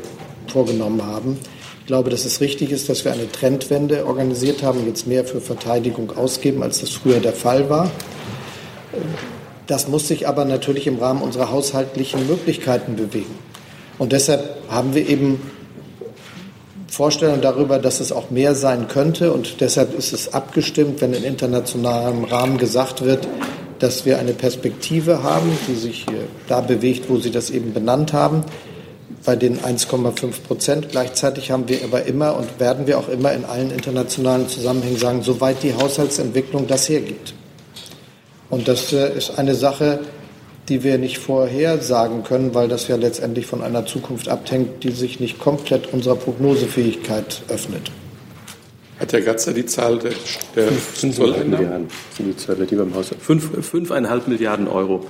vorgenommen 0.47 1.05
haben. 1.05 1.39
Ich 1.81 1.87
glaube, 1.87 2.09
dass 2.09 2.25
es 2.25 2.41
richtig 2.41 2.71
ist, 2.71 2.89
dass 2.89 3.05
wir 3.05 3.13
eine 3.13 3.31
Trendwende 3.31 4.05
organisiert 4.05 4.63
haben, 4.63 4.85
jetzt 4.87 5.07
mehr 5.07 5.23
für 5.23 5.39
Verteidigung 5.39 6.17
ausgeben, 6.17 6.63
als 6.63 6.81
das 6.81 6.89
früher 6.89 7.19
der 7.19 7.33
Fall 7.33 7.69
war. 7.69 7.91
Das 9.67 9.87
muss 9.87 10.07
sich 10.07 10.27
aber 10.27 10.45
natürlich 10.45 10.87
im 10.87 10.97
Rahmen 10.97 11.21
unserer 11.21 11.51
haushaltlichen 11.51 12.27
Möglichkeiten 12.27 12.95
bewegen. 12.95 13.35
Und 13.97 14.11
deshalb 14.11 14.57
haben 14.69 14.93
wir 14.93 15.07
eben 15.07 15.39
Vorstellungen 16.87 17.41
darüber, 17.41 17.77
dass 17.77 17.99
es 17.99 18.11
auch 18.11 18.29
mehr 18.29 18.55
sein 18.55 18.87
könnte. 18.87 19.33
Und 19.33 19.61
deshalb 19.61 19.97
ist 19.97 20.13
es 20.13 20.33
abgestimmt, 20.33 21.01
wenn 21.01 21.13
in 21.13 21.23
internationalem 21.23 22.23
Rahmen 22.23 22.57
gesagt 22.57 23.03
wird, 23.03 23.27
dass 23.79 24.05
wir 24.05 24.19
eine 24.19 24.33
Perspektive 24.33 25.23
haben, 25.23 25.51
die 25.67 25.75
sich 25.75 26.05
da 26.47 26.61
bewegt, 26.61 27.09
wo 27.09 27.17
Sie 27.17 27.31
das 27.31 27.49
eben 27.49 27.73
benannt 27.73 28.13
haben, 28.13 28.43
bei 29.25 29.35
den 29.35 29.59
1,5 29.59 30.43
Prozent. 30.47 30.89
Gleichzeitig 30.91 31.51
haben 31.51 31.67
wir 31.67 31.83
aber 31.83 32.03
immer 32.05 32.35
und 32.37 32.59
werden 32.59 32.87
wir 32.87 32.99
auch 32.99 33.09
immer 33.09 33.33
in 33.33 33.43
allen 33.45 33.71
internationalen 33.71 34.47
Zusammenhängen 34.47 34.97
sagen, 34.97 35.21
soweit 35.23 35.63
die 35.63 35.73
Haushaltsentwicklung 35.73 36.67
das 36.67 36.87
hergibt. 36.87 37.33
Und 38.49 38.67
das 38.67 38.93
äh, 38.93 39.17
ist 39.17 39.37
eine 39.37 39.55
Sache, 39.55 39.99
die 40.69 40.83
wir 40.83 40.97
nicht 40.97 41.17
vorhersagen 41.17 42.23
können, 42.23 42.53
weil 42.55 42.67
das 42.67 42.87
ja 42.87 42.95
letztendlich 42.95 43.45
von 43.45 43.63
einer 43.63 43.85
Zukunft 43.85 44.29
abhängt, 44.29 44.83
die 44.83 44.91
sich 44.91 45.19
nicht 45.19 45.39
komplett 45.39 45.91
unserer 45.93 46.15
Prognosefähigkeit 46.15 47.41
öffnet. 47.49 47.91
Hat 48.99 49.11
Herr 49.11 49.21
Gatzer 49.21 49.53
die 49.53 49.65
Zahl 49.65 49.99
der, 49.99 50.13
der 50.55 50.69
Zolleinnahmen? 51.11 51.87
sind 52.15 52.27
die 52.27 52.37
Zölle, 52.37 52.65
die 52.65 52.77
wir 52.77 52.83
im 52.83 52.95
Haushalt. 52.95 53.21
Fünf, 53.21 53.67
fünfeinhalb 53.67 54.27
Milliarden 54.27 54.67
Euro 54.67 55.05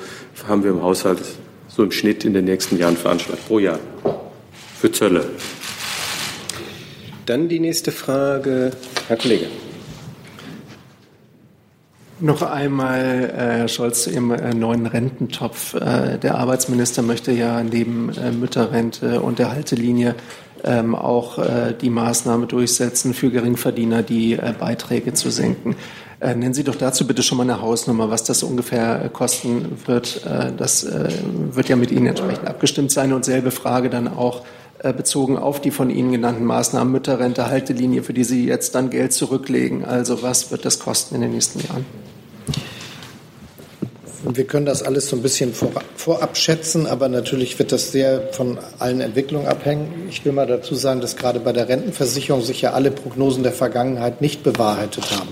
haben 0.47 0.63
wir 0.63 0.71
im 0.71 0.81
Haushalt 0.81 1.19
so 1.67 1.83
im 1.83 1.91
Schnitt 1.91 2.25
in 2.25 2.33
den 2.33 2.45
nächsten 2.45 2.79
Jahren 2.79 2.97
veranschlagt, 2.97 3.47
pro 3.47 3.59
Jahr. 3.59 3.79
Für 4.79 4.91
Zölle. 4.91 5.25
Dann 7.27 7.47
die 7.47 7.59
nächste 7.59 7.91
Frage, 7.91 8.71
Herr 9.07 9.17
Kollege. 9.17 9.47
Noch 12.19 12.41
einmal, 12.41 13.29
äh, 13.35 13.57
Herr 13.57 13.67
Scholz, 13.67 14.07
Ihrem 14.07 14.31
äh, 14.31 14.53
neuen 14.53 14.85
Rententopf. 14.85 15.73
Äh, 15.73 16.17
der 16.17 16.35
Arbeitsminister 16.35 17.01
möchte 17.01 17.31
ja 17.33 17.61
neben 17.61 18.11
Mütterrente 18.39 19.21
und 19.21 19.37
der 19.37 19.51
Haltelinie 19.51 20.15
ähm, 20.63 20.95
auch 20.95 21.39
die 21.81 21.89
Maßnahme 21.89 22.47
durchsetzen, 22.47 23.13
für 23.13 23.29
Geringverdiener 23.29 24.03
die 24.03 24.37
Beiträge 24.59 25.13
zu 25.13 25.29
senken. 25.29 25.75
Nennen 26.21 26.53
Sie 26.53 26.63
doch 26.63 26.75
dazu 26.75 27.05
bitte 27.05 27.21
schon 27.23 27.37
mal 27.37 27.43
eine 27.43 27.61
Hausnummer, 27.61 28.09
was 28.09 28.23
das 28.23 28.41
ungefähr 28.41 29.09
kosten 29.09 29.77
wird. 29.85 30.25
Das 30.57 30.87
wird 30.87 31.69
ja 31.69 31.75
mit 31.75 31.91
Ihnen 31.91 32.07
entsprechend 32.07 32.47
abgestimmt 32.47 32.91
sein. 32.91 33.13
Und 33.13 33.25
selbe 33.25 33.51
Frage 33.51 33.89
dann 33.89 34.07
auch 34.07 34.43
bezogen 34.81 35.37
auf 35.37 35.61
die 35.61 35.71
von 35.71 35.89
Ihnen 35.89 36.11
genannten 36.11 36.45
Maßnahmen 36.45 36.91
Mütterrente, 36.91 37.47
Haltelinie, 37.47 38.01
für 38.01 38.13
die 38.13 38.23
Sie 38.23 38.47
jetzt 38.47 38.75
dann 38.75 38.89
Geld 38.89 39.13
zurücklegen. 39.13 39.83
Also 39.83 40.23
was 40.23 40.51
wird 40.51 40.65
das 40.65 40.79
kosten 40.79 41.15
in 41.15 41.21
den 41.21 41.31
nächsten 41.31 41.59
Jahren? 41.59 41.85
Und 44.25 44.37
wir 44.37 44.45
können 44.45 44.65
das 44.65 44.81
alles 44.81 45.07
so 45.07 45.15
ein 45.15 45.21
bisschen 45.21 45.53
vorab 45.53 46.35
schätzen, 46.35 46.87
aber 46.87 47.09
natürlich 47.09 47.57
wird 47.59 47.71
das 47.71 47.91
sehr 47.91 48.29
von 48.31 48.57
allen 48.79 48.99
Entwicklungen 48.99 49.47
abhängen. 49.47 50.07
Ich 50.09 50.25
will 50.25 50.31
mal 50.31 50.47
dazu 50.47 50.73
sagen, 50.73 50.99
dass 50.99 51.15
gerade 51.15 51.39
bei 51.39 51.53
der 51.53 51.69
Rentenversicherung 51.69 52.41
sich 52.41 52.61
ja 52.61 52.73
alle 52.73 52.89
Prognosen 52.89 53.43
der 53.43 53.51
Vergangenheit 53.51 54.21
nicht 54.21 54.41
bewahrheitet 54.41 55.11
haben. 55.11 55.29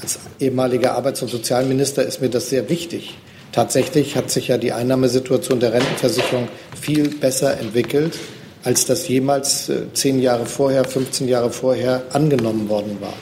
Als 0.00 0.20
ehemaliger 0.38 0.94
Arbeits- 0.94 1.22
und 1.22 1.28
Sozialminister 1.28 2.04
ist 2.04 2.20
mir 2.20 2.28
das 2.28 2.50
sehr 2.50 2.68
wichtig. 2.68 3.16
Tatsächlich 3.50 4.16
hat 4.16 4.30
sich 4.30 4.48
ja 4.48 4.58
die 4.58 4.72
Einnahmesituation 4.72 5.58
der 5.58 5.72
Rentenversicherung 5.72 6.48
viel 6.80 7.08
besser 7.08 7.58
entwickelt, 7.58 8.16
als 8.62 8.86
das 8.86 9.08
jemals 9.08 9.68
äh, 9.68 9.92
zehn 9.92 10.20
Jahre 10.20 10.46
vorher, 10.46 10.84
15 10.84 11.26
Jahre 11.26 11.50
vorher 11.50 12.04
angenommen 12.12 12.68
worden 12.68 12.98
war. 13.00 13.14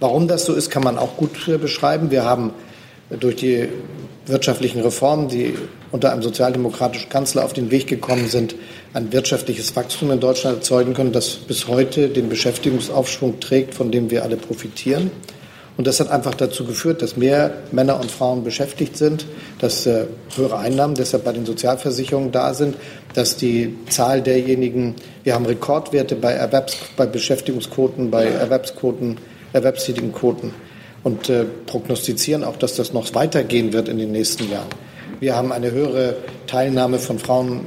Warum 0.00 0.28
das 0.28 0.46
so 0.46 0.54
ist, 0.54 0.70
kann 0.70 0.82
man 0.82 0.96
auch 0.96 1.18
gut 1.18 1.46
äh, 1.46 1.58
beschreiben. 1.58 2.10
Wir 2.10 2.24
haben 2.24 2.52
durch 3.18 3.36
die 3.36 3.68
wirtschaftlichen 4.30 4.80
Reformen, 4.80 5.28
die 5.28 5.54
unter 5.90 6.12
einem 6.12 6.22
sozialdemokratischen 6.22 7.08
Kanzler 7.08 7.44
auf 7.44 7.52
den 7.52 7.70
Weg 7.70 7.86
gekommen 7.86 8.28
sind, 8.28 8.54
ein 8.94 9.12
wirtschaftliches 9.12 9.74
Wachstum 9.76 10.10
in 10.10 10.20
Deutschland 10.20 10.58
erzeugen 10.58 10.94
können, 10.94 11.12
das 11.12 11.30
bis 11.30 11.68
heute 11.68 12.08
den 12.08 12.28
Beschäftigungsaufschwung 12.28 13.40
trägt, 13.40 13.74
von 13.74 13.90
dem 13.90 14.10
wir 14.10 14.22
alle 14.22 14.36
profitieren. 14.36 15.10
Und 15.76 15.86
das 15.86 16.00
hat 16.00 16.10
einfach 16.10 16.34
dazu 16.34 16.64
geführt, 16.66 17.00
dass 17.00 17.16
mehr 17.16 17.54
Männer 17.72 17.98
und 18.00 18.10
Frauen 18.10 18.44
beschäftigt 18.44 18.96
sind, 18.96 19.24
dass 19.60 19.86
äh, 19.86 20.06
höhere 20.36 20.58
Einnahmen 20.58 20.94
deshalb 20.94 21.24
bei 21.24 21.32
den 21.32 21.46
Sozialversicherungen 21.46 22.32
da 22.32 22.52
sind, 22.52 22.76
dass 23.14 23.36
die 23.36 23.76
Zahl 23.88 24.20
derjenigen, 24.20 24.96
wir 25.24 25.34
haben 25.34 25.46
Rekordwerte 25.46 26.16
bei, 26.16 26.34
Erwerbs-, 26.34 26.76
bei 26.96 27.06
Beschäftigungsquoten, 27.06 28.10
bei 28.10 28.26
Erwerbsquoten, 28.26 29.18
erwerbstätigen 29.52 30.12
Quoten 30.12 30.52
und 31.02 31.28
äh, 31.28 31.44
prognostizieren 31.66 32.44
auch, 32.44 32.56
dass 32.56 32.76
das 32.76 32.92
noch 32.92 33.14
weitergehen 33.14 33.72
wird 33.72 33.88
in 33.88 33.98
den 33.98 34.12
nächsten 34.12 34.50
Jahren. 34.50 34.68
Wir 35.20 35.36
haben 35.36 35.52
eine 35.52 35.70
höhere 35.70 36.16
Teilnahme 36.46 36.98
von 36.98 37.18
Frauen 37.18 37.62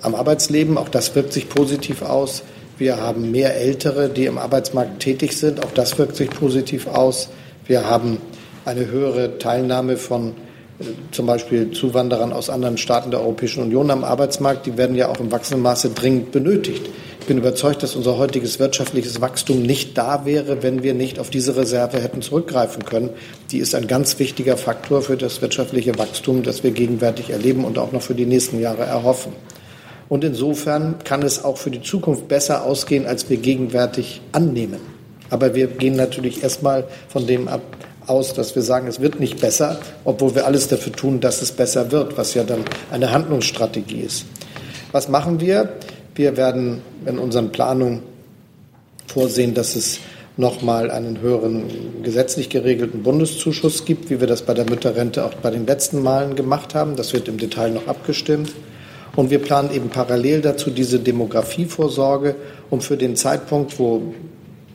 am 0.00 0.14
Arbeitsleben, 0.14 0.78
auch 0.78 0.88
das 0.88 1.14
wirkt 1.14 1.32
sich 1.32 1.48
positiv 1.48 2.02
aus. 2.02 2.42
Wir 2.76 3.00
haben 3.00 3.30
mehr 3.30 3.56
Ältere, 3.56 4.08
die 4.08 4.26
im 4.26 4.38
Arbeitsmarkt 4.38 5.00
tätig 5.00 5.36
sind, 5.36 5.64
auch 5.64 5.72
das 5.72 5.96
wirkt 5.98 6.16
sich 6.16 6.30
positiv 6.30 6.86
aus. 6.86 7.28
Wir 7.66 7.88
haben 7.88 8.18
eine 8.64 8.86
höhere 8.86 9.38
Teilnahme 9.38 9.96
von 9.96 10.30
äh, 10.78 10.84
zum 11.12 11.26
Beispiel 11.26 11.70
Zuwanderern 11.70 12.32
aus 12.32 12.50
anderen 12.50 12.78
Staaten 12.78 13.10
der 13.10 13.20
Europäischen 13.20 13.62
Union 13.62 13.90
am 13.90 14.04
Arbeitsmarkt. 14.04 14.66
Die 14.66 14.76
werden 14.76 14.96
ja 14.96 15.08
auch 15.08 15.20
im 15.20 15.30
wachsenden 15.30 15.62
Maße 15.62 15.90
dringend 15.90 16.32
benötigt. 16.32 16.88
Ich 17.24 17.28
bin 17.28 17.38
überzeugt, 17.38 17.82
dass 17.82 17.96
unser 17.96 18.18
heutiges 18.18 18.58
wirtschaftliches 18.58 19.22
Wachstum 19.22 19.62
nicht 19.62 19.96
da 19.96 20.26
wäre, 20.26 20.62
wenn 20.62 20.82
wir 20.82 20.92
nicht 20.92 21.18
auf 21.18 21.30
diese 21.30 21.56
Reserve 21.56 21.98
hätten 21.98 22.20
zurückgreifen 22.20 22.84
können. 22.84 23.08
Die 23.50 23.60
ist 23.60 23.74
ein 23.74 23.86
ganz 23.86 24.18
wichtiger 24.18 24.58
Faktor 24.58 25.00
für 25.00 25.16
das 25.16 25.40
wirtschaftliche 25.40 25.96
Wachstum, 25.98 26.42
das 26.42 26.62
wir 26.62 26.72
gegenwärtig 26.72 27.30
erleben 27.30 27.64
und 27.64 27.78
auch 27.78 27.92
noch 27.92 28.02
für 28.02 28.14
die 28.14 28.26
nächsten 28.26 28.60
Jahre 28.60 28.82
erhoffen. 28.82 29.32
Und 30.10 30.22
insofern 30.22 30.96
kann 31.02 31.22
es 31.22 31.42
auch 31.42 31.56
für 31.56 31.70
die 31.70 31.80
Zukunft 31.80 32.28
besser 32.28 32.62
ausgehen, 32.62 33.06
als 33.06 33.30
wir 33.30 33.38
gegenwärtig 33.38 34.20
annehmen. 34.32 34.80
Aber 35.30 35.54
wir 35.54 35.68
gehen 35.68 35.96
natürlich 35.96 36.42
erstmal 36.42 36.84
von 37.08 37.26
dem 37.26 37.48
ab, 37.48 37.62
aus, 38.06 38.34
dass 38.34 38.54
wir 38.54 38.60
sagen, 38.60 38.86
es 38.86 39.00
wird 39.00 39.18
nicht 39.18 39.40
besser, 39.40 39.80
obwohl 40.04 40.34
wir 40.34 40.44
alles 40.44 40.68
dafür 40.68 40.92
tun, 40.92 41.20
dass 41.20 41.40
es 41.40 41.52
besser 41.52 41.90
wird, 41.90 42.18
was 42.18 42.34
ja 42.34 42.44
dann 42.44 42.64
eine 42.92 43.12
Handlungsstrategie 43.12 44.00
ist. 44.00 44.26
Was 44.92 45.08
machen 45.08 45.40
wir? 45.40 45.70
Wir 46.14 46.36
werden 46.36 46.80
in 47.06 47.18
unseren 47.18 47.50
Planungen 47.50 48.02
vorsehen, 49.06 49.54
dass 49.54 49.74
es 49.74 49.98
nochmal 50.36 50.90
einen 50.90 51.20
höheren 51.20 51.64
gesetzlich 52.02 52.48
geregelten 52.50 53.02
Bundeszuschuss 53.02 53.84
gibt, 53.84 54.10
wie 54.10 54.20
wir 54.20 54.26
das 54.26 54.42
bei 54.42 54.54
der 54.54 54.68
Mütterrente 54.68 55.24
auch 55.24 55.34
bei 55.34 55.50
den 55.50 55.66
letzten 55.66 56.02
Malen 56.02 56.36
gemacht 56.36 56.74
haben. 56.74 56.96
Das 56.96 57.12
wird 57.12 57.28
im 57.28 57.38
Detail 57.38 57.70
noch 57.70 57.88
abgestimmt. 57.88 58.52
Und 59.16 59.30
wir 59.30 59.40
planen 59.40 59.72
eben 59.72 59.90
parallel 59.90 60.40
dazu 60.40 60.70
diese 60.70 60.98
Demografievorsorge, 60.98 62.34
um 62.70 62.80
für 62.80 62.96
den 62.96 63.16
Zeitpunkt, 63.16 63.78
wo 63.78 64.14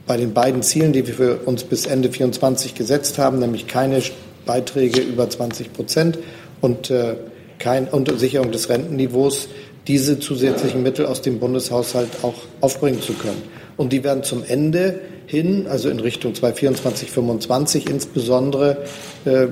bei 0.07 0.17
den 0.17 0.33
beiden 0.33 0.61
Zielen, 0.61 0.93
die 0.93 1.05
wir 1.07 1.13
für 1.13 1.35
uns 1.45 1.63
bis 1.63 1.85
Ende 1.85 2.09
2024 2.09 2.75
gesetzt 2.75 3.17
haben, 3.17 3.39
nämlich 3.39 3.67
keine 3.67 4.01
Beiträge 4.45 5.01
über 5.01 5.29
20 5.29 5.73
Prozent 5.73 6.19
und, 6.61 6.89
äh, 6.89 7.15
kein, 7.59 7.87
und 7.87 8.09
Sicherung 8.17 8.51
des 8.51 8.69
Rentenniveaus, 8.69 9.49
diese 9.87 10.19
zusätzlichen 10.19 10.83
Mittel 10.83 11.05
aus 11.05 11.21
dem 11.21 11.39
Bundeshaushalt 11.39 12.09
auch 12.21 12.35
aufbringen 12.61 13.01
zu 13.01 13.13
können. 13.13 13.41
Und 13.77 13.93
die 13.93 14.03
werden 14.03 14.23
zum 14.23 14.43
Ende 14.47 14.99
hin, 15.25 15.67
also 15.69 15.89
in 15.89 15.99
Richtung 15.99 16.35
2024, 16.35 17.11
2025 17.11 17.89
insbesondere, 17.89 18.85
äh, 19.25 19.47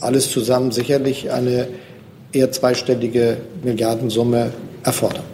alles 0.00 0.30
zusammen 0.30 0.72
sicherlich 0.72 1.30
eine 1.30 1.68
eher 2.32 2.52
zweistellige 2.52 3.38
Milliardensumme 3.62 4.52
erfordern. 4.82 5.24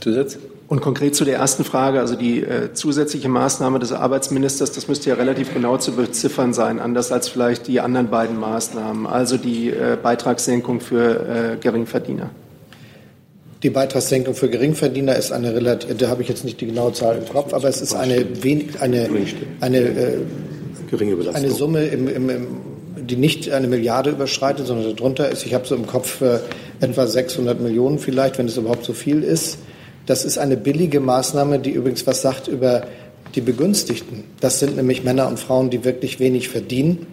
Zusatz? 0.00 0.38
Und 0.68 0.80
konkret 0.80 1.16
zu 1.16 1.24
der 1.24 1.38
ersten 1.38 1.64
Frage, 1.64 1.98
also 1.98 2.14
die 2.14 2.44
äh, 2.44 2.72
zusätzliche 2.74 3.28
Maßnahme 3.28 3.80
des 3.80 3.90
Arbeitsministers, 3.90 4.70
das 4.70 4.86
müsste 4.86 5.10
ja 5.10 5.16
relativ 5.16 5.52
genau 5.52 5.78
zu 5.78 5.90
beziffern 5.92 6.54
sein, 6.54 6.78
anders 6.78 7.10
als 7.10 7.28
vielleicht 7.28 7.66
die 7.66 7.80
anderen 7.80 8.08
beiden 8.08 8.38
Maßnahmen, 8.38 9.08
also 9.08 9.36
die 9.36 9.70
äh, 9.70 9.98
Beitragssenkung 10.00 10.80
für 10.80 11.54
äh, 11.54 11.56
Geringverdiener. 11.56 12.30
Die 13.62 13.68
Beitragssenkung 13.68 14.34
für 14.34 14.48
Geringverdiener 14.48 15.16
ist 15.16 15.32
eine 15.32 15.54
relativ, 15.54 15.94
da 15.98 16.08
habe 16.08 16.22
ich 16.22 16.28
jetzt 16.28 16.44
nicht 16.44 16.60
die 16.62 16.66
genaue 16.66 16.94
Zahl 16.94 17.18
im 17.18 17.28
Kopf, 17.28 17.52
aber 17.52 17.68
es 17.68 17.82
ist 17.82 17.94
eine, 17.94 18.42
wenig, 18.42 18.80
eine, 18.80 19.10
eine, 19.60 19.78
äh, 19.78 20.18
Geringe 20.90 21.16
Belastung. 21.16 21.44
eine 21.44 21.52
Summe, 21.52 21.84
im, 21.84 22.08
im, 22.08 22.30
im, 22.30 22.46
die 22.96 23.16
nicht 23.16 23.50
eine 23.50 23.68
Milliarde 23.68 24.10
überschreitet, 24.10 24.66
sondern 24.66 24.96
darunter 24.96 25.28
ist, 25.28 25.44
ich 25.44 25.52
habe 25.52 25.66
so 25.66 25.74
im 25.74 25.86
Kopf 25.86 26.22
äh, 26.22 26.38
etwa 26.80 27.06
600 27.06 27.60
Millionen 27.60 27.98
vielleicht, 27.98 28.38
wenn 28.38 28.46
es 28.46 28.56
überhaupt 28.56 28.84
so 28.84 28.94
viel 28.94 29.22
ist. 29.22 29.58
Das 30.06 30.24
ist 30.24 30.38
eine 30.38 30.56
billige 30.56 31.00
Maßnahme, 31.00 31.58
die 31.58 31.72
übrigens 31.72 32.06
was 32.06 32.22
sagt 32.22 32.48
über 32.48 32.84
die 33.34 33.42
Begünstigten. 33.42 34.24
Das 34.40 34.58
sind 34.58 34.76
nämlich 34.76 35.04
Männer 35.04 35.28
und 35.28 35.38
Frauen, 35.38 35.68
die 35.68 35.84
wirklich 35.84 36.18
wenig 36.18 36.48
verdienen 36.48 37.06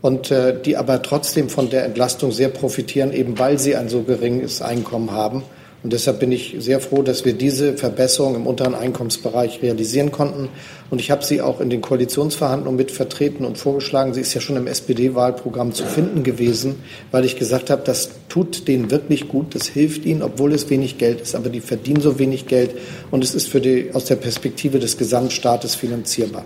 und 0.00 0.32
äh, 0.32 0.60
die 0.60 0.76
aber 0.76 1.00
trotzdem 1.00 1.48
von 1.48 1.70
der 1.70 1.84
Entlastung 1.84 2.32
sehr 2.32 2.48
profitieren, 2.48 3.12
eben 3.12 3.38
weil 3.38 3.60
sie 3.60 3.76
ein 3.76 3.88
so 3.88 4.02
geringes 4.02 4.62
Einkommen 4.62 5.12
haben. 5.12 5.44
Und 5.82 5.92
deshalb 5.92 6.20
bin 6.20 6.30
ich 6.30 6.54
sehr 6.60 6.78
froh, 6.78 7.02
dass 7.02 7.24
wir 7.24 7.32
diese 7.32 7.76
Verbesserung 7.76 8.36
im 8.36 8.46
unteren 8.46 8.76
Einkommensbereich 8.76 9.62
realisieren 9.62 10.12
konnten. 10.12 10.48
Und 10.90 11.00
ich 11.00 11.10
habe 11.10 11.24
sie 11.24 11.42
auch 11.42 11.60
in 11.60 11.70
den 11.70 11.80
Koalitionsverhandlungen 11.80 12.76
mit 12.76 12.92
vertreten 12.92 13.44
und 13.44 13.58
vorgeschlagen. 13.58 14.14
Sie 14.14 14.20
ist 14.20 14.32
ja 14.32 14.40
schon 14.40 14.56
im 14.56 14.68
SPD-Wahlprogramm 14.68 15.72
zu 15.72 15.84
finden 15.84 16.22
gewesen, 16.22 16.76
weil 17.10 17.24
ich 17.24 17.36
gesagt 17.36 17.68
habe, 17.68 17.82
das 17.84 18.10
tut 18.28 18.68
denen 18.68 18.92
wirklich 18.92 19.26
gut, 19.26 19.56
das 19.56 19.66
hilft 19.66 20.04
ihnen, 20.04 20.22
obwohl 20.22 20.52
es 20.52 20.70
wenig 20.70 20.98
Geld 20.98 21.20
ist. 21.20 21.34
Aber 21.34 21.48
die 21.48 21.60
verdienen 21.60 22.00
so 22.00 22.16
wenig 22.20 22.46
Geld 22.46 22.76
und 23.10 23.24
es 23.24 23.34
ist 23.34 23.48
für 23.48 23.60
die, 23.60 23.90
aus 23.92 24.04
der 24.04 24.16
Perspektive 24.16 24.78
des 24.78 24.98
Gesamtstaates 24.98 25.74
finanzierbar. 25.74 26.44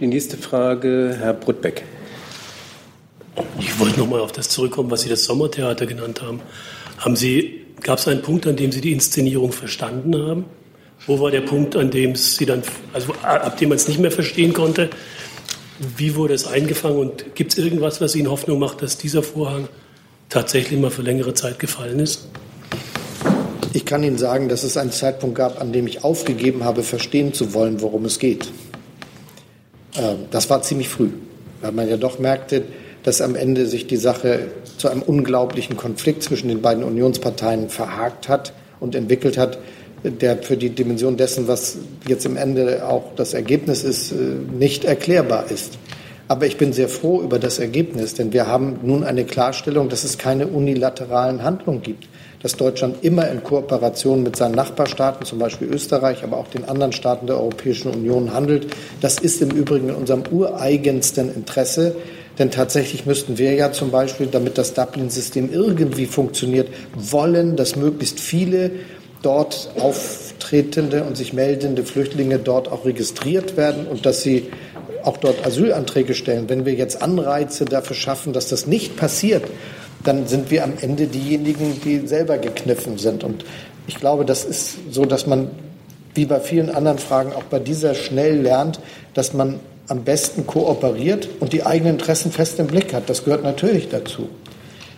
Die 0.00 0.08
nächste 0.08 0.36
Frage, 0.36 1.16
Herr 1.16 1.32
Brutbeck. 1.32 1.84
Ich 3.60 3.78
wollte 3.78 4.00
noch 4.00 4.08
mal 4.08 4.20
auf 4.20 4.32
das 4.32 4.48
zurückkommen, 4.48 4.90
was 4.90 5.02
Sie 5.02 5.08
das 5.08 5.24
Sommertheater 5.24 5.86
genannt 5.86 6.20
haben. 6.22 6.40
Haben 7.02 7.16
Sie, 7.16 7.62
gab 7.82 7.98
es 7.98 8.06
einen 8.06 8.22
Punkt, 8.22 8.46
an 8.46 8.54
dem 8.54 8.70
Sie 8.70 8.80
die 8.80 8.92
Inszenierung 8.92 9.50
verstanden 9.50 10.16
haben? 10.16 10.44
Wo 11.08 11.18
war 11.18 11.32
der 11.32 11.40
Punkt, 11.40 11.74
an 11.74 11.90
dem 11.90 12.14
Sie 12.14 12.46
dann, 12.46 12.62
also 12.92 13.12
ab 13.22 13.56
dem 13.56 13.70
man 13.70 13.76
es 13.76 13.88
nicht 13.88 13.98
mehr 13.98 14.12
verstehen 14.12 14.52
konnte? 14.52 14.88
Wie 15.96 16.14
wurde 16.14 16.34
es 16.34 16.46
eingefangen 16.46 16.98
und 16.98 17.34
gibt 17.34 17.52
es 17.52 17.58
irgendwas, 17.58 18.00
was 18.00 18.14
Ihnen 18.14 18.30
Hoffnung 18.30 18.60
macht, 18.60 18.82
dass 18.82 18.98
dieser 18.98 19.24
Vorhang 19.24 19.66
tatsächlich 20.28 20.78
mal 20.78 20.92
für 20.92 21.02
längere 21.02 21.34
Zeit 21.34 21.58
gefallen 21.58 21.98
ist? 21.98 22.28
Ich 23.72 23.84
kann 23.84 24.04
Ihnen 24.04 24.18
sagen, 24.18 24.48
dass 24.48 24.62
es 24.62 24.76
einen 24.76 24.92
Zeitpunkt 24.92 25.34
gab, 25.34 25.60
an 25.60 25.72
dem 25.72 25.88
ich 25.88 26.04
aufgegeben 26.04 26.62
habe, 26.62 26.84
verstehen 26.84 27.34
zu 27.34 27.52
wollen, 27.52 27.80
worum 27.80 28.04
es 28.04 28.20
geht. 28.20 28.48
Ähm, 29.96 30.26
das 30.30 30.48
war 30.50 30.62
ziemlich 30.62 30.88
früh, 30.88 31.08
weil 31.62 31.72
man 31.72 31.88
ja 31.88 31.96
doch 31.96 32.20
merkte, 32.20 32.62
dass 33.02 33.20
am 33.20 33.34
Ende 33.34 33.66
sich 33.66 33.86
die 33.86 33.96
Sache 33.96 34.48
zu 34.78 34.88
einem 34.88 35.02
unglaublichen 35.02 35.76
Konflikt 35.76 36.22
zwischen 36.22 36.48
den 36.48 36.62
beiden 36.62 36.84
Unionsparteien 36.84 37.68
verhakt 37.68 38.28
hat 38.28 38.52
und 38.80 38.94
entwickelt 38.94 39.38
hat, 39.38 39.58
der 40.04 40.38
für 40.38 40.56
die 40.56 40.70
Dimension 40.70 41.16
dessen, 41.16 41.46
was 41.48 41.78
jetzt 42.08 42.26
im 42.26 42.36
Ende 42.36 42.86
auch 42.86 43.14
das 43.16 43.34
Ergebnis 43.34 43.84
ist, 43.84 44.12
äh, 44.12 44.14
nicht 44.52 44.84
erklärbar 44.84 45.50
ist. 45.50 45.78
Aber 46.28 46.46
ich 46.46 46.56
bin 46.56 46.72
sehr 46.72 46.88
froh 46.88 47.20
über 47.20 47.38
das 47.38 47.58
Ergebnis, 47.58 48.14
denn 48.14 48.32
wir 48.32 48.46
haben 48.46 48.78
nun 48.82 49.04
eine 49.04 49.24
Klarstellung, 49.24 49.88
dass 49.88 50.02
es 50.02 50.18
keine 50.18 50.46
unilateralen 50.46 51.42
Handlungen 51.42 51.82
gibt, 51.82 52.08
dass 52.42 52.56
Deutschland 52.56 53.04
immer 53.04 53.28
in 53.30 53.42
Kooperation 53.42 54.22
mit 54.22 54.36
seinen 54.36 54.54
Nachbarstaaten, 54.54 55.26
zum 55.26 55.38
Beispiel 55.38 55.68
Österreich, 55.68 56.24
aber 56.24 56.38
auch 56.38 56.48
den 56.48 56.64
anderen 56.64 56.92
Staaten 56.92 57.26
der 57.26 57.36
Europäischen 57.36 57.92
Union 57.92 58.32
handelt. 58.32 58.68
Das 59.00 59.18
ist 59.18 59.42
im 59.42 59.50
Übrigen 59.50 59.90
in 59.90 59.94
unserem 59.94 60.22
ureigensten 60.30 61.32
Interesse. 61.34 61.96
Denn 62.38 62.50
tatsächlich 62.50 63.04
müssten 63.06 63.38
wir 63.38 63.54
ja 63.54 63.72
zum 63.72 63.90
Beispiel, 63.90 64.26
damit 64.26 64.56
das 64.58 64.74
Dublin-System 64.74 65.52
irgendwie 65.52 66.06
funktioniert, 66.06 66.68
wollen, 66.94 67.56
dass 67.56 67.76
möglichst 67.76 68.20
viele 68.20 68.70
dort 69.22 69.70
auftretende 69.78 71.04
und 71.04 71.16
sich 71.16 71.32
meldende 71.32 71.84
Flüchtlinge 71.84 72.38
dort 72.38 72.70
auch 72.70 72.84
registriert 72.84 73.56
werden 73.56 73.86
und 73.86 74.04
dass 74.06 74.22
sie 74.22 74.48
auch 75.04 75.16
dort 75.16 75.46
Asylanträge 75.46 76.14
stellen. 76.14 76.48
Wenn 76.48 76.64
wir 76.64 76.74
jetzt 76.74 77.02
Anreize 77.02 77.64
dafür 77.64 77.96
schaffen, 77.96 78.32
dass 78.32 78.48
das 78.48 78.66
nicht 78.66 78.96
passiert, 78.96 79.44
dann 80.04 80.26
sind 80.26 80.50
wir 80.50 80.64
am 80.64 80.72
Ende 80.80 81.06
diejenigen, 81.06 81.80
die 81.84 82.06
selber 82.06 82.38
gekniffen 82.38 82.98
sind. 82.98 83.24
Und 83.24 83.44
ich 83.86 83.96
glaube, 83.96 84.24
das 84.24 84.44
ist 84.44 84.78
so, 84.90 85.04
dass 85.04 85.26
man 85.26 85.50
wie 86.14 86.26
bei 86.26 86.40
vielen 86.40 86.70
anderen 86.70 86.98
Fragen 86.98 87.32
auch 87.32 87.44
bei 87.44 87.58
dieser 87.58 87.94
schnell 87.94 88.40
lernt, 88.40 88.80
dass 89.14 89.32
man 89.32 89.60
am 89.88 90.04
besten 90.04 90.46
kooperiert 90.46 91.28
und 91.40 91.52
die 91.52 91.64
eigenen 91.64 91.94
Interessen 91.94 92.32
fest 92.32 92.58
im 92.58 92.66
Blick 92.66 92.94
hat. 92.94 93.10
Das 93.10 93.24
gehört 93.24 93.42
natürlich 93.42 93.88
dazu. 93.88 94.28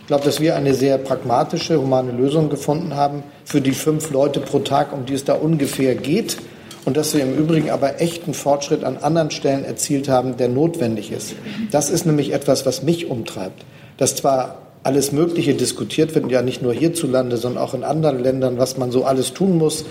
Ich 0.01 0.07
glaube, 0.07 0.23
dass 0.23 0.39
wir 0.39 0.55
eine 0.55 0.75
sehr 0.75 0.99
pragmatische, 0.99 1.81
humane 1.81 2.11
Lösung 2.11 2.49
gefunden 2.49 2.95
haben 2.95 3.23
für 3.43 3.59
die 3.59 3.71
fünf 3.71 4.11
Leute 4.11 4.39
pro 4.39 4.59
Tag, 4.59 4.93
um 4.93 5.05
die 5.05 5.15
es 5.15 5.25
da 5.25 5.33
ungefähr 5.33 5.95
geht. 5.95 6.37
Und 6.85 6.95
dass 6.95 7.15
wir 7.15 7.23
im 7.23 7.35
Übrigen 7.35 7.71
aber 7.71 7.99
echten 7.99 8.35
Fortschritt 8.35 8.83
an 8.83 8.97
anderen 8.97 9.31
Stellen 9.31 9.65
erzielt 9.65 10.07
haben, 10.07 10.37
der 10.37 10.49
notwendig 10.49 11.11
ist. 11.11 11.33
Das 11.71 11.89
ist 11.89 12.05
nämlich 12.05 12.31
etwas, 12.31 12.67
was 12.67 12.83
mich 12.83 13.09
umtreibt. 13.09 13.65
Dass 13.97 14.15
zwar 14.15 14.59
alles 14.83 15.11
Mögliche 15.11 15.55
diskutiert 15.55 16.13
wird, 16.13 16.29
ja 16.29 16.43
nicht 16.43 16.61
nur 16.61 16.73
hierzulande, 16.73 17.37
sondern 17.37 17.63
auch 17.63 17.73
in 17.73 17.83
anderen 17.83 18.21
Ländern, 18.21 18.59
was 18.59 18.77
man 18.77 18.91
so 18.91 19.03
alles 19.03 19.33
tun 19.33 19.57
muss. 19.57 19.85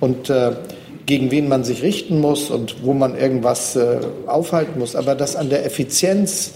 Und 0.00 0.30
äh, 0.30 0.52
gegen 1.08 1.30
wen 1.30 1.48
man 1.48 1.64
sich 1.64 1.82
richten 1.82 2.20
muss 2.20 2.50
und 2.50 2.84
wo 2.84 2.92
man 2.92 3.18
irgendwas 3.18 3.74
äh, 3.76 3.98
aufhalten 4.26 4.78
muss, 4.78 4.94
aber 4.94 5.14
dass 5.14 5.36
an 5.36 5.48
der 5.48 5.64
Effizienz 5.64 6.52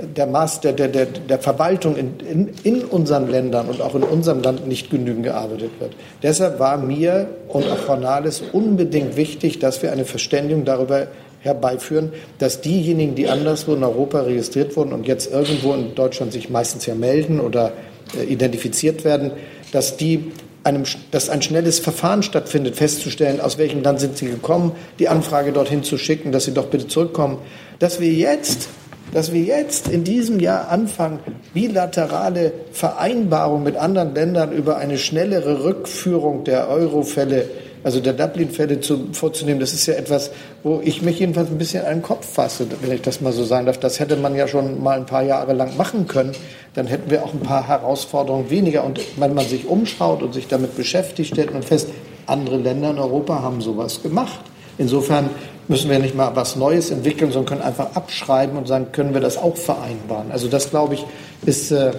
der, 0.00 0.26
Maß, 0.26 0.60
der, 0.60 0.72
der, 0.72 0.88
der, 0.88 1.38
Verwaltung 1.38 1.96
in, 1.96 2.18
in, 2.20 2.50
in 2.64 2.84
unseren 2.84 3.28
Ländern 3.28 3.68
und 3.68 3.80
auch 3.80 3.94
in 3.94 4.02
unserem 4.02 4.42
Land 4.42 4.66
nicht 4.66 4.90
genügend 4.90 5.24
gearbeitet 5.24 5.70
wird. 5.78 5.92
Deshalb 6.24 6.58
war 6.58 6.76
mir 6.76 7.28
und 7.46 7.68
auch 7.70 7.78
Frau 7.78 7.96
Nahles 7.96 8.42
unbedingt 8.52 9.16
wichtig, 9.16 9.60
dass 9.60 9.80
wir 9.80 9.92
eine 9.92 10.04
Verständigung 10.04 10.64
darüber 10.64 11.06
herbeiführen, 11.40 12.12
dass 12.38 12.60
diejenigen, 12.60 13.14
die 13.14 13.28
anderswo 13.28 13.74
in 13.74 13.84
Europa 13.84 14.22
registriert 14.22 14.76
wurden 14.76 14.92
und 14.92 15.06
jetzt 15.06 15.32
irgendwo 15.32 15.72
in 15.72 15.94
Deutschland 15.94 16.32
sich 16.32 16.50
meistens 16.50 16.84
ja 16.86 16.96
melden 16.96 17.38
oder 17.38 17.72
äh, 18.18 18.24
identifiziert 18.24 19.04
werden, 19.04 19.30
dass 19.70 19.96
die 19.96 20.32
einem, 20.68 20.84
dass 21.10 21.30
ein 21.30 21.42
schnelles 21.42 21.78
Verfahren 21.78 22.22
stattfindet, 22.22 22.76
festzustellen, 22.76 23.40
aus 23.40 23.58
welchem 23.58 23.82
Land 23.82 24.00
sind 24.00 24.16
sie 24.16 24.26
gekommen, 24.26 24.72
die 24.98 25.08
Anfrage 25.08 25.52
dorthin 25.52 25.82
zu 25.82 25.98
schicken, 25.98 26.30
dass 26.30 26.44
sie 26.44 26.54
doch 26.54 26.66
bitte 26.66 26.86
zurückkommen, 26.86 27.38
dass 27.78 28.00
wir 28.00 28.12
jetzt 28.12 28.68
dass 29.12 29.32
wir 29.32 29.40
jetzt 29.40 29.88
in 29.88 30.04
diesem 30.04 30.38
Jahr 30.38 30.68
anfangen, 30.68 31.20
bilaterale 31.54 32.52
Vereinbarungen 32.72 33.64
mit 33.64 33.76
anderen 33.76 34.14
Ländern 34.14 34.52
über 34.52 34.76
eine 34.76 34.98
schnellere 34.98 35.64
Rückführung 35.64 36.44
der 36.44 36.68
Euro-Fälle, 36.68 37.48
also 37.88 38.00
der 38.00 38.12
Dublin-Fälle 38.12 38.80
vorzunehmen, 39.12 39.60
das 39.60 39.72
ist 39.72 39.86
ja 39.86 39.94
etwas, 39.94 40.30
wo 40.62 40.82
ich 40.84 41.00
mich 41.00 41.20
jedenfalls 41.20 41.48
ein 41.48 41.56
bisschen 41.56 41.86
an 41.86 41.94
den 41.94 42.02
Kopf 42.02 42.30
fasse, 42.30 42.66
wenn 42.82 42.92
ich 42.92 43.00
das 43.00 43.22
mal 43.22 43.32
so 43.32 43.44
sagen 43.44 43.64
darf. 43.64 43.80
Das 43.80 43.98
hätte 43.98 44.16
man 44.16 44.34
ja 44.34 44.46
schon 44.46 44.82
mal 44.82 44.98
ein 44.98 45.06
paar 45.06 45.22
Jahre 45.22 45.54
lang 45.54 45.74
machen 45.78 46.06
können. 46.06 46.32
Dann 46.74 46.86
hätten 46.86 47.10
wir 47.10 47.24
auch 47.24 47.32
ein 47.32 47.40
paar 47.40 47.66
Herausforderungen 47.66 48.50
weniger. 48.50 48.84
Und 48.84 49.00
wenn 49.16 49.32
man 49.32 49.46
sich 49.46 49.66
umschaut 49.66 50.22
und 50.22 50.34
sich 50.34 50.48
damit 50.48 50.76
beschäftigt, 50.76 51.30
stellt 51.30 51.54
man 51.54 51.62
fest, 51.62 51.88
andere 52.26 52.58
Länder 52.58 52.90
in 52.90 52.98
Europa 52.98 53.40
haben 53.40 53.62
sowas 53.62 54.02
gemacht. 54.02 54.40
Insofern 54.76 55.30
müssen 55.66 55.88
wir 55.88 55.98
nicht 55.98 56.14
mal 56.14 56.36
was 56.36 56.56
Neues 56.56 56.90
entwickeln, 56.90 57.32
sondern 57.32 57.48
können 57.48 57.62
einfach 57.62 57.96
abschreiben 57.96 58.58
und 58.58 58.68
sagen, 58.68 58.88
können 58.92 59.14
wir 59.14 59.22
das 59.22 59.38
auch 59.38 59.56
vereinbaren. 59.56 60.30
Also 60.30 60.48
das, 60.48 60.68
glaube 60.68 60.92
ich, 60.92 61.06
ist 61.46 61.70
äh, 61.70 61.92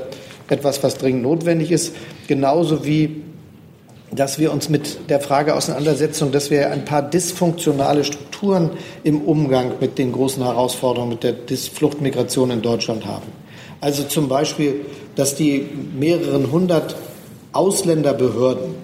etwas, 0.50 0.84
was 0.84 1.00
dringend 1.00 1.24
notwendig 1.24 1.72
ist. 1.72 1.96
Genauso 2.28 2.86
wie, 2.86 3.24
dass 4.12 4.39
wir 4.39 4.51
uns 4.51 4.70
mit 4.70 5.10
der 5.10 5.20
Frage 5.20 5.55
auseinandersetzen, 5.55 6.32
dass 6.32 6.49
wir 6.49 6.72
ein 6.72 6.86
paar 6.86 7.01
dysfunktionale 7.01 8.03
Strukturen 8.03 8.72
im 9.03 9.22
Umgang 9.22 9.74
mit 9.80 9.97
den 9.97 10.12
großen 10.12 10.43
Herausforderungen 10.43 11.12
mit 11.12 11.24
der 11.24 11.36
Fluchtmigration 11.57 12.51
in 12.51 12.62
Deutschland 12.62 13.05
haben. 13.05 13.28
Also 13.82 14.03
zum 14.03 14.28
Beispiel, 14.28 14.86
dass 15.16 15.36
die 15.36 15.68
mehreren 15.97 16.51
hundert 16.51 16.95
Ausländerbehörden 17.51 18.76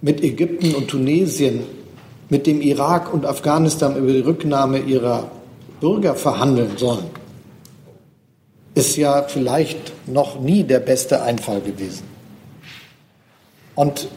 mit 0.00 0.22
Ägypten 0.22 0.74
und 0.74 0.88
Tunesien, 0.88 1.64
mit 2.30 2.46
dem 2.46 2.60
Irak 2.60 3.12
und 3.12 3.26
Afghanistan 3.26 3.96
über 3.96 4.12
die 4.12 4.20
Rücknahme 4.20 4.78
ihrer 4.78 5.30
Bürger 5.80 6.14
verhandeln 6.14 6.76
sollen, 6.76 7.06
ist 8.78 8.96
ja 8.96 9.24
vielleicht 9.24 10.08
noch 10.08 10.38
nie 10.40 10.62
der 10.62 10.78
beste 10.78 11.22
Einfall 11.22 11.60
gewesen. 11.60 12.04
Und 13.74 14.08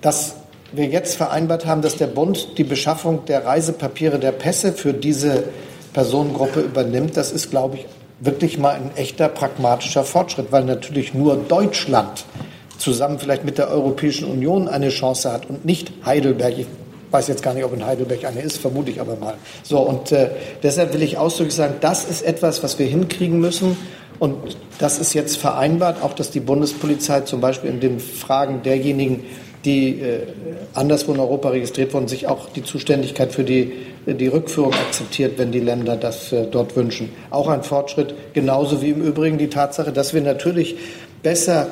dass 0.00 0.34
wir 0.72 0.86
jetzt 0.86 1.16
vereinbart 1.16 1.66
haben, 1.66 1.82
dass 1.82 1.96
der 1.96 2.06
Bund 2.06 2.58
die 2.58 2.64
Beschaffung 2.64 3.26
der 3.26 3.44
Reisepapiere, 3.44 4.18
der 4.18 4.32
Pässe 4.32 4.72
für 4.72 4.94
diese 4.94 5.44
Personengruppe 5.92 6.60
übernimmt, 6.60 7.16
das 7.16 7.32
ist, 7.32 7.50
glaube 7.50 7.76
ich, 7.76 7.86
wirklich 8.20 8.58
mal 8.58 8.74
ein 8.74 8.92
echter 8.96 9.28
pragmatischer 9.28 10.04
Fortschritt, 10.04 10.52
weil 10.52 10.64
natürlich 10.64 11.12
nur 11.12 11.36
Deutschland 11.36 12.24
zusammen 12.78 13.18
vielleicht 13.18 13.44
mit 13.44 13.58
der 13.58 13.68
Europäischen 13.68 14.30
Union 14.30 14.68
eine 14.68 14.88
Chance 14.88 15.30
hat 15.30 15.50
und 15.50 15.66
nicht 15.66 15.92
Heidelberg. 16.04 16.58
Ich 16.58 16.66
weiß 17.10 17.28
jetzt 17.28 17.42
gar 17.42 17.54
nicht, 17.54 17.64
ob 17.64 17.74
in 17.74 17.84
Heidelberg 17.84 18.24
eine 18.24 18.40
ist, 18.40 18.58
vermute 18.58 18.90
ich 18.90 19.00
aber 19.00 19.16
mal. 19.16 19.34
So, 19.62 19.80
und 19.80 20.12
äh, 20.12 20.30
deshalb 20.62 20.94
will 20.94 21.02
ich 21.02 21.18
ausdrücklich 21.18 21.54
sagen, 21.54 21.74
das 21.80 22.04
ist 22.04 22.22
etwas, 22.22 22.62
was 22.62 22.78
wir 22.78 22.86
hinkriegen 22.86 23.40
müssen. 23.40 23.76
Und 24.18 24.56
das 24.78 24.98
ist 24.98 25.14
jetzt 25.14 25.38
vereinbart, 25.38 26.02
auch 26.02 26.12
dass 26.12 26.30
die 26.30 26.40
Bundespolizei 26.40 27.22
zum 27.22 27.40
Beispiel 27.40 27.70
in 27.70 27.80
den 27.80 28.00
Fragen 28.00 28.62
derjenigen, 28.62 29.24
die 29.64 30.00
äh, 30.00 30.20
anderswo 30.74 31.12
in 31.12 31.20
Europa 31.20 31.50
registriert 31.50 31.92
wurden, 31.92 32.08
sich 32.08 32.26
auch 32.26 32.48
die 32.50 32.62
Zuständigkeit 32.62 33.32
für 33.32 33.44
die, 33.44 33.72
die 34.06 34.26
Rückführung 34.26 34.72
akzeptiert, 34.72 35.38
wenn 35.38 35.52
die 35.52 35.60
Länder 35.60 35.96
das 35.96 36.32
äh, 36.32 36.46
dort 36.50 36.76
wünschen. 36.76 37.10
Auch 37.30 37.48
ein 37.48 37.62
Fortschritt, 37.62 38.14
genauso 38.32 38.82
wie 38.82 38.90
im 38.90 39.02
Übrigen 39.02 39.38
die 39.38 39.48
Tatsache, 39.48 39.92
dass 39.92 40.14
wir 40.14 40.22
natürlich 40.22 40.76
besser 41.22 41.68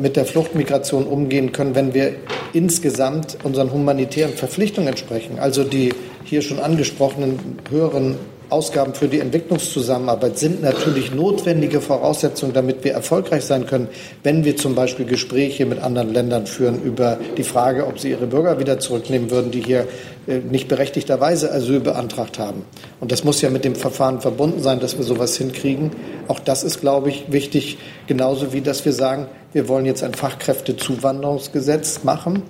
mit 0.00 0.16
der 0.16 0.24
Fluchtmigration 0.24 1.06
umgehen 1.06 1.52
können, 1.52 1.74
wenn 1.74 1.94
wir 1.94 2.14
insgesamt 2.52 3.38
unseren 3.42 3.72
humanitären 3.72 4.32
Verpflichtungen 4.32 4.88
entsprechen. 4.88 5.38
Also 5.38 5.64
die 5.64 5.94
hier 6.24 6.42
schon 6.42 6.58
angesprochenen 6.58 7.58
höheren 7.70 8.16
Ausgaben 8.50 8.94
für 8.94 9.08
die 9.08 9.20
Entwicklungszusammenarbeit 9.20 10.38
sind 10.38 10.62
natürlich 10.62 11.14
notwendige 11.14 11.80
Voraussetzungen, 11.80 12.52
damit 12.52 12.82
wir 12.84 12.92
erfolgreich 12.92 13.44
sein 13.44 13.66
können, 13.66 13.88
wenn 14.22 14.44
wir 14.44 14.56
zum 14.56 14.74
Beispiel 14.74 15.04
Gespräche 15.04 15.66
mit 15.66 15.80
anderen 15.80 16.12
Ländern 16.12 16.46
führen 16.46 16.82
über 16.82 17.18
die 17.36 17.42
Frage, 17.44 17.86
ob 17.86 17.98
sie 17.98 18.10
ihre 18.10 18.26
Bürger 18.26 18.58
wieder 18.58 18.78
zurücknehmen 18.78 19.30
würden, 19.30 19.50
die 19.50 19.60
hier 19.60 19.86
äh, 20.26 20.38
nicht 20.38 20.68
berechtigterweise 20.68 21.52
Asyl 21.52 21.80
beantragt 21.80 22.38
haben. 22.38 22.64
Und 23.00 23.12
das 23.12 23.24
muss 23.24 23.42
ja 23.42 23.50
mit 23.50 23.64
dem 23.64 23.74
Verfahren 23.74 24.20
verbunden 24.20 24.62
sein, 24.62 24.80
dass 24.80 24.96
wir 24.96 25.04
sowas 25.04 25.36
hinkriegen. 25.36 25.90
Auch 26.28 26.40
das 26.40 26.64
ist, 26.64 26.80
glaube 26.80 27.10
ich, 27.10 27.30
wichtig, 27.30 27.78
genauso 28.06 28.52
wie 28.52 28.60
dass 28.60 28.84
wir 28.84 28.92
sagen, 28.92 29.26
wir 29.52 29.68
wollen 29.68 29.86
jetzt 29.86 30.02
ein 30.02 30.14
Fachkräftezuwanderungsgesetz 30.14 32.04
machen 32.04 32.42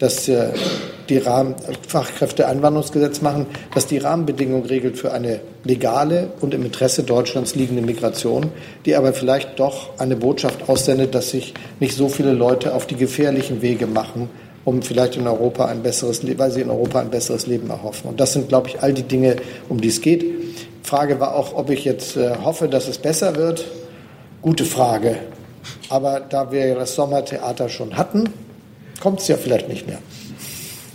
dass 0.00 0.28
äh, 0.28 0.48
die 1.08 1.18
Rahmen, 1.18 1.54
Fachkräfteeinwanderungsgesetz 1.86 3.20
machen, 3.20 3.46
das 3.74 3.86
die 3.86 3.98
Rahmenbedingungen 3.98 4.64
regelt 4.64 4.96
für 4.96 5.12
eine 5.12 5.40
legale 5.64 6.32
und 6.40 6.54
im 6.54 6.64
Interesse 6.64 7.02
Deutschlands 7.02 7.54
liegende 7.54 7.82
Migration, 7.82 8.50
die 8.86 8.96
aber 8.96 9.12
vielleicht 9.12 9.60
doch 9.60 9.98
eine 9.98 10.16
Botschaft 10.16 10.68
aussendet, 10.68 11.14
dass 11.14 11.30
sich 11.30 11.54
nicht 11.78 11.94
so 11.94 12.08
viele 12.08 12.32
Leute 12.32 12.74
auf 12.74 12.86
die 12.86 12.96
gefährlichen 12.96 13.60
Wege 13.60 13.86
machen, 13.86 14.30
um 14.64 14.82
vielleicht 14.82 15.16
in 15.16 15.26
Europa 15.26 15.66
ein 15.66 15.82
besseres, 15.82 16.22
weil 16.38 16.50
sie 16.50 16.62
in 16.62 16.70
Europa 16.70 17.00
ein 17.00 17.10
besseres 17.10 17.46
Leben 17.46 17.70
erhoffen. 17.70 18.10
Und 18.10 18.20
das 18.20 18.32
sind, 18.32 18.48
glaube 18.48 18.68
ich, 18.68 18.82
all 18.82 18.94
die 18.94 19.02
Dinge, 19.02 19.36
um 19.68 19.80
die 19.80 19.88
es 19.88 20.00
geht. 20.00 20.24
Frage 20.82 21.20
war 21.20 21.34
auch, 21.34 21.54
ob 21.54 21.70
ich 21.70 21.84
jetzt 21.84 22.16
äh, 22.16 22.36
hoffe, 22.42 22.68
dass 22.68 22.88
es 22.88 22.98
besser 22.98 23.36
wird. 23.36 23.64
Gute 24.42 24.64
Frage. 24.64 25.16
Aber 25.88 26.20
da 26.20 26.50
wir 26.50 26.74
das 26.74 26.94
Sommertheater 26.94 27.68
schon 27.68 27.96
hatten, 27.96 28.30
kommt 29.00 29.20
es 29.20 29.28
ja 29.28 29.36
vielleicht 29.36 29.68
nicht 29.68 29.86
mehr. 29.86 29.98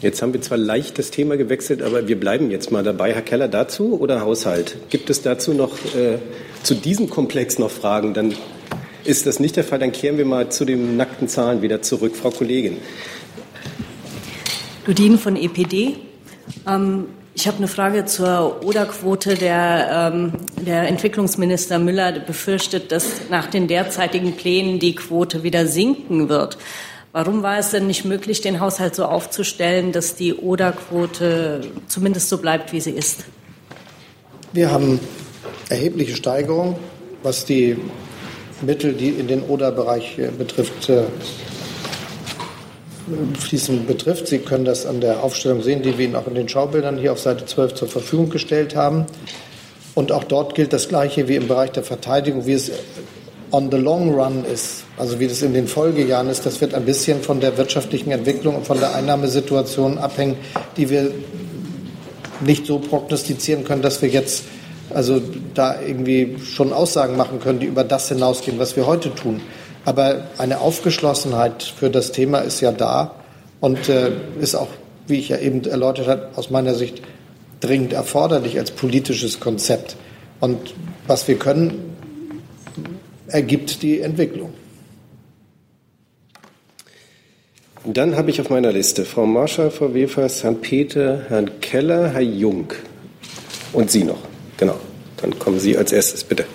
Jetzt 0.02 0.22
haben 0.22 0.34
wir 0.34 0.42
zwar 0.42 0.58
leicht 0.58 1.00
das 1.00 1.10
Thema 1.10 1.36
gewechselt, 1.36 1.82
aber 1.82 2.08
wir 2.08 2.20
bleiben 2.20 2.52
jetzt 2.52 2.72
mal 2.72 2.84
dabei. 2.84 3.14
Herr 3.14 3.22
Keller, 3.22 3.48
dazu 3.48 4.00
oder 4.00 4.22
Haushalt? 4.22 4.78
Gibt 4.90 5.10
es 5.10 5.22
dazu 5.22 5.54
noch 5.54 5.78
äh, 5.96 6.20
zu 6.64 6.76
diesem 6.76 7.10
Komplex 7.10 7.58
noch 7.58 7.72
Fragen? 7.72 8.14
Dann 8.14 8.36
ist 9.04 9.26
das 9.26 9.40
nicht 9.40 9.56
der 9.56 9.64
Fall. 9.64 9.80
Dann 9.80 9.92
kehren 9.92 10.18
wir 10.18 10.26
mal 10.26 10.50
zu 10.50 10.66
den 10.66 10.98
nackten 10.98 11.28
Zahlen 11.28 11.62
wieder 11.62 11.82
zurück. 11.82 12.16
Frau 12.16 12.30
Kollegin. 12.30 12.78
Ludin 14.86 15.18
von 15.18 15.36
EPD. 15.36 15.96
Ähm, 16.68 17.06
ich 17.34 17.48
habe 17.48 17.58
eine 17.58 17.68
Frage 17.68 18.06
zur 18.06 18.64
Oder-Quote. 18.64 19.36
Der, 19.36 20.12
ähm, 20.14 20.34
der 20.58 20.88
Entwicklungsminister 20.88 21.80
Müller 21.80 22.20
befürchtet, 22.20 22.92
dass 22.92 23.30
nach 23.30 23.48
den 23.48 23.68
derzeitigen 23.68 24.34
Plänen 24.34 24.80
die 24.80 24.94
Quote 24.94 25.42
wieder 25.44 25.66
sinken 25.66 26.30
wird. 26.30 26.58
Warum 27.16 27.44
war 27.44 27.58
es 27.58 27.72
denn 27.72 27.88
nicht 27.88 28.04
möglich, 28.04 28.42
den 28.42 28.60
Haushalt 28.60 28.94
so 28.94 29.06
aufzustellen, 29.06 29.94
dass 29.94 30.16
die 30.16 30.34
Oder-Quote 30.34 31.62
zumindest 31.88 32.28
so 32.28 32.40
bleibt, 32.40 32.74
wie 32.74 32.82
sie 32.82 32.92
ist? 32.92 33.24
Wir 34.52 34.70
haben 34.70 35.00
erhebliche 35.70 36.14
Steigerungen, 36.14 36.76
was 37.24 37.46
die 37.46 37.78
Mittel, 38.62 38.92
die 38.92 39.12
in 39.12 39.30
den 39.30 39.44
Oder-Bereich 39.44 40.20
äh, 40.20 40.28
betrifft, 40.28 40.90
äh, 40.90 41.04
fließen 43.40 43.86
betrifft. 43.86 44.28
Sie 44.28 44.40
können 44.40 44.66
das 44.66 44.86
an 44.86 45.00
der 45.00 45.24
Aufstellung 45.24 45.64
sehen, 45.64 45.84
die 45.84 45.98
wir 45.98 46.04
Ihnen 46.04 46.18
auch 46.18 46.28
in 46.28 46.36
den 46.36 46.50
Schaubildern 46.50 46.98
hier 46.98 47.14
auf 47.14 47.22
Seite 47.22 47.46
12 47.46 47.76
zur 47.76 47.88
Verfügung 47.88 48.30
gestellt 48.30 48.76
haben. 48.76 49.06
Und 49.94 50.12
auch 50.12 50.26
dort 50.26 50.54
gilt 50.54 50.74
das 50.74 50.90
Gleiche 50.90 51.30
wie 51.30 51.38
im 51.38 51.48
Bereich 51.48 51.72
der 51.72 51.84
Verteidigung, 51.84 52.46
wie 52.46 52.52
es 52.52 52.70
on 53.56 53.72
the 53.72 53.78
long 53.78 54.14
run 54.14 54.44
ist, 54.44 54.84
also 54.98 55.18
wie 55.18 55.28
das 55.28 55.42
in 55.42 55.54
den 55.54 55.68
Folgejahren 55.68 56.30
ist, 56.30 56.46
das 56.46 56.60
wird 56.60 56.74
ein 56.74 56.84
bisschen 56.84 57.22
von 57.22 57.40
der 57.40 57.58
wirtschaftlichen 57.58 58.12
Entwicklung 58.12 58.58
und 58.58 58.68
von 58.68 58.80
der 58.80 58.94
Einnahmesituation 58.94 59.98
abhängen, 59.98 60.36
die 60.76 60.90
wir 60.90 61.12
nicht 62.42 62.66
so 62.66 62.80
prognostizieren 62.80 63.64
können, 63.64 63.82
dass 63.82 64.02
wir 64.02 64.10
jetzt 64.10 64.44
also 64.94 65.22
da 65.54 65.80
irgendwie 65.80 66.36
schon 66.44 66.74
Aussagen 66.74 67.16
machen 67.16 67.40
können, 67.40 67.60
die 67.60 67.66
über 67.66 67.86
das 67.86 68.10
hinausgehen, 68.10 68.60
was 68.60 68.76
wir 68.76 68.86
heute 68.86 69.16
tun. 69.16 69.42
Aber 69.86 70.26
eine 70.38 70.60
Aufgeschlossenheit 70.60 71.64
für 71.64 71.90
das 71.90 72.12
Thema 72.12 72.40
ist 72.40 72.60
ja 72.60 72.74
da 72.74 73.16
und 73.62 73.88
äh, 73.88 74.12
ist 74.42 74.56
auch, 74.56 74.68
wie 75.08 75.20
ich 75.20 75.30
ja 75.30 75.38
eben 75.38 75.64
erläutert 75.64 76.08
habe, 76.08 76.30
aus 76.36 76.50
meiner 76.50 76.76
Sicht 76.76 77.02
dringend 77.62 77.94
erforderlich 77.94 78.60
als 78.60 78.72
politisches 78.72 79.40
Konzept. 79.40 79.96
Und 80.42 80.74
was 81.08 81.28
wir 81.30 81.40
können, 81.40 81.95
ergibt 83.28 83.82
die 83.82 84.02
Entwicklung. 84.02 84.54
Dann 87.86 88.16
habe 88.16 88.32
ich 88.32 88.42
auf 88.42 88.50
meiner 88.50 88.72
Liste 88.72 89.06
Frau 89.06 89.28
Marschall, 89.28 89.70
Frau 89.70 89.94
Wefers, 89.94 90.44
Herrn 90.44 90.60
Peter, 90.60 91.26
Herrn 91.30 91.60
Keller, 91.62 92.10
Herr 92.10 92.22
Jung 92.22 92.74
und 93.74 93.92
Sie 93.92 94.04
noch. 94.04 94.22
Genau. 94.58 94.80
Dann 95.18 95.38
kommen 95.38 95.60
Sie 95.60 95.78
als 95.78 95.92
erstes, 95.92 96.24
bitte. 96.24 96.46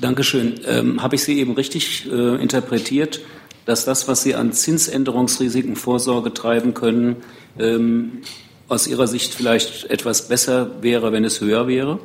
Dankeschön. 0.00 0.60
Ähm, 0.66 1.02
habe 1.02 1.14
ich 1.14 1.22
Sie 1.22 1.38
eben 1.38 1.52
richtig 1.52 2.10
äh, 2.10 2.42
interpretiert, 2.42 3.20
dass 3.64 3.84
das, 3.84 4.08
was 4.08 4.22
Sie 4.22 4.34
an 4.34 4.52
Zinsänderungsrisiken 4.52 5.76
Vorsorge 5.76 6.34
treiben 6.34 6.74
können, 6.74 7.16
ähm, 7.58 8.22
aus 8.66 8.88
Ihrer 8.88 9.06
Sicht 9.06 9.34
vielleicht 9.34 9.88
etwas 9.90 10.26
besser 10.28 10.82
wäre, 10.82 11.12
wenn 11.12 11.24
es 11.24 11.40
höher 11.40 11.68
wäre? 11.68 12.00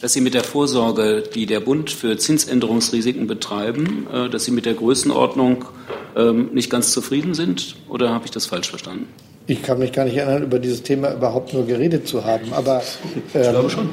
Dass 0.00 0.12
Sie 0.12 0.20
mit 0.20 0.34
der 0.34 0.44
Vorsorge, 0.44 1.22
die 1.34 1.46
der 1.46 1.60
Bund 1.60 1.90
für 1.90 2.16
Zinsänderungsrisiken 2.16 3.26
betreiben, 3.26 4.06
äh, 4.12 4.28
dass 4.28 4.44
Sie 4.44 4.50
mit 4.50 4.66
der 4.66 4.74
Größenordnung 4.74 5.64
ähm, 6.16 6.50
nicht 6.52 6.70
ganz 6.70 6.92
zufrieden 6.92 7.34
sind? 7.34 7.76
Oder 7.88 8.10
habe 8.10 8.24
ich 8.24 8.30
das 8.30 8.46
falsch 8.46 8.70
verstanden? 8.70 9.06
Ich 9.46 9.62
kann 9.62 9.78
mich 9.78 9.92
gar 9.92 10.04
nicht 10.04 10.16
erinnern, 10.16 10.42
über 10.42 10.58
dieses 10.58 10.82
Thema 10.82 11.12
überhaupt 11.14 11.54
nur 11.54 11.66
geredet 11.66 12.06
zu 12.06 12.24
haben. 12.24 12.52
Aber, 12.52 12.82
ähm, 13.34 13.42
ich 13.42 13.50
glaube 13.50 13.70
schon. 13.70 13.88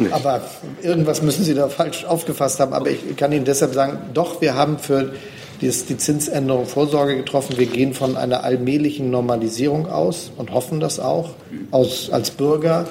aber 0.10 0.42
irgendwas 0.82 1.22
müssen 1.22 1.44
Sie 1.44 1.54
da 1.54 1.68
falsch 1.68 2.04
aufgefasst 2.04 2.58
haben. 2.58 2.72
Aber 2.72 2.90
ich 2.90 3.16
kann 3.16 3.32
Ihnen 3.32 3.44
deshalb 3.44 3.72
sagen, 3.72 3.98
doch, 4.14 4.40
wir 4.40 4.54
haben 4.54 4.78
für 4.78 5.12
die 5.60 5.70
Zinsänderung 5.70 6.66
Vorsorge 6.66 7.16
getroffen. 7.16 7.56
Wir 7.56 7.66
gehen 7.66 7.94
von 7.94 8.16
einer 8.16 8.44
allmählichen 8.44 9.10
Normalisierung 9.10 9.88
aus 9.88 10.30
und 10.36 10.52
hoffen 10.52 10.80
das 10.80 11.00
auch 11.00 11.30
aus, 11.70 12.10
als 12.10 12.30
Bürger 12.30 12.86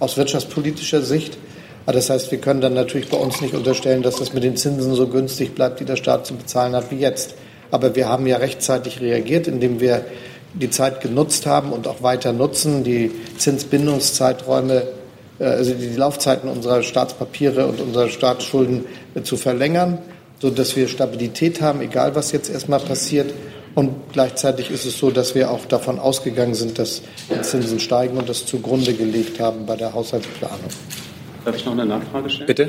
aus 0.00 0.16
wirtschaftspolitischer 0.16 1.02
Sicht. 1.02 1.38
Das 1.86 2.10
heißt, 2.10 2.30
wir 2.30 2.38
können 2.38 2.60
dann 2.60 2.74
natürlich 2.74 3.08
bei 3.08 3.16
uns 3.16 3.40
nicht 3.40 3.54
unterstellen, 3.54 4.02
dass 4.02 4.16
das 4.16 4.32
mit 4.32 4.42
den 4.42 4.56
Zinsen 4.56 4.94
so 4.94 5.06
günstig 5.08 5.54
bleibt, 5.54 5.80
die 5.80 5.84
der 5.84 5.96
Staat 5.96 6.26
zu 6.26 6.34
bezahlen 6.34 6.74
hat 6.74 6.90
wie 6.90 6.98
jetzt. 6.98 7.34
Aber 7.70 7.94
wir 7.94 8.08
haben 8.08 8.26
ja 8.26 8.36
rechtzeitig 8.36 9.00
reagiert, 9.00 9.46
indem 9.46 9.80
wir 9.80 10.04
die 10.54 10.70
Zeit 10.70 11.00
genutzt 11.00 11.46
haben 11.46 11.72
und 11.72 11.86
auch 11.86 12.02
weiter 12.02 12.32
nutzen, 12.32 12.82
die 12.84 13.10
Zinsbindungszeiträume, 13.38 14.82
äh, 15.38 15.44
also 15.44 15.74
die 15.74 15.94
Laufzeiten 15.94 16.48
unserer 16.48 16.82
Staatspapiere 16.82 17.66
und 17.66 17.80
unserer 17.80 18.08
Staatsschulden 18.08 18.84
äh, 19.14 19.22
zu 19.22 19.36
verlängern, 19.36 19.98
sodass 20.40 20.74
wir 20.76 20.88
Stabilität 20.88 21.60
haben, 21.60 21.80
egal 21.80 22.14
was 22.14 22.32
jetzt 22.32 22.50
erstmal 22.50 22.80
passiert. 22.80 23.32
Und 23.74 23.94
gleichzeitig 24.12 24.70
ist 24.70 24.84
es 24.84 24.98
so, 24.98 25.10
dass 25.10 25.34
wir 25.34 25.50
auch 25.50 25.64
davon 25.66 25.98
ausgegangen 25.98 26.54
sind, 26.54 26.78
dass 26.78 27.02
die 27.30 27.40
Zinsen 27.42 27.78
steigen 27.78 28.16
und 28.16 28.28
das 28.28 28.46
zugrunde 28.46 28.94
gelegt 28.94 29.38
haben 29.40 29.66
bei 29.66 29.76
der 29.76 29.94
Haushaltsplanung. 29.94 30.58
Darf 31.44 31.56
ich 31.56 31.64
noch 31.64 31.72
eine 31.72 31.86
Nachfrage 31.86 32.28
stellen? 32.30 32.46
Bitte. 32.46 32.68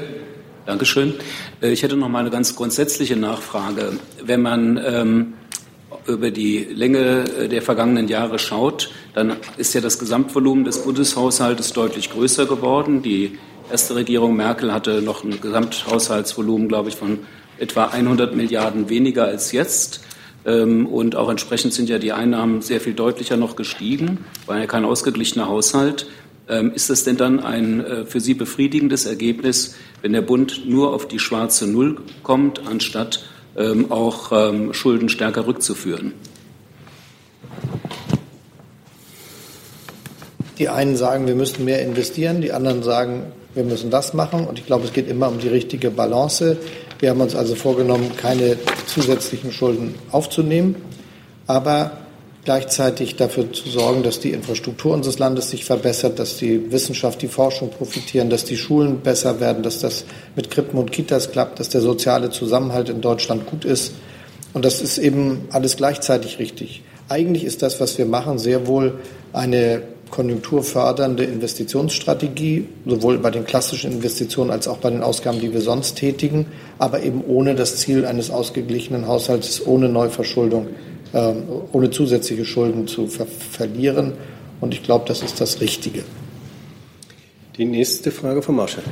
Dankeschön. 0.66 1.16
Äh, 1.62 1.72
ich 1.72 1.82
hätte 1.84 1.98
noch 1.98 2.08
mal 2.08 2.20
eine 2.20 2.30
ganz 2.30 2.56
grundsätzliche 2.56 3.16
Nachfrage. 3.16 3.94
Wenn 4.24 4.42
man 4.42 4.78
ähm, 4.78 5.34
über 6.08 6.32
die 6.32 6.60
Länge 6.60 7.26
äh, 7.40 7.48
der 7.48 7.62
vergangenen 7.62 8.08
Jahre 8.08 8.38
schaut, 8.38 8.92
dann 9.14 9.38
ist 9.58 9.74
ja 9.74 9.82
das 9.82 9.98
Gesamtvolumen 9.98 10.64
des 10.64 10.84
Bundeshaushaltes 10.84 11.74
deutlich 11.74 12.12
größer 12.12 12.46
geworden. 12.46 13.02
Die 13.02 13.40
erste 13.72 13.96
Regierung 13.96 14.36
Merkel 14.36 14.72
hatte 14.72 15.02
noch 15.02 15.24
ein 15.24 15.42
Gesamthaushaltsvolumen, 15.42 16.68
glaube 16.68 16.90
ich, 16.90 16.96
von 16.96 17.20
etwa 17.58 17.86
100 17.86 18.36
Milliarden 18.36 18.90
weniger 18.90 19.26
als 19.26 19.52
jetzt. 19.52 20.02
Ähm, 20.46 20.88
und 20.88 21.16
auch 21.16 21.30
entsprechend 21.30 21.74
sind 21.74 21.90
ja 21.90 22.00
die 22.00 22.12
Einnahmen 22.12 22.62
sehr 22.62 22.82
viel 22.82 22.94
deutlicher 22.94 23.38
noch 23.38 23.56
gestiegen, 23.56 24.26
war 24.46 24.58
ja 24.58 24.66
kein 24.66 24.86
ausgeglichener 24.86 25.48
Haushalt. 25.48 26.08
Ähm, 26.50 26.72
ist 26.74 26.90
das 26.90 27.04
denn 27.04 27.18
dann 27.18 27.40
ein 27.40 27.86
äh, 27.86 28.06
für 28.06 28.20
Sie 28.20 28.34
befriedigendes 28.34 29.06
Ergebnis, 29.06 29.76
wenn 30.02 30.14
der 30.14 30.22
Bund 30.22 30.68
nur 30.68 30.94
auf 30.94 31.08
die 31.08 31.20
schwarze 31.20 31.68
Null 31.68 31.98
kommt, 32.24 32.68
anstatt 32.68 33.24
ähm, 33.58 33.92
auch 33.92 34.32
Schulden 34.72 35.10
stärker 35.10 35.46
rückzuführen? 35.46 36.14
Die 40.58 40.70
einen 40.70 40.96
sagen, 40.96 41.28
wir 41.28 41.36
müssen 41.36 41.66
mehr 41.66 41.82
investieren, 41.82 42.42
die 42.42 42.52
anderen 42.52 42.82
sagen, 42.82 43.24
wir 43.54 43.64
müssen 43.64 43.90
das 43.90 44.14
machen. 44.14 44.46
Und 44.46 44.60
ich 44.60 44.66
glaube, 44.66 44.86
es 44.86 44.94
geht 44.94 45.08
immer 45.08 45.28
um 45.28 45.40
die 45.40 45.48
richtige 45.48 45.90
Balance. 45.90 46.58
Wir 47.02 47.10
haben 47.10 47.20
uns 47.20 47.36
also 47.36 47.56
vorgenommen, 47.56 48.12
keine 48.16 48.58
zusätzlichen 48.86 49.52
Schulden 49.52 49.96
aufzunehmen, 50.12 50.76
aber 51.48 51.98
gleichzeitig 52.46 53.16
dafür 53.16 53.52
zu 53.52 53.70
sorgen, 53.70 54.04
dass 54.04 54.20
die 54.20 54.30
Infrastruktur 54.30 54.94
unseres 54.94 55.18
Landes 55.18 55.50
sich 55.50 55.66
verbessert, 55.66 56.20
dass 56.20 56.38
die 56.38 56.72
Wissenschaft, 56.72 57.24
die 57.24 57.28
Forschung 57.28 57.72
profitieren, 57.72 58.30
dass 58.30 58.46
die 58.46 58.56
Schulen 58.56 59.00
besser 59.00 59.40
werden, 59.40 59.64
dass 59.64 59.80
das 59.80 60.06
mit 60.36 60.52
Krippen 60.52 60.78
und 60.78 60.92
Kitas 60.92 61.32
klappt, 61.32 61.60
dass 61.60 61.70
der 61.70 61.82
soziale 61.82 62.30
Zusammenhalt 62.30 62.90
in 62.90 63.02
Deutschland 63.02 63.48
gut 63.48 63.66
ist. 63.66 63.94
Und 64.54 64.64
das 64.64 64.80
ist 64.80 65.00
eben 65.00 65.48
alles 65.50 65.78
gleichzeitig 65.78 66.38
richtig. 66.38 66.84
Eigentlich 67.10 67.46
ist 67.46 67.64
das, 67.64 67.80
was 67.80 67.98
wir 67.98 68.06
machen, 68.06 68.38
sehr 68.38 68.68
wohl 68.68 69.00
eine 69.34 69.82
konjunkturfördernde 70.12 71.24
Investitionsstrategie, 71.24 72.68
sowohl 72.86 73.18
bei 73.18 73.32
den 73.32 73.46
klassischen 73.46 73.92
Investitionen 73.94 74.52
als 74.52 74.68
auch 74.68 74.78
bei 74.78 74.90
den 74.90 75.02
Ausgaben, 75.02 75.40
die 75.40 75.54
wir 75.54 75.62
sonst 75.62 75.96
tätigen, 75.96 76.46
aber 76.78 77.02
eben 77.02 77.24
ohne 77.26 77.56
das 77.56 77.78
Ziel 77.78 78.06
eines 78.06 78.30
ausgeglichenen 78.30 79.08
Haushalts, 79.08 79.66
ohne 79.66 79.90
Neuverschuldung 79.90 80.68
ähm, 81.14 81.44
ohne 81.74 81.90
zusätzliche 81.90 82.46
Schulden 82.46 82.88
zu 82.88 83.08
ver 83.08 83.26
verlieren. 83.26 84.14
Und 84.62 84.74
ich 84.74 84.84
glaube, 84.84 85.06
das 85.08 85.22
ist 85.22 85.42
das 85.42 85.60
Richtige. 85.60 86.04
Die 87.58 87.66
nächste 87.66 88.12
Frage 88.12 88.42
von 88.42 88.56
Marschall. 88.56 88.84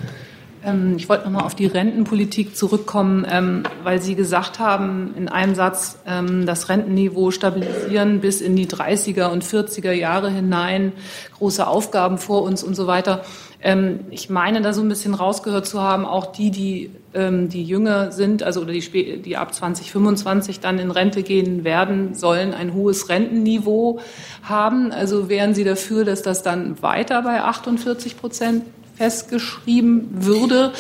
Ähm, 0.64 0.96
ich 0.98 1.08
wollte 1.10 1.26
noch 1.26 1.40
mal 1.40 1.46
auf 1.46 1.56
die 1.56 1.68
Rentenpolitik 1.68 2.56
zurückkommen, 2.56 3.26
ähm, 3.30 3.64
weil 3.84 4.02
Sie 4.02 4.16
gesagt 4.16 4.60
haben 4.60 5.14
in 5.16 5.30
einem 5.30 5.56
Satz, 5.56 6.00
das 6.46 6.70
Rentenniveau 6.70 7.32
stabilisieren 7.32 8.20
bis 8.20 8.42
in 8.42 8.56
die 8.56 8.68
30er 8.68 9.28
und 9.28 9.44
40er 9.44 9.92
Jahre 9.92 10.30
hinein, 10.30 10.94
große 11.38 11.66
Aufgaben 11.66 12.18
vor 12.18 12.42
uns 12.44 12.64
und 12.64 12.76
so 12.76 12.88
weiter. 12.88 13.24
Ähm, 13.62 14.02
ich 14.10 14.30
meine, 14.30 14.62
da 14.62 14.72
so 14.72 14.82
ein 14.82 14.88
bisschen 14.88 15.14
rausgehört 15.14 15.68
zu 15.68 15.82
haben, 15.82 16.06
auch 16.06 16.28
die, 16.28 16.50
die, 16.50 16.92
ähm, 17.14 17.50
die 17.50 17.64
jünger 17.64 18.12
sind, 18.12 18.42
also 18.42 18.62
oder 18.62 18.72
die, 18.72 19.22
die 19.22 19.36
ab 19.36 19.54
2025 19.54 20.62
dann 20.62 20.80
in 20.80 20.92
Rente 20.92 21.24
gehen 21.24 21.66
werden, 21.66 22.14
sollen 22.14 22.54
ein 22.54 22.74
hohes 22.74 23.10
Rentenniveau 23.10 24.00
haben. 24.44 24.92
Also 24.92 25.28
wären 25.28 25.54
Sie 25.54 25.66
dafür, 25.66 26.06
dass 26.06 26.22
das 26.22 26.42
dann 26.42 26.82
weiter 26.82 27.22
bei 27.22 27.42
48 27.42 28.18
Prozent 28.18 28.64
festgeschrieben 29.00 30.10
würde. 30.12 30.74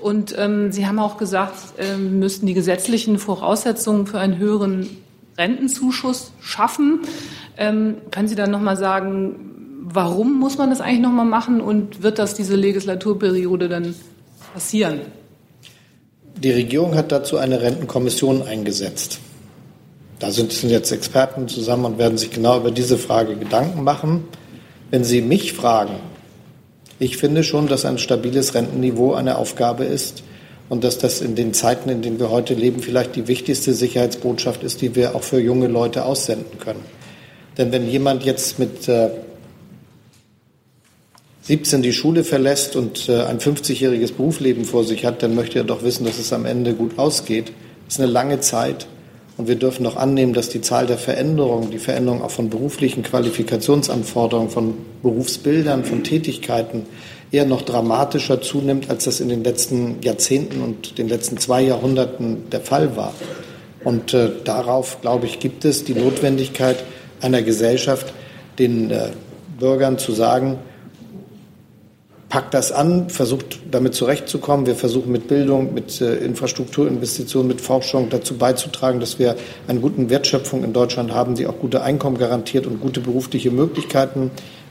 Und 0.00 0.34
ähm, 0.38 0.72
Sie 0.72 0.86
haben 0.86 0.98
auch 0.98 1.16
gesagt, 1.16 1.54
ähm, 1.78 2.18
müssten 2.18 2.46
die 2.46 2.52
gesetzlichen 2.52 3.18
Voraussetzungen 3.18 4.06
für 4.06 4.18
einen 4.18 4.36
höheren 4.36 4.90
Rentenzuschuss 5.38 6.32
schaffen. 6.42 7.00
Ähm, 7.56 7.96
können 8.10 8.28
Sie 8.28 8.34
dann 8.34 8.50
noch 8.50 8.60
mal 8.60 8.76
sagen, 8.76 9.80
warum 9.84 10.38
muss 10.38 10.58
man 10.58 10.68
das 10.68 10.82
eigentlich 10.82 11.00
nochmal 11.00 11.24
machen 11.24 11.62
und 11.62 12.02
wird 12.02 12.18
das 12.18 12.34
diese 12.34 12.56
Legislaturperiode 12.56 13.70
dann 13.70 13.94
passieren? 14.52 15.00
Die 16.36 16.50
Regierung 16.50 16.94
hat 16.94 17.10
dazu 17.10 17.38
eine 17.38 17.62
Rentenkommission 17.62 18.42
eingesetzt. 18.42 19.18
Da 20.18 20.30
sind 20.30 20.62
jetzt 20.62 20.92
Experten 20.92 21.48
zusammen 21.48 21.86
und 21.86 21.98
werden 21.98 22.18
sich 22.18 22.30
genau 22.30 22.58
über 22.58 22.70
diese 22.70 22.98
Frage 22.98 23.34
Gedanken 23.34 23.82
machen. 23.82 24.24
Wenn 24.90 25.04
Sie 25.04 25.22
mich 25.22 25.54
fragen, 25.54 25.94
ich 27.02 27.16
finde 27.16 27.42
schon, 27.42 27.66
dass 27.66 27.84
ein 27.84 27.98
stabiles 27.98 28.54
Rentenniveau 28.54 29.14
eine 29.14 29.36
Aufgabe 29.36 29.82
ist 29.82 30.22
und 30.68 30.84
dass 30.84 30.98
das 30.98 31.20
in 31.20 31.34
den 31.34 31.52
Zeiten, 31.52 31.88
in 31.88 32.00
denen 32.00 32.20
wir 32.20 32.30
heute 32.30 32.54
leben, 32.54 32.80
vielleicht 32.80 33.16
die 33.16 33.26
wichtigste 33.26 33.74
Sicherheitsbotschaft 33.74 34.62
ist, 34.62 34.82
die 34.82 34.94
wir 34.94 35.16
auch 35.16 35.24
für 35.24 35.40
junge 35.40 35.66
Leute 35.66 36.04
aussenden 36.04 36.60
können. 36.60 36.84
Denn 37.58 37.72
wenn 37.72 37.88
jemand 37.88 38.22
jetzt 38.22 38.60
mit 38.60 38.88
äh, 38.88 39.10
17 41.42 41.82
die 41.82 41.92
Schule 41.92 42.22
verlässt 42.22 42.76
und 42.76 43.08
äh, 43.08 43.24
ein 43.24 43.40
50-jähriges 43.40 44.12
Berufsleben 44.12 44.64
vor 44.64 44.84
sich 44.84 45.04
hat, 45.04 45.24
dann 45.24 45.34
möchte 45.34 45.58
er 45.58 45.64
doch 45.64 45.82
wissen, 45.82 46.04
dass 46.04 46.20
es 46.20 46.32
am 46.32 46.46
Ende 46.46 46.72
gut 46.72 47.00
ausgeht. 47.00 47.52
Das 47.86 47.96
ist 47.96 48.00
eine 48.00 48.12
lange 48.12 48.38
Zeit. 48.38 48.86
Und 49.42 49.48
wir 49.48 49.56
dürfen 49.56 49.82
doch 49.82 49.96
annehmen, 49.96 50.34
dass 50.34 50.50
die 50.50 50.60
Zahl 50.60 50.86
der 50.86 50.98
Veränderungen, 50.98 51.72
die 51.72 51.80
Veränderung 51.80 52.22
auch 52.22 52.30
von 52.30 52.48
beruflichen 52.48 53.02
Qualifikationsanforderungen, 53.02 54.50
von 54.50 54.74
Berufsbildern, 55.02 55.84
von 55.84 56.04
Tätigkeiten 56.04 56.86
eher 57.32 57.44
noch 57.44 57.62
dramatischer 57.62 58.40
zunimmt, 58.40 58.88
als 58.88 59.02
das 59.02 59.18
in 59.18 59.28
den 59.28 59.42
letzten 59.42 60.00
Jahrzehnten 60.00 60.62
und 60.62 60.96
den 60.96 61.08
letzten 61.08 61.38
zwei 61.38 61.60
Jahrhunderten 61.60 62.50
der 62.52 62.60
Fall 62.60 62.96
war. 62.96 63.14
Und 63.82 64.14
äh, 64.14 64.30
darauf, 64.44 65.00
glaube 65.00 65.26
ich, 65.26 65.40
gibt 65.40 65.64
es 65.64 65.82
die 65.82 65.94
Notwendigkeit 65.94 66.76
einer 67.20 67.42
Gesellschaft, 67.42 68.12
den 68.60 68.92
äh, 68.92 69.08
Bürgern 69.58 69.98
zu 69.98 70.12
sagen, 70.12 70.58
packt 72.32 72.54
das 72.54 72.72
an, 72.72 73.10
versucht 73.10 73.58
damit 73.70 73.94
zurechtzukommen. 73.94 74.64
Wir 74.64 74.74
versuchen 74.74 75.12
mit 75.12 75.28
Bildung, 75.28 75.74
mit 75.74 76.00
äh, 76.00 76.14
Infrastrukturinvestitionen, 76.14 77.46
mit 77.46 77.60
Forschung 77.60 78.08
dazu 78.08 78.38
beizutragen, 78.38 79.00
dass 79.00 79.18
wir 79.18 79.36
eine 79.68 79.80
gute 79.80 80.08
Wertschöpfung 80.08 80.64
in 80.64 80.72
Deutschland 80.72 81.12
haben, 81.12 81.34
die 81.34 81.46
auch 81.46 81.58
gute 81.58 81.82
Einkommen 81.82 82.16
garantiert 82.16 82.66
und 82.66 82.80
gute 82.80 83.00
berufliche 83.00 83.50
Möglichkeiten 83.50 84.30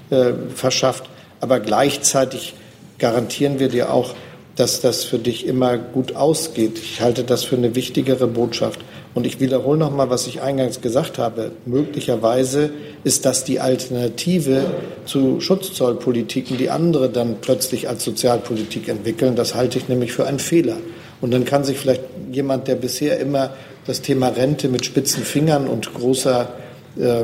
äh, 0.09 0.33
verschafft. 0.55 1.07
Aber 1.39 1.59
gleichzeitig 1.59 2.55
garantieren 2.97 3.59
wir 3.59 3.69
dir 3.69 3.93
auch, 3.93 4.15
dass 4.55 4.81
das 4.81 5.03
für 5.03 5.19
dich 5.19 5.45
immer 5.45 5.77
gut 5.77 6.15
ausgeht. 6.15 6.79
Ich 6.79 6.99
halte 6.99 7.23
das 7.23 7.43
für 7.43 7.57
eine 7.57 7.75
wichtigere 7.75 8.25
Botschaft. 8.25 8.79
Und 9.13 9.25
ich 9.25 9.41
wiederhole 9.41 9.77
noch 9.77 9.91
mal, 9.91 10.09
was 10.09 10.25
ich 10.27 10.41
eingangs 10.41 10.79
gesagt 10.79 11.17
habe. 11.17 11.51
Möglicherweise 11.65 12.69
ist 13.03 13.25
das 13.25 13.43
die 13.43 13.59
Alternative 13.59 14.63
zu 15.05 15.41
Schutzzollpolitiken, 15.41 16.57
die 16.57 16.69
andere 16.69 17.09
dann 17.09 17.37
plötzlich 17.41 17.89
als 17.89 18.05
Sozialpolitik 18.05 18.87
entwickeln. 18.87 19.35
Das 19.35 19.53
halte 19.53 19.77
ich 19.77 19.89
nämlich 19.89 20.13
für 20.13 20.25
einen 20.25 20.39
Fehler. 20.39 20.77
Und 21.19 21.31
dann 21.31 21.43
kann 21.43 21.65
sich 21.65 21.77
vielleicht 21.77 22.03
jemand, 22.31 22.69
der 22.69 22.75
bisher 22.75 23.19
immer 23.19 23.51
das 23.85 24.01
Thema 24.01 24.29
Rente 24.29 24.69
mit 24.69 24.85
spitzen 24.85 25.23
Fingern 25.23 25.67
und 25.67 25.93
großer, 25.93 26.53
äh, 26.97 27.23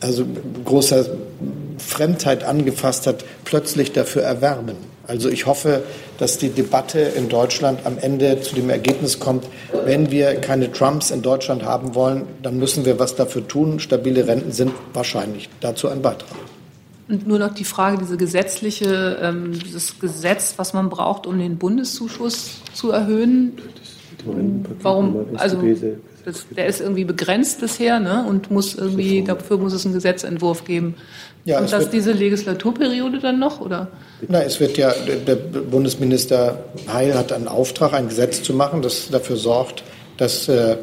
also 0.00 0.24
großer 0.64 1.06
Fremdheit 1.78 2.44
angefasst 2.44 3.08
hat, 3.08 3.24
plötzlich 3.44 3.92
dafür 3.92 4.22
erwärmen. 4.22 4.93
Also 5.06 5.28
ich 5.28 5.46
hoffe, 5.46 5.82
dass 6.18 6.38
die 6.38 6.48
Debatte 6.48 7.00
in 7.00 7.28
Deutschland 7.28 7.80
am 7.84 7.98
Ende 7.98 8.40
zu 8.40 8.54
dem 8.54 8.70
Ergebnis 8.70 9.20
kommt, 9.20 9.46
wenn 9.84 10.10
wir 10.10 10.36
keine 10.36 10.72
Trumps 10.72 11.10
in 11.10 11.22
Deutschland 11.22 11.64
haben 11.64 11.94
wollen, 11.94 12.26
dann 12.42 12.58
müssen 12.58 12.84
wir 12.84 12.98
was 12.98 13.14
dafür 13.14 13.46
tun. 13.46 13.80
Stabile 13.80 14.26
Renten 14.26 14.52
sind 14.52 14.72
wahrscheinlich 14.92 15.50
dazu 15.60 15.88
ein 15.88 16.02
Beitrag. 16.02 16.38
Und 17.08 17.26
nur 17.26 17.38
noch 17.38 17.52
die 17.52 17.64
Frage, 17.64 17.98
diese 17.98 18.16
gesetzliche, 18.16 19.18
ähm, 19.20 19.52
dieses 19.52 19.98
Gesetz, 19.98 20.54
was 20.56 20.72
man 20.72 20.88
braucht, 20.88 21.26
um 21.26 21.38
den 21.38 21.58
Bundeszuschuss 21.58 22.62
zu 22.72 22.92
erhöhen. 22.92 23.52
Warum? 24.80 25.26
Also 25.36 25.58
das, 26.24 26.46
der 26.56 26.66
ist 26.66 26.80
irgendwie 26.80 27.04
begrenzt 27.04 27.60
bisher, 27.60 28.00
ne? 28.00 28.24
Und 28.28 28.50
muss 28.50 28.74
irgendwie 28.74 29.22
dafür 29.22 29.58
muss 29.58 29.72
es 29.72 29.84
einen 29.84 29.94
Gesetzentwurf 29.94 30.64
geben. 30.64 30.94
Ja, 31.44 31.60
und 31.60 31.70
das 31.70 31.90
diese 31.90 32.12
Legislaturperiode 32.12 33.18
dann 33.18 33.38
noch, 33.38 33.60
oder? 33.60 33.88
Na, 34.28 34.42
es 34.42 34.60
wird 34.60 34.78
ja, 34.78 34.92
der 34.92 35.34
Bundesminister 35.34 36.64
Heil 36.90 37.14
hat 37.14 37.32
einen 37.32 37.48
Auftrag, 37.48 37.92
ein 37.92 38.08
Gesetz 38.08 38.42
zu 38.42 38.54
machen, 38.54 38.80
das 38.80 39.10
dafür 39.10 39.36
sorgt, 39.36 39.84
dass 40.16 40.48
äh, 40.48 40.76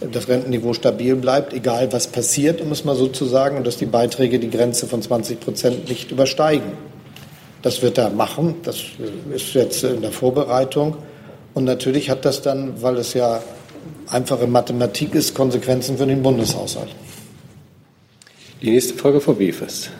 das 0.00 0.28
Rentenniveau 0.28 0.72
stabil 0.72 1.16
bleibt, 1.16 1.52
egal 1.52 1.92
was 1.92 2.06
passiert, 2.06 2.62
um 2.62 2.72
es 2.72 2.84
mal 2.84 2.96
so 2.96 3.08
zu 3.08 3.26
sagen, 3.26 3.58
und 3.58 3.66
dass 3.66 3.76
die 3.76 3.86
Beiträge 3.86 4.38
die 4.38 4.50
Grenze 4.50 4.86
von 4.86 5.02
20 5.02 5.40
Prozent 5.40 5.88
nicht 5.88 6.10
übersteigen. 6.10 6.72
Das 7.60 7.82
wird 7.82 7.98
er 7.98 8.10
machen, 8.10 8.56
das 8.62 8.76
ist 9.34 9.54
jetzt 9.54 9.84
in 9.84 10.00
der 10.00 10.12
Vorbereitung. 10.12 10.96
Und 11.52 11.64
natürlich 11.64 12.10
hat 12.10 12.24
das 12.24 12.42
dann, 12.42 12.82
weil 12.82 12.96
es 12.96 13.14
ja 13.14 13.42
einfache 14.08 14.46
Mathematik 14.46 15.14
ist, 15.14 15.34
Konsequenzen 15.34 15.98
für 15.98 16.06
den 16.06 16.22
Bundeshaushalt. 16.22 16.94
Die 18.62 18.70
nächste 18.70 18.94
Frage, 18.94 19.20
Frau 19.20 19.34
Befest. 19.34 19.90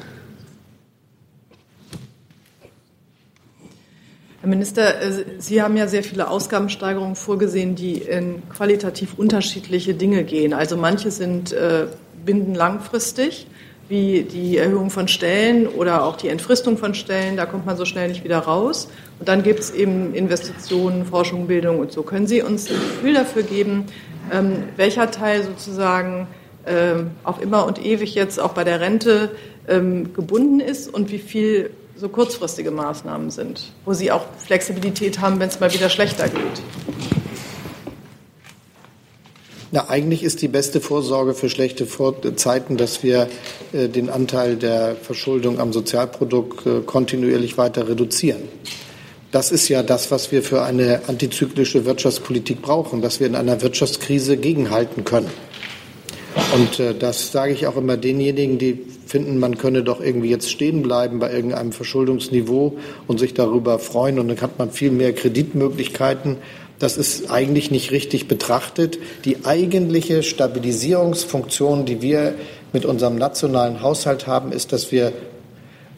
Herr 4.40 4.48
Minister, 4.48 5.02
äh, 5.02 5.24
Sie 5.38 5.60
haben 5.60 5.76
ja 5.76 5.88
sehr 5.88 6.04
viele 6.04 6.30
Ausgabensteigerungen 6.30 7.16
vorgesehen, 7.16 7.74
die 7.74 7.94
in 7.98 8.48
qualitativ 8.48 9.14
unterschiedliche 9.18 9.94
Dinge 9.94 10.24
gehen. 10.24 10.52
Also 10.52 10.76
manche 10.76 11.10
sind 11.10 11.52
äh, 11.52 11.86
binden 12.24 12.54
langfristig, 12.54 13.46
wie 13.88 14.22
die 14.22 14.56
Erhöhung 14.56 14.90
von 14.90 15.06
Stellen 15.08 15.68
oder 15.68 16.04
auch 16.04 16.16
die 16.16 16.28
Entfristung 16.28 16.76
von 16.76 16.94
Stellen. 16.94 17.36
Da 17.36 17.46
kommt 17.46 17.66
man 17.66 17.76
so 17.76 17.84
schnell 17.84 18.08
nicht 18.08 18.24
wieder 18.24 18.38
raus. 18.38 18.88
Und 19.18 19.28
dann 19.28 19.42
gibt 19.42 19.60
es 19.60 19.70
eben 19.70 20.14
Investitionen, 20.14 21.04
Forschung, 21.04 21.46
Bildung 21.46 21.78
und 21.78 21.92
so. 21.92 22.02
Können 22.02 22.26
Sie 22.26 22.42
uns 22.42 22.68
ein 22.68 22.74
Gefühl 22.74 23.14
dafür 23.14 23.42
geben, 23.42 23.84
ähm, 24.32 24.64
welcher 24.76 25.10
Teil 25.10 25.44
sozusagen 25.44 26.26
ähm, 26.66 27.12
auf 27.22 27.40
immer 27.40 27.64
und 27.66 27.84
ewig 27.84 28.14
jetzt 28.14 28.40
auch 28.40 28.52
bei 28.52 28.64
der 28.64 28.80
Rente 28.80 29.30
ähm, 29.68 30.12
gebunden 30.12 30.60
ist 30.60 30.92
und 30.92 31.12
wie 31.12 31.18
viel 31.18 31.70
so 31.96 32.08
kurzfristige 32.08 32.70
Maßnahmen 32.70 33.30
sind, 33.30 33.72
wo 33.84 33.94
Sie 33.94 34.10
auch 34.10 34.24
Flexibilität 34.38 35.20
haben, 35.20 35.40
wenn 35.40 35.48
es 35.48 35.60
mal 35.60 35.72
wieder 35.72 35.88
schlechter 35.88 36.28
geht? 36.28 37.25
Na, 39.76 39.90
eigentlich 39.90 40.22
ist 40.22 40.40
die 40.40 40.48
beste 40.48 40.80
Vorsorge 40.80 41.34
für 41.34 41.50
schlechte 41.50 41.86
Zeiten, 42.36 42.78
dass 42.78 43.02
wir 43.02 43.28
äh, 43.74 43.88
den 43.90 44.08
Anteil 44.08 44.56
der 44.56 44.96
Verschuldung 44.96 45.60
am 45.60 45.74
Sozialprodukt 45.74 46.66
äh, 46.66 46.80
kontinuierlich 46.80 47.58
weiter 47.58 47.86
reduzieren. 47.86 48.40
Das 49.32 49.52
ist 49.52 49.68
ja 49.68 49.82
das, 49.82 50.10
was 50.10 50.32
wir 50.32 50.42
für 50.42 50.62
eine 50.62 51.02
antizyklische 51.08 51.84
Wirtschaftspolitik 51.84 52.62
brauchen, 52.62 53.02
dass 53.02 53.20
wir 53.20 53.26
in 53.26 53.34
einer 53.34 53.60
Wirtschaftskrise 53.60 54.38
gegenhalten 54.38 55.04
können. 55.04 55.28
Und 56.54 56.80
äh, 56.80 56.94
das 56.94 57.30
sage 57.30 57.52
ich 57.52 57.66
auch 57.66 57.76
immer 57.76 57.98
denjenigen, 57.98 58.56
die 58.56 58.82
finden, 59.04 59.38
man 59.38 59.58
könne 59.58 59.82
doch 59.82 60.00
irgendwie 60.00 60.30
jetzt 60.30 60.50
stehen 60.50 60.80
bleiben 60.80 61.18
bei 61.18 61.30
irgendeinem 61.30 61.72
Verschuldungsniveau 61.72 62.78
und 63.06 63.20
sich 63.20 63.34
darüber 63.34 63.78
freuen 63.78 64.18
und 64.18 64.28
dann 64.28 64.40
hat 64.40 64.58
man 64.58 64.70
viel 64.70 64.90
mehr 64.90 65.12
Kreditmöglichkeiten. 65.12 66.38
Das 66.78 66.96
ist 66.96 67.30
eigentlich 67.30 67.70
nicht 67.70 67.90
richtig 67.90 68.28
betrachtet. 68.28 68.98
Die 69.24 69.44
eigentliche 69.44 70.22
Stabilisierungsfunktion, 70.22 71.86
die 71.86 72.02
wir 72.02 72.34
mit 72.72 72.84
unserem 72.84 73.16
nationalen 73.16 73.80
Haushalt 73.80 74.26
haben, 74.26 74.52
ist, 74.52 74.72
dass 74.72 74.92
wir 74.92 75.12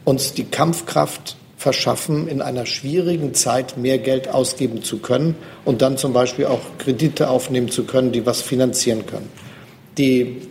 uns 0.05 0.35
die 0.35 0.45
Kampfkraft 0.45 1.37
verschaffen, 1.57 2.29
in 2.29 2.41
einer 2.41 2.67
schwierigen 2.67 3.35
Zeit 3.35 3.77
mehr 3.77 3.99
Geld 3.99 4.29
ausgeben 4.29 4.83
zu 4.85 4.99
können 4.99 5.35
und 5.65 5.83
dann 5.83 5.99
zum 5.99 6.13
Beispiel 6.13 6.47
auch 6.47 6.61
Kredite 6.79 7.29
aufnehmen 7.29 7.69
zu 7.69 7.83
können, 7.83 8.13
die 8.13 8.25
was 8.25 8.41
finanzieren 8.41 9.07
können. 9.07 9.29
Die 9.99 10.43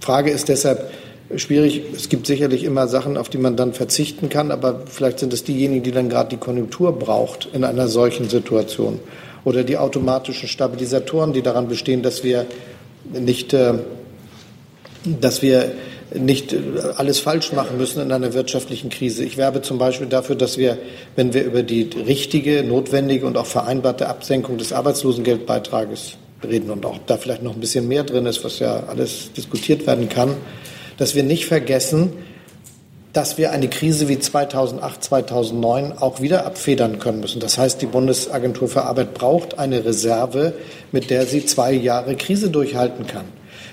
Frage 0.00 0.32
ist 0.32 0.48
deshalb, 0.48 0.90
schwierig. 1.36 1.82
Es 1.94 2.08
gibt 2.08 2.26
sicherlich 2.26 2.64
immer 2.64 2.88
Sachen, 2.88 3.16
auf 3.16 3.28
die 3.28 3.38
man 3.38 3.56
dann 3.56 3.72
verzichten 3.72 4.28
kann, 4.28 4.50
aber 4.50 4.82
vielleicht 4.86 5.20
sind 5.20 5.32
es 5.32 5.44
diejenigen, 5.44 5.82
die 5.82 5.92
dann 5.92 6.08
gerade 6.08 6.30
die 6.30 6.36
Konjunktur 6.36 6.98
braucht 6.98 7.48
in 7.52 7.64
einer 7.64 7.88
solchen 7.88 8.28
Situation. 8.28 9.00
Oder 9.44 9.62
die 9.62 9.76
automatischen 9.76 10.48
Stabilisatoren, 10.48 11.32
die 11.32 11.42
daran 11.42 11.68
bestehen, 11.68 12.02
dass 12.02 12.24
wir 12.24 12.46
nicht, 13.12 13.52
äh, 13.52 13.74
dass 15.04 15.42
wir 15.42 15.72
nicht 16.14 16.52
äh, 16.52 16.58
alles 16.96 17.20
falsch 17.20 17.52
machen 17.52 17.76
müssen 17.76 18.02
in 18.02 18.12
einer 18.12 18.32
wirtschaftlichen 18.34 18.90
Krise. 18.90 19.24
Ich 19.24 19.36
werbe 19.36 19.62
zum 19.62 19.78
Beispiel 19.78 20.06
dafür, 20.06 20.36
dass 20.36 20.58
wir, 20.58 20.78
wenn 21.16 21.34
wir 21.34 21.44
über 21.44 21.62
die 21.62 21.90
richtige, 22.06 22.62
notwendige 22.62 23.26
und 23.26 23.36
auch 23.36 23.46
vereinbarte 23.46 24.08
Absenkung 24.08 24.58
des 24.58 24.72
Arbeitslosengeldbeitrages 24.72 26.16
reden 26.42 26.70
und 26.70 26.84
auch 26.86 26.98
da 27.06 27.16
vielleicht 27.16 27.42
noch 27.42 27.54
ein 27.54 27.60
bisschen 27.60 27.88
mehr 27.88 28.04
drin 28.04 28.26
ist, 28.26 28.44
was 28.44 28.58
ja 28.58 28.84
alles 28.88 29.32
diskutiert 29.32 29.86
werden 29.86 30.08
kann, 30.08 30.36
dass 30.98 31.14
wir 31.14 31.22
nicht 31.22 31.46
vergessen, 31.46 32.12
dass 33.14 33.38
wir 33.38 33.52
eine 33.52 33.68
Krise 33.68 34.08
wie 34.08 34.18
2008, 34.18 35.04
2009 35.04 35.92
auch 35.98 36.20
wieder 36.20 36.44
abfedern 36.44 36.98
können 36.98 37.20
müssen. 37.20 37.38
Das 37.40 37.56
heißt, 37.56 37.80
die 37.80 37.86
Bundesagentur 37.86 38.68
für 38.68 38.82
Arbeit 38.82 39.14
braucht 39.14 39.56
eine 39.58 39.84
Reserve, 39.84 40.52
mit 40.90 41.10
der 41.10 41.24
sie 41.24 41.46
zwei 41.46 41.72
Jahre 41.72 42.16
Krise 42.16 42.50
durchhalten 42.50 43.06
kann. 43.06 43.26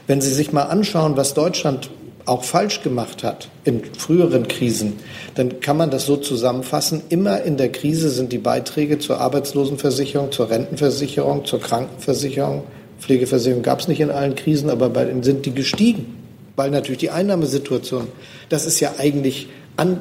Wenn 0.06 0.22
Sie 0.22 0.32
sich 0.32 0.54
mal 0.54 0.64
anschauen, 0.64 1.18
was 1.18 1.34
Deutschland 1.34 1.90
auch 2.26 2.44
falsch 2.44 2.84
gemacht 2.84 3.24
hat 3.24 3.50
in 3.64 3.84
früheren 3.98 4.48
Krisen, 4.48 5.00
dann 5.34 5.60
kann 5.60 5.76
man 5.76 5.90
das 5.90 6.06
so 6.06 6.18
zusammenfassen. 6.18 7.02
Immer 7.10 7.42
in 7.42 7.58
der 7.58 7.72
Krise 7.72 8.12
sind 8.12 8.32
die 8.32 8.38
Beiträge 8.38 9.00
zur 9.00 9.20
Arbeitslosenversicherung, 9.20 10.32
zur 10.32 10.52
Rentenversicherung, 10.52 11.46
zur 11.46 11.60
Krankenversicherung, 11.62 12.64
Pflegeversicherung 13.00 13.64
gab 13.64 13.80
es 13.80 13.88
nicht 13.88 14.02
in 14.02 14.12
allen 14.12 14.36
Krisen, 14.36 14.70
aber 14.70 14.90
bei 14.90 15.12
sind 15.24 15.48
die 15.48 15.54
gestiegen 15.54 16.22
weil 16.56 16.70
natürlich 16.70 17.00
die 17.00 17.10
Einnahmesituation, 17.10 18.08
das 18.52 18.66
ist 18.66 18.80
ja 18.80 18.94
eigentlich 18.98 19.48
an, 19.78 20.00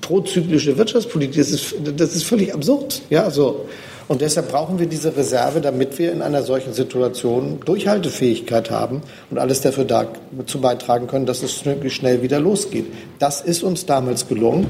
prozyklische 0.00 0.76
Wirtschaftspolitik, 0.76 1.36
das 1.36 1.50
ist, 1.50 1.74
das 1.96 2.14
ist 2.14 2.24
völlig 2.24 2.52
absurd. 2.52 3.02
Ja, 3.10 3.30
so. 3.30 3.66
Und 4.08 4.22
deshalb 4.22 4.50
brauchen 4.50 4.80
wir 4.80 4.86
diese 4.86 5.16
Reserve, 5.16 5.60
damit 5.60 5.96
wir 6.00 6.10
in 6.10 6.20
einer 6.20 6.42
solchen 6.42 6.72
Situation 6.72 7.60
Durchhaltefähigkeit 7.64 8.68
haben 8.68 9.02
und 9.30 9.38
alles 9.38 9.60
dafür 9.60 9.84
dazu 9.84 10.60
beitragen 10.60 11.06
können, 11.06 11.26
dass 11.26 11.44
es 11.44 11.62
schnell 11.92 12.20
wieder 12.20 12.40
losgeht. 12.40 12.86
Das 13.20 13.40
ist 13.40 13.62
uns 13.62 13.86
damals 13.86 14.26
gelungen. 14.26 14.66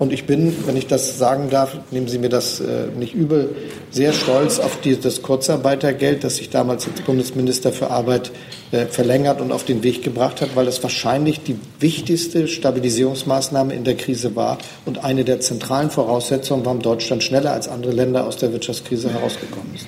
Und 0.00 0.14
ich 0.14 0.24
bin, 0.24 0.56
wenn 0.64 0.78
ich 0.78 0.86
das 0.86 1.18
sagen 1.18 1.50
darf, 1.50 1.76
nehmen 1.90 2.08
Sie 2.08 2.16
mir 2.16 2.30
das 2.30 2.58
äh, 2.58 2.86
nicht 2.98 3.14
übel, 3.14 3.54
sehr 3.90 4.14
stolz 4.14 4.58
auf 4.58 4.80
die, 4.80 4.98
das 4.98 5.20
Kurzarbeitergeld, 5.20 6.24
das 6.24 6.36
sich 6.36 6.48
damals 6.48 6.88
als 6.88 7.02
Bundesminister 7.02 7.70
für 7.70 7.90
Arbeit 7.90 8.32
äh, 8.72 8.86
verlängert 8.86 9.42
und 9.42 9.52
auf 9.52 9.64
den 9.64 9.82
Weg 9.82 10.02
gebracht 10.02 10.40
hat, 10.40 10.56
weil 10.56 10.64
das 10.64 10.82
wahrscheinlich 10.82 11.42
die 11.42 11.58
wichtigste 11.80 12.48
Stabilisierungsmaßnahme 12.48 13.74
in 13.74 13.84
der 13.84 13.94
Krise 13.94 14.34
war 14.34 14.56
und 14.86 15.04
eine 15.04 15.24
der 15.24 15.40
zentralen 15.40 15.90
Voraussetzungen, 15.90 16.64
warum 16.64 16.80
Deutschland 16.80 17.22
schneller 17.22 17.52
als 17.52 17.68
andere 17.68 17.92
Länder 17.92 18.26
aus 18.26 18.38
der 18.38 18.54
Wirtschaftskrise 18.54 19.12
herausgekommen 19.12 19.74
ist. 19.74 19.86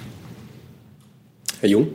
Herr 1.60 1.70
Jung. 1.70 1.88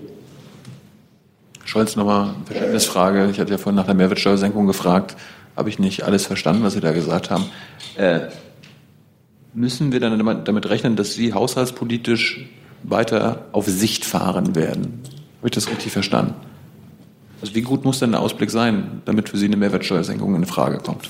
Scholz, 1.66 1.96
nochmal 1.96 2.34
Verständnisfrage. 2.46 3.30
Ich 3.30 3.40
hatte 3.40 3.52
ja 3.52 3.60
vorhin 3.60 3.76
nach 3.76 3.86
der 3.86 3.94
Mehrwertsteuersenkung 3.94 4.66
gefragt 4.66 5.16
habe 5.58 5.70
ich 5.70 5.80
nicht 5.80 6.04
alles 6.04 6.26
verstanden, 6.26 6.64
was 6.64 6.74
Sie 6.74 6.80
da 6.80 6.92
gesagt 6.92 7.32
haben. 7.32 7.46
Äh, 7.98 8.28
müssen 9.54 9.92
wir 9.92 10.00
dann 10.00 10.44
damit 10.46 10.70
rechnen, 10.70 10.96
dass 10.96 11.16
Sie 11.16 11.34
haushaltspolitisch 11.34 12.46
weiter 12.84 13.48
auf 13.52 13.66
Sicht 13.66 14.06
fahren 14.06 14.56
werden? 14.56 15.02
Habe 15.40 15.48
ich 15.48 15.52
das 15.52 15.68
richtig 15.70 15.92
verstanden? 15.92 16.36
Also 17.42 17.56
wie 17.56 17.62
gut 17.62 17.86
muss 17.86 18.00
denn 18.00 18.12
der 18.12 18.22
Ausblick 18.22 18.52
sein, 18.52 19.02
damit 19.06 19.30
für 19.30 19.38
Sie 19.38 19.46
eine 19.46 19.58
Mehrwertsteuersenkung 19.58 20.36
in 20.36 20.46
Frage 20.46 20.78
kommt? 20.78 21.10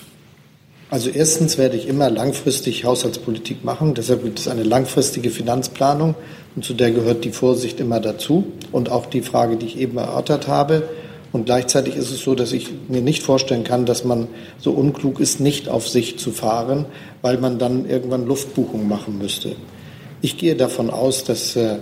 Also 0.90 1.10
erstens 1.10 1.58
werde 1.58 1.76
ich 1.76 1.88
immer 1.88 2.10
langfristig 2.10 2.86
Haushaltspolitik 2.86 3.66
machen. 3.66 3.94
Deshalb 3.94 4.24
gibt 4.24 4.40
es 4.40 4.48
eine 4.48 4.64
langfristige 4.64 5.30
Finanzplanung 5.30 6.16
und 6.56 6.64
zu 6.64 6.74
der 6.74 6.92
gehört 6.92 7.26
die 7.26 7.32
Vorsicht 7.32 7.82
immer 7.82 8.00
dazu 8.00 8.54
und 8.72 8.90
auch 8.90 9.06
die 9.06 9.22
Frage, 9.22 9.58
die 9.58 9.66
ich 9.66 9.78
eben 9.78 9.98
erörtert 9.98 10.48
habe. 10.48 10.88
Und 11.32 11.46
gleichzeitig 11.46 11.96
ist 11.96 12.12
es 12.12 12.22
so, 12.22 12.36
dass 12.36 12.54
ich 12.54 12.70
mir 12.88 13.02
nicht 13.02 13.24
vorstellen 13.24 13.64
kann, 13.64 13.86
dass 13.86 14.06
man 14.06 14.28
so 14.60 14.72
unklug 14.72 15.20
ist, 15.20 15.40
nicht 15.40 15.68
auf 15.68 15.88
sich 15.88 16.18
zu 16.18 16.32
fahren, 16.32 16.86
weil 17.22 17.38
man 17.38 17.60
dann 17.60 17.90
irgendwann 17.90 18.26
Luftbuchung 18.26 18.88
machen 18.88 19.18
müsste. 19.18 19.56
Ich 20.22 20.38
gehe 20.38 20.56
davon 20.56 20.90
aus, 20.90 21.26
dass 21.26 21.56
äh, 21.56 21.78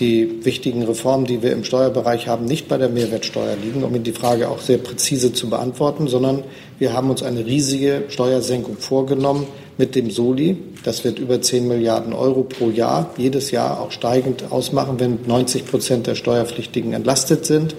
die 0.00 0.44
wichtigen 0.44 0.82
Reformen, 0.82 1.24
die 1.24 1.42
wir 1.42 1.52
im 1.52 1.62
Steuerbereich 1.62 2.26
haben, 2.26 2.44
nicht 2.44 2.68
bei 2.68 2.78
der 2.78 2.88
Mehrwertsteuer 2.88 3.56
liegen, 3.62 3.84
um 3.84 3.94
Ihnen 3.94 4.02
die 4.02 4.12
Frage 4.12 4.48
auch 4.48 4.60
sehr 4.60 4.78
präzise 4.78 5.32
zu 5.32 5.48
beantworten, 5.48 6.08
sondern 6.08 6.42
wir 6.78 6.92
haben 6.92 7.10
uns 7.10 7.22
eine 7.22 7.46
riesige 7.46 8.04
Steuersenkung 8.08 8.76
vorgenommen 8.78 9.46
mit 9.78 9.94
dem 9.94 10.10
Soli. 10.10 10.56
Das 10.84 11.04
wird 11.04 11.18
über 11.18 11.40
10 11.40 11.68
Milliarden 11.68 12.12
Euro 12.12 12.42
pro 12.42 12.70
Jahr, 12.70 13.10
jedes 13.16 13.52
Jahr 13.52 13.80
auch 13.80 13.92
steigend 13.92 14.50
ausmachen, 14.50 14.98
wenn 14.98 15.18
90 15.26 15.66
Prozent 15.66 16.06
der 16.06 16.16
Steuerpflichtigen 16.16 16.92
entlastet 16.92 17.46
sind. 17.46 17.76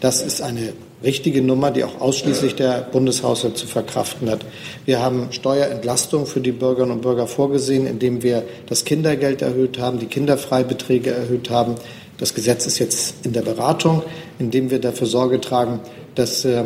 Das 0.00 0.22
ist 0.22 0.42
eine 0.42 0.72
richtige 1.02 1.42
Nummer, 1.42 1.70
die 1.70 1.84
auch 1.84 2.00
ausschließlich 2.00 2.54
der 2.54 2.82
Bundeshaushalt 2.82 3.56
zu 3.56 3.66
verkraften 3.66 4.30
hat. 4.30 4.44
Wir 4.84 5.00
haben 5.00 5.28
Steuerentlastung 5.30 6.26
für 6.26 6.40
die 6.40 6.52
Bürgerinnen 6.52 6.92
und 6.92 7.02
Bürger 7.02 7.26
vorgesehen, 7.26 7.86
indem 7.86 8.22
wir 8.22 8.44
das 8.66 8.84
Kindergeld 8.84 9.42
erhöht 9.42 9.78
haben, 9.78 9.98
die 9.98 10.06
Kinderfreibeträge 10.06 11.10
erhöht 11.10 11.50
haben. 11.50 11.76
Das 12.18 12.34
Gesetz 12.34 12.66
ist 12.66 12.78
jetzt 12.78 13.26
in 13.26 13.32
der 13.32 13.42
Beratung, 13.42 14.02
indem 14.38 14.70
wir 14.70 14.80
dafür 14.80 15.06
Sorge 15.06 15.40
tragen, 15.40 15.80
dass 16.14 16.44
äh, 16.44 16.64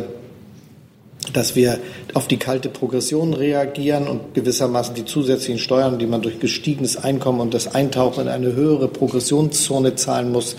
dass 1.33 1.55
wir 1.55 1.79
auf 2.13 2.27
die 2.27 2.37
kalte 2.37 2.69
Progression 2.69 3.33
reagieren 3.33 4.07
und 4.07 4.33
gewissermaßen 4.33 4.95
die 4.95 5.05
zusätzlichen 5.05 5.59
Steuern, 5.59 5.99
die 5.99 6.07
man 6.07 6.21
durch 6.21 6.39
gestiegenes 6.39 6.97
Einkommen 6.97 7.39
und 7.39 7.53
das 7.53 7.73
Eintauchen 7.73 8.23
in 8.23 8.27
eine 8.27 8.53
höhere 8.53 8.87
Progressionszone 8.87 9.95
zahlen 9.95 10.31
muss, 10.31 10.55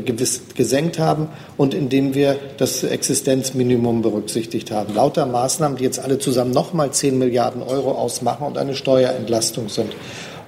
gewiss 0.00 0.42
gesenkt 0.54 0.98
haben 0.98 1.28
und 1.56 1.74
indem 1.74 2.14
wir 2.14 2.36
das 2.56 2.82
Existenzminimum 2.82 4.02
berücksichtigt 4.02 4.70
haben. 4.70 4.94
Lauter 4.94 5.26
Maßnahmen, 5.26 5.76
die 5.78 5.84
jetzt 5.84 5.98
alle 5.98 6.18
zusammen 6.18 6.52
nochmal 6.52 6.90
10 6.90 7.18
Milliarden 7.18 7.62
Euro 7.62 7.92
ausmachen 7.92 8.46
und 8.46 8.58
eine 8.58 8.74
Steuerentlastung 8.74 9.68
sind. 9.68 9.92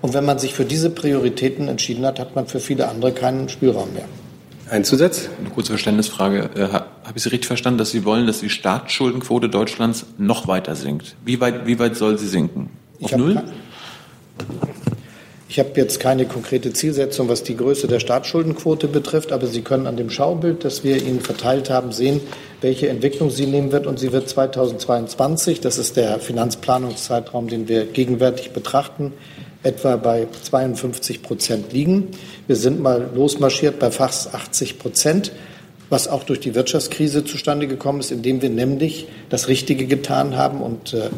Und 0.03 0.15
wenn 0.15 0.25
man 0.25 0.39
sich 0.39 0.55
für 0.55 0.65
diese 0.65 0.91
Prioritäten 0.91 1.69
entschieden 1.69 2.05
hat, 2.05 2.19
hat 2.19 2.35
man 2.35 2.47
für 2.47 2.61
viele 2.61 2.89
andere 2.89 3.13
keinen 3.13 3.49
Spielraum 3.49 3.93
mehr. 3.95 4.05
Ein 4.71 4.85
Zusatz? 4.85 5.29
Eine 5.39 5.51
kurze 5.51 5.73
Verständnisfrage. 5.73 6.51
Äh, 6.55 6.69
Habe 6.69 6.87
ich 7.15 7.23
Sie 7.23 7.29
richtig 7.29 7.47
verstanden, 7.47 7.79
dass 7.79 7.91
Sie 7.91 8.05
wollen, 8.05 8.27
dass 8.27 8.41
die 8.41 8.49
Staatsschuldenquote 8.49 9.49
Deutschlands 9.49 10.07
noch 10.19 10.49
weiter 10.49 10.75
sinkt? 10.75 11.17
Wie 11.25 11.41
weit, 11.41 11.67
wie 11.67 11.79
weit 11.79 11.97
soll 11.97 12.19
sie 12.19 12.29
sinken? 12.29 12.71
Auf 13.03 13.15
Null? 13.17 13.43
Ich 15.55 15.61
habe 15.61 15.71
jetzt 15.77 16.01
keine 16.01 16.27
konkrete 16.27 16.73
Zielsetzung, 16.73 17.29
was 17.29 17.45
die 17.45 17.57
Größe 17.57 17.87
der 17.87 18.01
Staatsschuldenquote 18.01 18.89
betrifft, 18.89 19.31
aber 19.31 19.47
Sie 19.47 19.63
können 19.63 19.87
an 19.87 19.97
dem 19.97 20.11
Schaubild, 20.11 20.65
das 20.65 20.83
wir 20.83 20.97
Ihnen 20.97 21.21
verteilt 21.21 21.71
haben, 21.71 21.93
sehen, 21.93 22.23
welche 22.61 22.89
Entwicklung 22.89 23.31
sie 23.31 23.47
nehmen 23.47 23.71
wird. 23.71 23.87
Und 23.87 24.01
sie 24.01 24.11
wird 24.11 24.29
2022, 24.29 25.61
das 25.61 25.79
ist 25.79 25.97
der 25.97 26.19
Finanzplanungszeitraum, 26.19 27.47
den 27.47 27.69
wir 27.69 27.87
gegenwärtig 27.87 28.51
betrachten, 28.51 29.13
etwa 29.63 29.95
bei 29.95 30.27
52 30.43 31.23
Prozent 31.23 31.73
liegen. 31.73 32.09
Wir 32.49 32.57
sind 32.57 32.81
mal 32.81 33.11
losmarschiert 33.15 33.79
bei 33.79 33.93
fast 33.93 34.35
80 34.35 34.81
Prozent, 34.81 35.31
was 35.89 36.09
auch 36.09 36.25
durch 36.25 36.41
die 36.41 36.57
Wirtschaftskrise 36.57 37.25
zustande 37.25 37.69
gekommen 37.69 38.01
ist, 38.01 38.11
indem 38.11 38.43
wir 38.43 38.51
nämlich 38.51 39.07
das 39.29 39.47
Richtige 39.47 39.87
getan 39.87 40.37
haben 40.37 40.61
und 40.61 40.95
äh, 40.95 41.11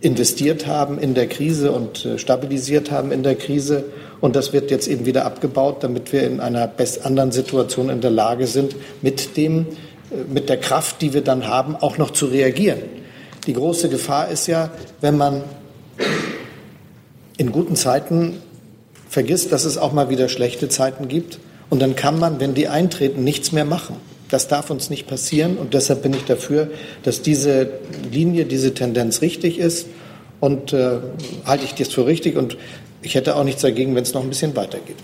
investiert 0.00 0.66
haben 0.66 0.98
in 0.98 1.14
der 1.14 1.28
Krise 1.28 1.72
und 1.72 2.04
äh, 2.04 2.18
stabilisiert 2.18 2.90
haben 2.90 3.12
in 3.12 3.22
der 3.22 3.34
Krise. 3.34 3.84
Und 4.20 4.36
das 4.36 4.52
wird 4.52 4.70
jetzt 4.70 4.88
eben 4.88 5.06
wieder 5.06 5.26
abgebaut, 5.26 5.82
damit 5.84 6.12
wir 6.12 6.24
in 6.24 6.40
einer 6.40 6.66
best 6.66 7.04
anderen 7.04 7.32
Situation 7.32 7.90
in 7.90 8.00
der 8.00 8.10
Lage 8.10 8.46
sind, 8.46 8.76
mit 9.02 9.36
dem, 9.36 9.66
äh, 10.10 10.24
mit 10.32 10.48
der 10.48 10.58
Kraft, 10.58 11.02
die 11.02 11.12
wir 11.12 11.22
dann 11.22 11.46
haben, 11.46 11.76
auch 11.76 11.98
noch 11.98 12.10
zu 12.10 12.26
reagieren. 12.26 12.80
Die 13.46 13.52
große 13.52 13.88
Gefahr 13.88 14.28
ist 14.28 14.46
ja, 14.46 14.70
wenn 15.00 15.16
man 15.16 15.42
in 17.36 17.52
guten 17.52 17.76
Zeiten 17.76 18.36
vergisst, 19.08 19.52
dass 19.52 19.64
es 19.64 19.76
auch 19.76 19.92
mal 19.92 20.08
wieder 20.08 20.28
schlechte 20.28 20.68
Zeiten 20.68 21.08
gibt. 21.08 21.38
Und 21.68 21.80
dann 21.80 21.96
kann 21.96 22.18
man, 22.18 22.40
wenn 22.40 22.54
die 22.54 22.68
eintreten, 22.68 23.24
nichts 23.24 23.52
mehr 23.52 23.64
machen. 23.64 23.96
Das 24.30 24.48
darf 24.48 24.70
uns 24.70 24.90
nicht 24.90 25.06
passieren. 25.06 25.56
Und 25.56 25.74
deshalb 25.74 26.02
bin 26.02 26.14
ich 26.14 26.24
dafür, 26.24 26.70
dass 27.02 27.22
diese 27.22 27.70
Linie, 28.10 28.44
diese 28.44 28.74
Tendenz 28.74 29.22
richtig 29.22 29.58
ist. 29.58 29.86
Und 30.40 30.72
äh, 30.72 30.98
halte 31.44 31.64
ich 31.64 31.74
das 31.74 31.88
für 31.88 32.06
richtig. 32.06 32.36
Und 32.36 32.56
ich 33.02 33.14
hätte 33.14 33.36
auch 33.36 33.44
nichts 33.44 33.62
dagegen, 33.62 33.94
wenn 33.94 34.02
es 34.02 34.14
noch 34.14 34.22
ein 34.22 34.28
bisschen 34.28 34.56
weitergeht. 34.56 34.96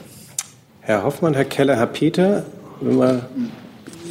Herr 0.81 1.03
Hoffmann, 1.03 1.35
Herr 1.35 1.45
Keller, 1.45 1.77
Herr 1.77 1.89
Peter, 1.89 2.45
wenn 2.81 2.99
wir 2.99 3.29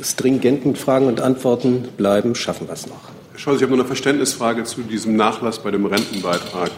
stringenten 0.03 0.76
Fragen 0.76 1.07
und 1.07 1.22
Antworten 1.22 1.88
bleiben, 1.97 2.36
schaffen 2.36 2.68
wir 2.68 2.74
es 2.74 2.88
noch. 2.88 2.99
Herr 3.32 3.39
Scholz, 3.39 3.57
ich 3.57 3.63
habe 3.63 3.72
noch 3.72 3.80
eine 3.80 3.88
Verständnisfrage 3.88 4.63
zu 4.66 4.82
diesem 4.82 5.16
Nachlass 5.16 5.59
bei 5.59 5.72
dem 5.72 5.86
Rentenbeitrag. 5.86 6.72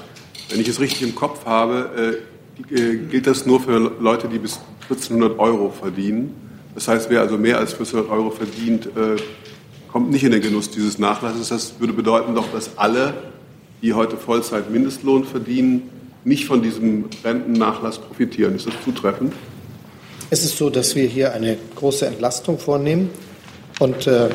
Wenn 0.49 0.61
ich 0.61 0.67
es 0.67 0.79
richtig 0.79 1.01
im 1.01 1.15
Kopf 1.15 1.45
habe, 1.45 2.21
äh, 2.71 2.73
äh, 2.73 2.97
gilt 2.97 3.27
das 3.27 3.45
nur 3.45 3.59
für 3.59 3.77
Leute, 3.99 4.27
die 4.27 4.39
bis 4.39 4.59
1400 4.89 5.39
Euro 5.39 5.69
verdienen. 5.69 6.46
Das 6.77 6.87
heißt, 6.87 7.09
wer 7.09 7.21
also 7.21 7.39
mehr 7.39 7.57
als 7.57 7.73
1400 7.73 8.11
Euro 8.15 8.29
verdient, 8.29 8.85
äh, 8.85 9.15
kommt 9.91 10.11
nicht 10.11 10.23
in 10.23 10.31
den 10.31 10.43
Genuss 10.43 10.69
dieses 10.69 10.99
Nachlasses. 10.99 11.49
Das 11.49 11.79
würde 11.79 11.91
bedeuten 11.91 12.35
doch, 12.35 12.51
dass 12.51 12.77
alle, 12.77 13.15
die 13.81 13.95
heute 13.95 14.15
Vollzeit 14.15 14.69
Mindestlohn 14.69 15.23
verdienen, 15.23 15.89
nicht 16.23 16.45
von 16.45 16.61
diesem 16.61 17.05
Rentennachlass 17.23 17.97
profitieren. 17.97 18.55
Ist 18.55 18.67
das 18.67 18.75
zutreffend? 18.85 19.33
Es 20.29 20.45
ist 20.45 20.55
so, 20.55 20.69
dass 20.69 20.95
wir 20.95 21.07
hier 21.07 21.33
eine 21.33 21.57
große 21.73 22.05
Entlastung 22.05 22.59
vornehmen. 22.59 23.09
Und 23.79 24.05
äh, 24.05 24.29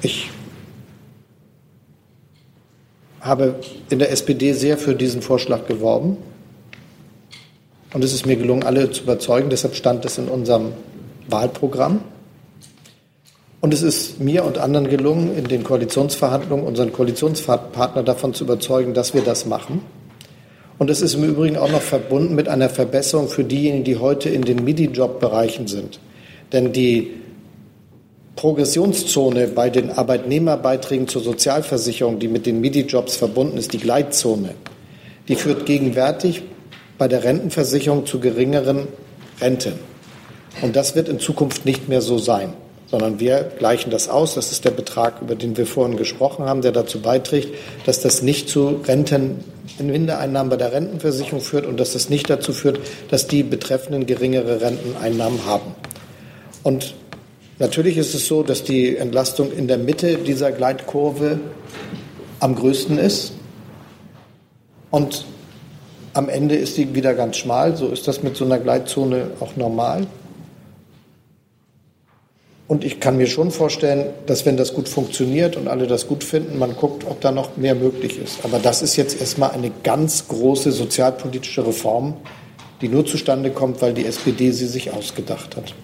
ich 0.00 0.30
habe 3.20 3.56
in 3.90 3.98
der 3.98 4.10
SPD 4.10 4.54
sehr 4.54 4.78
für 4.78 4.94
diesen 4.94 5.20
Vorschlag 5.20 5.66
geworben. 5.66 6.16
Und 7.92 8.02
es 8.02 8.14
ist 8.14 8.24
mir 8.24 8.36
gelungen, 8.36 8.62
alle 8.62 8.90
zu 8.90 9.02
überzeugen. 9.02 9.50
Deshalb 9.50 9.74
stand 9.74 10.02
es 10.06 10.16
in 10.16 10.28
unserem 10.28 10.72
Wahlprogramm. 11.28 12.00
Und 13.60 13.72
es 13.72 13.82
ist 13.82 14.20
mir 14.20 14.44
und 14.44 14.58
anderen 14.58 14.88
gelungen, 14.88 15.36
in 15.36 15.44
den 15.44 15.62
Koalitionsverhandlungen 15.62 16.66
unseren 16.66 16.92
Koalitionspartner 16.92 18.02
davon 18.02 18.34
zu 18.34 18.44
überzeugen, 18.44 18.92
dass 18.92 19.14
wir 19.14 19.22
das 19.22 19.46
machen. 19.46 19.82
Und 20.78 20.90
es 20.90 21.00
ist 21.00 21.14
im 21.14 21.22
Übrigen 21.22 21.56
auch 21.56 21.70
noch 21.70 21.80
verbunden 21.80 22.34
mit 22.34 22.48
einer 22.48 22.68
Verbesserung 22.68 23.28
für 23.28 23.44
diejenigen, 23.44 23.84
die 23.84 23.98
heute 23.98 24.30
in 24.30 24.42
den 24.42 24.64
MIDI-Job-Bereichen 24.64 25.68
sind. 25.68 26.00
Denn 26.52 26.72
die 26.72 27.12
Progressionszone 28.34 29.46
bei 29.46 29.70
den 29.70 29.90
Arbeitnehmerbeiträgen 29.90 31.06
zur 31.06 31.22
Sozialversicherung, 31.22 32.18
die 32.18 32.28
mit 32.28 32.46
den 32.46 32.60
MIDI-Jobs 32.60 33.14
verbunden 33.14 33.58
ist, 33.58 33.72
die 33.72 33.78
Gleitzone, 33.78 34.54
die 35.28 35.36
führt 35.36 35.66
gegenwärtig 35.66 36.42
bei 36.98 37.06
der 37.06 37.22
Rentenversicherung 37.22 38.06
zu 38.06 38.18
geringeren 38.18 38.88
Renten. 39.40 39.91
Und 40.60 40.76
das 40.76 40.94
wird 40.94 41.08
in 41.08 41.18
Zukunft 41.18 41.64
nicht 41.64 41.88
mehr 41.88 42.02
so 42.02 42.18
sein, 42.18 42.52
sondern 42.90 43.18
wir 43.18 43.50
gleichen 43.58 43.90
das 43.90 44.08
aus. 44.08 44.34
Das 44.34 44.52
ist 44.52 44.64
der 44.64 44.70
Betrag, 44.70 45.22
über 45.22 45.34
den 45.34 45.56
wir 45.56 45.66
vorhin 45.66 45.96
gesprochen 45.96 46.44
haben, 46.44 46.62
der 46.62 46.72
dazu 46.72 47.00
beiträgt, 47.00 47.54
dass 47.86 48.00
das 48.00 48.22
nicht 48.22 48.48
zu 48.48 48.80
Renten 48.86 49.44
Mindereinnahmen 49.78 50.50
bei 50.50 50.56
der 50.56 50.72
Rentenversicherung 50.72 51.40
führt 51.40 51.66
und 51.66 51.80
dass 51.80 51.94
das 51.94 52.10
nicht 52.10 52.28
dazu 52.28 52.52
führt, 52.52 52.78
dass 53.10 53.26
die 53.26 53.42
Betreffenden 53.42 54.06
geringere 54.06 54.60
Renteneinnahmen 54.60 55.46
haben. 55.46 55.74
Und 56.62 56.94
natürlich 57.58 57.96
ist 57.96 58.14
es 58.14 58.26
so, 58.26 58.42
dass 58.42 58.64
die 58.64 58.96
Entlastung 58.96 59.52
in 59.52 59.68
der 59.68 59.78
Mitte 59.78 60.18
dieser 60.18 60.52
Gleitkurve 60.52 61.40
am 62.40 62.54
größten 62.54 62.98
ist. 62.98 63.32
Und 64.90 65.24
am 66.12 66.28
Ende 66.28 66.56
ist 66.56 66.74
sie 66.74 66.94
wieder 66.94 67.14
ganz 67.14 67.38
schmal. 67.38 67.76
So 67.76 67.88
ist 67.88 68.06
das 68.06 68.22
mit 68.22 68.36
so 68.36 68.44
einer 68.44 68.58
Gleitzone 68.58 69.30
auch 69.40 69.56
normal. 69.56 70.06
Und 72.68 72.84
ich 72.84 73.00
kann 73.00 73.16
mir 73.16 73.26
schon 73.26 73.50
vorstellen, 73.50 74.06
dass 74.26 74.46
wenn 74.46 74.56
das 74.56 74.72
gut 74.72 74.88
funktioniert 74.88 75.56
und 75.56 75.68
alle 75.68 75.86
das 75.86 76.06
gut 76.06 76.24
finden, 76.24 76.58
man 76.58 76.74
guckt, 76.76 77.04
ob 77.04 77.20
da 77.20 77.32
noch 77.32 77.56
mehr 77.56 77.74
möglich 77.74 78.18
ist. 78.18 78.44
Aber 78.44 78.58
das 78.58 78.82
ist 78.82 78.96
jetzt 78.96 79.20
erstmal 79.20 79.50
eine 79.50 79.70
ganz 79.82 80.28
große 80.28 80.72
sozialpolitische 80.72 81.66
Reform, 81.66 82.14
die 82.80 82.88
nur 82.88 83.04
zustande 83.04 83.50
kommt, 83.50 83.82
weil 83.82 83.92
die 83.92 84.06
SPD 84.06 84.52
sie 84.52 84.66
sich 84.66 84.92
ausgedacht 84.92 85.56
hat. 85.56 85.74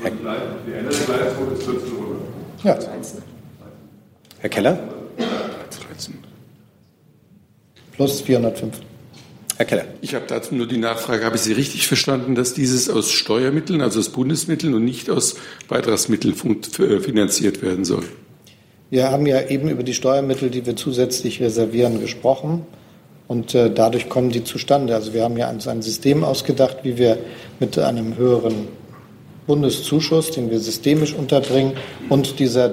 Die 0.00 0.06
Ende 0.06 0.90
der 0.90 1.16
Gleitzone 1.16 1.52
ist 1.52 1.68
1400. 1.68 2.64
Ja. 2.64 2.78
Herr 4.40 4.50
Keller? 4.50 4.78
Plus 7.92 8.20
405. 8.20 8.87
Herr 9.58 9.66
Keller. 9.66 9.86
Ich 10.02 10.14
habe 10.14 10.24
dazu 10.28 10.54
nur 10.54 10.68
die 10.68 10.76
Nachfrage, 10.76 11.24
habe 11.24 11.34
ich 11.34 11.42
Sie 11.42 11.52
richtig 11.52 11.88
verstanden, 11.88 12.36
dass 12.36 12.54
dieses 12.54 12.88
aus 12.88 13.10
Steuermitteln, 13.10 13.80
also 13.80 13.98
aus 13.98 14.10
Bundesmitteln 14.10 14.72
und 14.72 14.84
nicht 14.84 15.10
aus 15.10 15.34
Beitragsmitteln 15.66 16.32
äh, 16.32 17.00
finanziert 17.00 17.60
werden 17.60 17.84
soll? 17.84 18.04
Wir 18.90 19.10
haben 19.10 19.26
ja 19.26 19.48
eben 19.48 19.68
über 19.68 19.82
die 19.82 19.94
Steuermittel, 19.94 20.50
die 20.50 20.64
wir 20.64 20.76
zusätzlich 20.76 21.42
reservieren, 21.42 22.00
gesprochen. 22.00 22.66
Und 23.26 23.52
äh, 23.56 23.68
dadurch 23.68 24.08
kommen 24.08 24.30
die 24.30 24.44
zustande. 24.44 24.94
Also 24.94 25.12
wir 25.12 25.24
haben 25.24 25.36
ja 25.36 25.50
uns 25.50 25.66
ein 25.66 25.82
System 25.82 26.22
ausgedacht, 26.22 26.78
wie 26.84 26.96
wir 26.96 27.18
mit 27.58 27.76
einem 27.80 28.16
höheren 28.16 28.68
Bundeszuschuss, 29.48 30.30
den 30.30 30.52
wir 30.52 30.60
systemisch 30.60 31.14
unterbringen, 31.14 31.72
und 32.08 32.38
dieser 32.38 32.68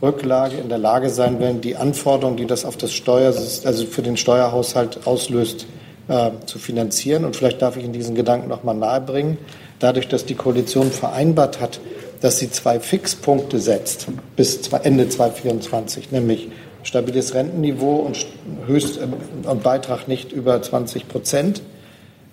Demografierücklage 0.00 0.56
in 0.56 0.68
der 0.68 0.78
Lage 0.78 1.10
sein 1.10 1.40
werden, 1.40 1.60
die 1.60 1.76
Anforderungen, 1.76 2.36
die 2.36 2.46
das 2.46 2.64
auf 2.64 2.76
das 2.76 2.92
Steuer, 2.92 3.34
also 3.64 3.86
für 3.86 4.02
den 4.02 4.16
Steuerhaushalt 4.16 5.06
auslöst, 5.06 5.66
äh, 6.08 6.30
zu 6.46 6.58
finanzieren. 6.58 7.24
Und 7.24 7.36
vielleicht 7.36 7.60
darf 7.60 7.76
ich 7.76 7.84
Ihnen 7.84 7.92
diesen 7.92 8.14
Gedanken 8.14 8.48
noch 8.48 8.64
mal 8.64 8.74
nahebringen. 8.74 9.36
Dadurch, 9.78 10.08
dass 10.08 10.24
die 10.24 10.34
Koalition 10.34 10.90
vereinbart 10.90 11.60
hat, 11.60 11.80
dass 12.20 12.38
sie 12.38 12.50
zwei 12.50 12.80
Fixpunkte 12.80 13.58
setzt 13.58 14.08
bis 14.36 14.60
Ende 14.82 15.08
2024, 15.08 16.10
nämlich 16.12 16.48
stabiles 16.82 17.34
Rentenniveau 17.34 17.96
und, 17.96 18.26
Höchst, 18.66 18.98
äh, 18.98 19.48
und 19.48 19.62
Beitrag 19.62 20.08
nicht 20.08 20.32
über 20.32 20.60
20 20.60 21.08
Prozent, 21.08 21.62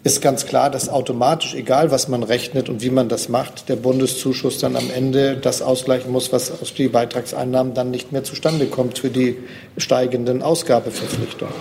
ist 0.08 0.22
ganz 0.22 0.46
klar, 0.46 0.70
dass 0.70 0.88
automatisch, 0.88 1.54
egal 1.54 1.92
was 1.92 2.08
man 2.08 2.24
rechnet 2.24 2.70
und 2.70 2.82
wie 2.82 2.90
man 2.90 3.10
das 3.10 3.28
macht, 3.28 3.68
der 3.68 3.76
Bundeszuschuss 3.76 4.58
dann 4.58 4.78
am 4.78 4.90
Ende 4.90 5.36
das 5.36 5.62
ausgleichen 5.62 6.12
muss, 6.14 6.32
was 6.32 6.62
aus 6.62 6.74
den 6.74 6.92
Beitragseinnahmen 6.92 7.74
dann 7.74 7.92
nicht 7.92 8.14
mehr 8.14 8.24
zustande 8.24 8.68
kommt 8.68 9.00
für 9.00 9.10
die 9.10 9.38
steigenden 9.78 10.42
Ausgabeverpflichtungen. 10.42 11.54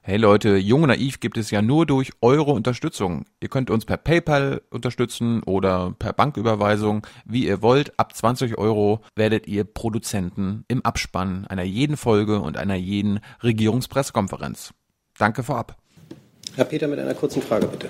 Hey 0.00 0.16
Leute, 0.16 0.56
Jung 0.56 0.84
und 0.84 0.88
Naiv 0.88 1.20
gibt 1.20 1.36
es 1.36 1.50
ja 1.50 1.60
nur 1.60 1.84
durch 1.84 2.12
eure 2.22 2.52
Unterstützung. 2.52 3.26
Ihr 3.40 3.48
könnt 3.48 3.70
uns 3.70 3.84
per 3.84 3.98
PayPal 3.98 4.62
unterstützen 4.70 5.42
oder 5.42 5.94
per 5.98 6.14
Banküberweisung, 6.14 7.06
wie 7.26 7.44
ihr 7.44 7.60
wollt. 7.60 7.98
Ab 7.98 8.14
20 8.14 8.56
Euro 8.56 9.00
werdet 9.14 9.46
ihr 9.46 9.64
Produzenten 9.64 10.64
im 10.68 10.82
Abspann 10.84 11.46
einer 11.48 11.64
jeden 11.64 11.98
Folge 11.98 12.40
und 12.40 12.56
einer 12.56 12.76
jeden 12.76 13.20
Regierungspressekonferenz. 13.42 14.72
Danke 15.18 15.42
vorab. 15.42 15.76
Herr 16.56 16.64
Peter 16.64 16.88
mit 16.88 16.98
einer 16.98 17.14
kurzen 17.14 17.42
Frage, 17.42 17.66
bitte. 17.66 17.88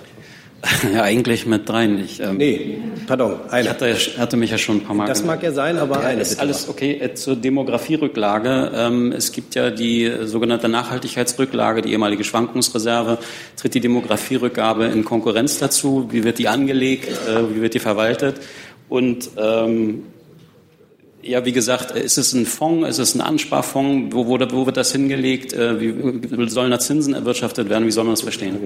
Ja, 0.95 1.03
eigentlich 1.03 1.47
mit 1.47 1.69
dreien. 1.69 2.03
Ich, 2.03 2.21
ähm, 2.21 2.39
nee, 2.39 2.79
pardon, 3.07 3.37
eine. 3.51 3.65
Ich 3.65 3.71
hatte, 3.71 3.95
hatte, 4.19 4.37
mich 4.37 4.51
ja 4.51 4.59
schon 4.59 4.79
ein 4.79 4.85
paar 4.85 4.97
Mal. 4.97 5.07
Das 5.07 5.25
mag 5.25 5.43
ja 5.43 5.53
sein, 5.53 5.79
aber 5.79 6.01
ja, 6.01 6.09
eine. 6.09 6.23
Ist 6.23 6.41
alles 6.41 6.69
okay. 6.69 6.99
Äh, 6.99 7.15
zur 7.15 7.37
Demografierücklage. 7.37 8.73
Ähm, 8.75 9.13
es 9.13 9.33
gibt 9.33 9.55
ja 9.55 9.71
die 9.71 10.11
sogenannte 10.25 10.69
Nachhaltigkeitsrücklage, 10.69 11.83
die 11.83 11.93
ehemalige 11.93 12.25
Schwankungsreserve. 12.25 13.19
Tritt 13.57 13.75
die 13.75 13.81
Demografierückgabe 13.81 14.87
in 14.87 15.05
Konkurrenz 15.05 15.59
dazu? 15.59 16.09
Wie 16.11 16.25
wird 16.25 16.39
die 16.39 16.49
angelegt? 16.49 17.09
Äh, 17.29 17.55
wie 17.55 17.61
wird 17.61 17.75
die 17.75 17.79
verwaltet? 17.79 18.37
Und 18.89 19.31
ähm, 19.37 20.05
ja, 21.27 21.45
wie 21.45 21.53
gesagt, 21.53 21.91
ist 21.93 22.19
es 22.19 22.33
ein 22.33 22.47
Fonds, 22.47 22.89
ist 22.89 22.99
es 22.99 23.15
ein 23.15 23.21
Ansparfonds? 23.21 24.15
Wo, 24.15 24.27
wo, 24.27 24.39
wo 24.39 24.67
wird 24.67 24.77
das 24.77 24.93
hingelegt? 24.93 25.53
Äh, 25.53 25.81
wie 25.81 26.49
sollen 26.49 26.71
da 26.71 26.79
Zinsen 26.79 27.15
erwirtschaftet 27.15 27.69
werden? 27.69 27.87
Wie 27.87 27.91
soll 27.91 28.05
man 28.05 28.15
das 28.15 28.23
verstehen? 28.23 28.59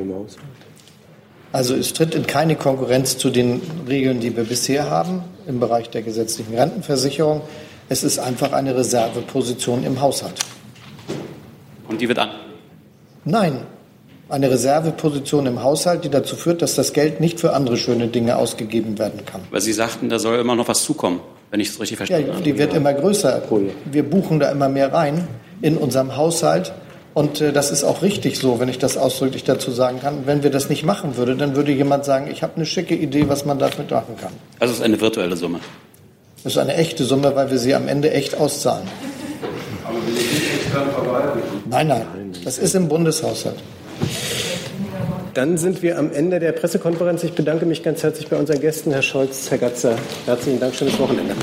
Also 1.52 1.74
es 1.74 1.92
tritt 1.92 2.14
in 2.14 2.26
keine 2.26 2.56
Konkurrenz 2.56 3.18
zu 3.18 3.30
den 3.30 3.60
Regeln, 3.88 4.20
die 4.20 4.36
wir 4.36 4.44
bisher 4.44 4.90
haben 4.90 5.22
im 5.46 5.58
Bereich 5.58 5.90
der 5.90 6.02
gesetzlichen 6.02 6.54
Rentenversicherung. 6.54 7.42
Es 7.88 8.04
ist 8.04 8.18
einfach 8.18 8.52
eine 8.52 8.76
Reserveposition 8.76 9.82
im 9.84 10.00
Haushalt. 10.00 10.38
Und 11.88 12.00
die 12.00 12.06
wird 12.06 12.20
an? 12.20 12.30
Nein, 13.24 13.66
eine 14.28 14.48
Reserveposition 14.48 15.46
im 15.46 15.62
Haushalt, 15.62 16.04
die 16.04 16.08
dazu 16.08 16.36
führt, 16.36 16.62
dass 16.62 16.76
das 16.76 16.92
Geld 16.92 17.20
nicht 17.20 17.40
für 17.40 17.52
andere 17.52 17.76
schöne 17.76 18.06
Dinge 18.06 18.36
ausgegeben 18.36 18.98
werden 18.98 19.24
kann. 19.26 19.40
Weil 19.50 19.60
Sie 19.60 19.72
sagten, 19.72 20.08
da 20.08 20.20
soll 20.20 20.38
immer 20.38 20.54
noch 20.54 20.68
was 20.68 20.84
zukommen, 20.84 21.20
wenn 21.50 21.60
ich 21.60 21.68
es 21.68 21.80
richtig 21.80 21.96
verstanden 21.98 22.28
ja, 22.28 22.34
habe. 22.34 22.44
Die 22.44 22.58
wird 22.58 22.74
immer 22.74 22.94
größer. 22.94 23.42
Wir 23.90 24.02
buchen 24.02 24.40
da 24.40 24.50
immer 24.50 24.68
mehr 24.68 24.92
rein 24.92 25.26
in 25.62 25.76
unserem 25.76 26.16
Haushalt. 26.16 26.72
Und 27.12 27.40
äh, 27.40 27.52
das 27.52 27.72
ist 27.72 27.82
auch 27.82 28.02
richtig 28.02 28.38
so, 28.38 28.60
wenn 28.60 28.68
ich 28.68 28.78
das 28.78 28.96
ausdrücklich 28.96 29.42
dazu 29.42 29.72
sagen 29.72 30.00
kann. 30.00 30.26
Wenn 30.26 30.44
wir 30.44 30.50
das 30.50 30.68
nicht 30.68 30.84
machen 30.84 31.16
würden, 31.16 31.38
dann 31.38 31.56
würde 31.56 31.72
jemand 31.72 32.04
sagen, 32.04 32.28
ich 32.30 32.42
habe 32.42 32.54
eine 32.56 32.66
schicke 32.66 32.94
Idee, 32.94 33.28
was 33.28 33.44
man 33.44 33.58
damit 33.58 33.90
machen 33.90 34.16
kann. 34.20 34.32
Also 34.60 34.72
es 34.72 34.78
ist 34.78 34.84
eine 34.84 35.00
virtuelle 35.00 35.36
Summe. 35.36 35.58
Das 36.44 36.52
ist 36.52 36.58
eine 36.58 36.74
echte 36.74 37.04
Summe, 37.04 37.34
weil 37.34 37.50
wir 37.50 37.58
sie 37.58 37.74
am 37.74 37.88
Ende 37.88 38.12
echt 38.12 38.36
auszahlen. 38.38 38.86
Aber 39.84 39.96
wir 40.06 40.12
nicht 40.14 40.54
extern 40.54 40.90
verwalten. 40.90 41.40
Nein, 41.68 41.88
nein, 41.88 42.06
das 42.44 42.58
ist 42.58 42.74
im 42.74 42.88
Bundeshaushalt. 42.88 43.58
Dann 45.34 45.58
sind 45.58 45.82
wir 45.82 45.98
am 45.98 46.12
Ende 46.12 46.40
der 46.40 46.52
Pressekonferenz. 46.52 47.22
Ich 47.24 47.32
bedanke 47.32 47.66
mich 47.66 47.82
ganz 47.82 48.02
herzlich 48.02 48.28
bei 48.28 48.36
unseren 48.36 48.60
Gästen, 48.60 48.90
Herr 48.90 49.02
Scholz, 49.02 49.50
Herr 49.50 49.58
Gatzer. 49.58 49.96
Herzlichen 50.26 50.60
Dank, 50.60 50.74
schönes 50.74 50.98
Wochenende. 50.98 51.34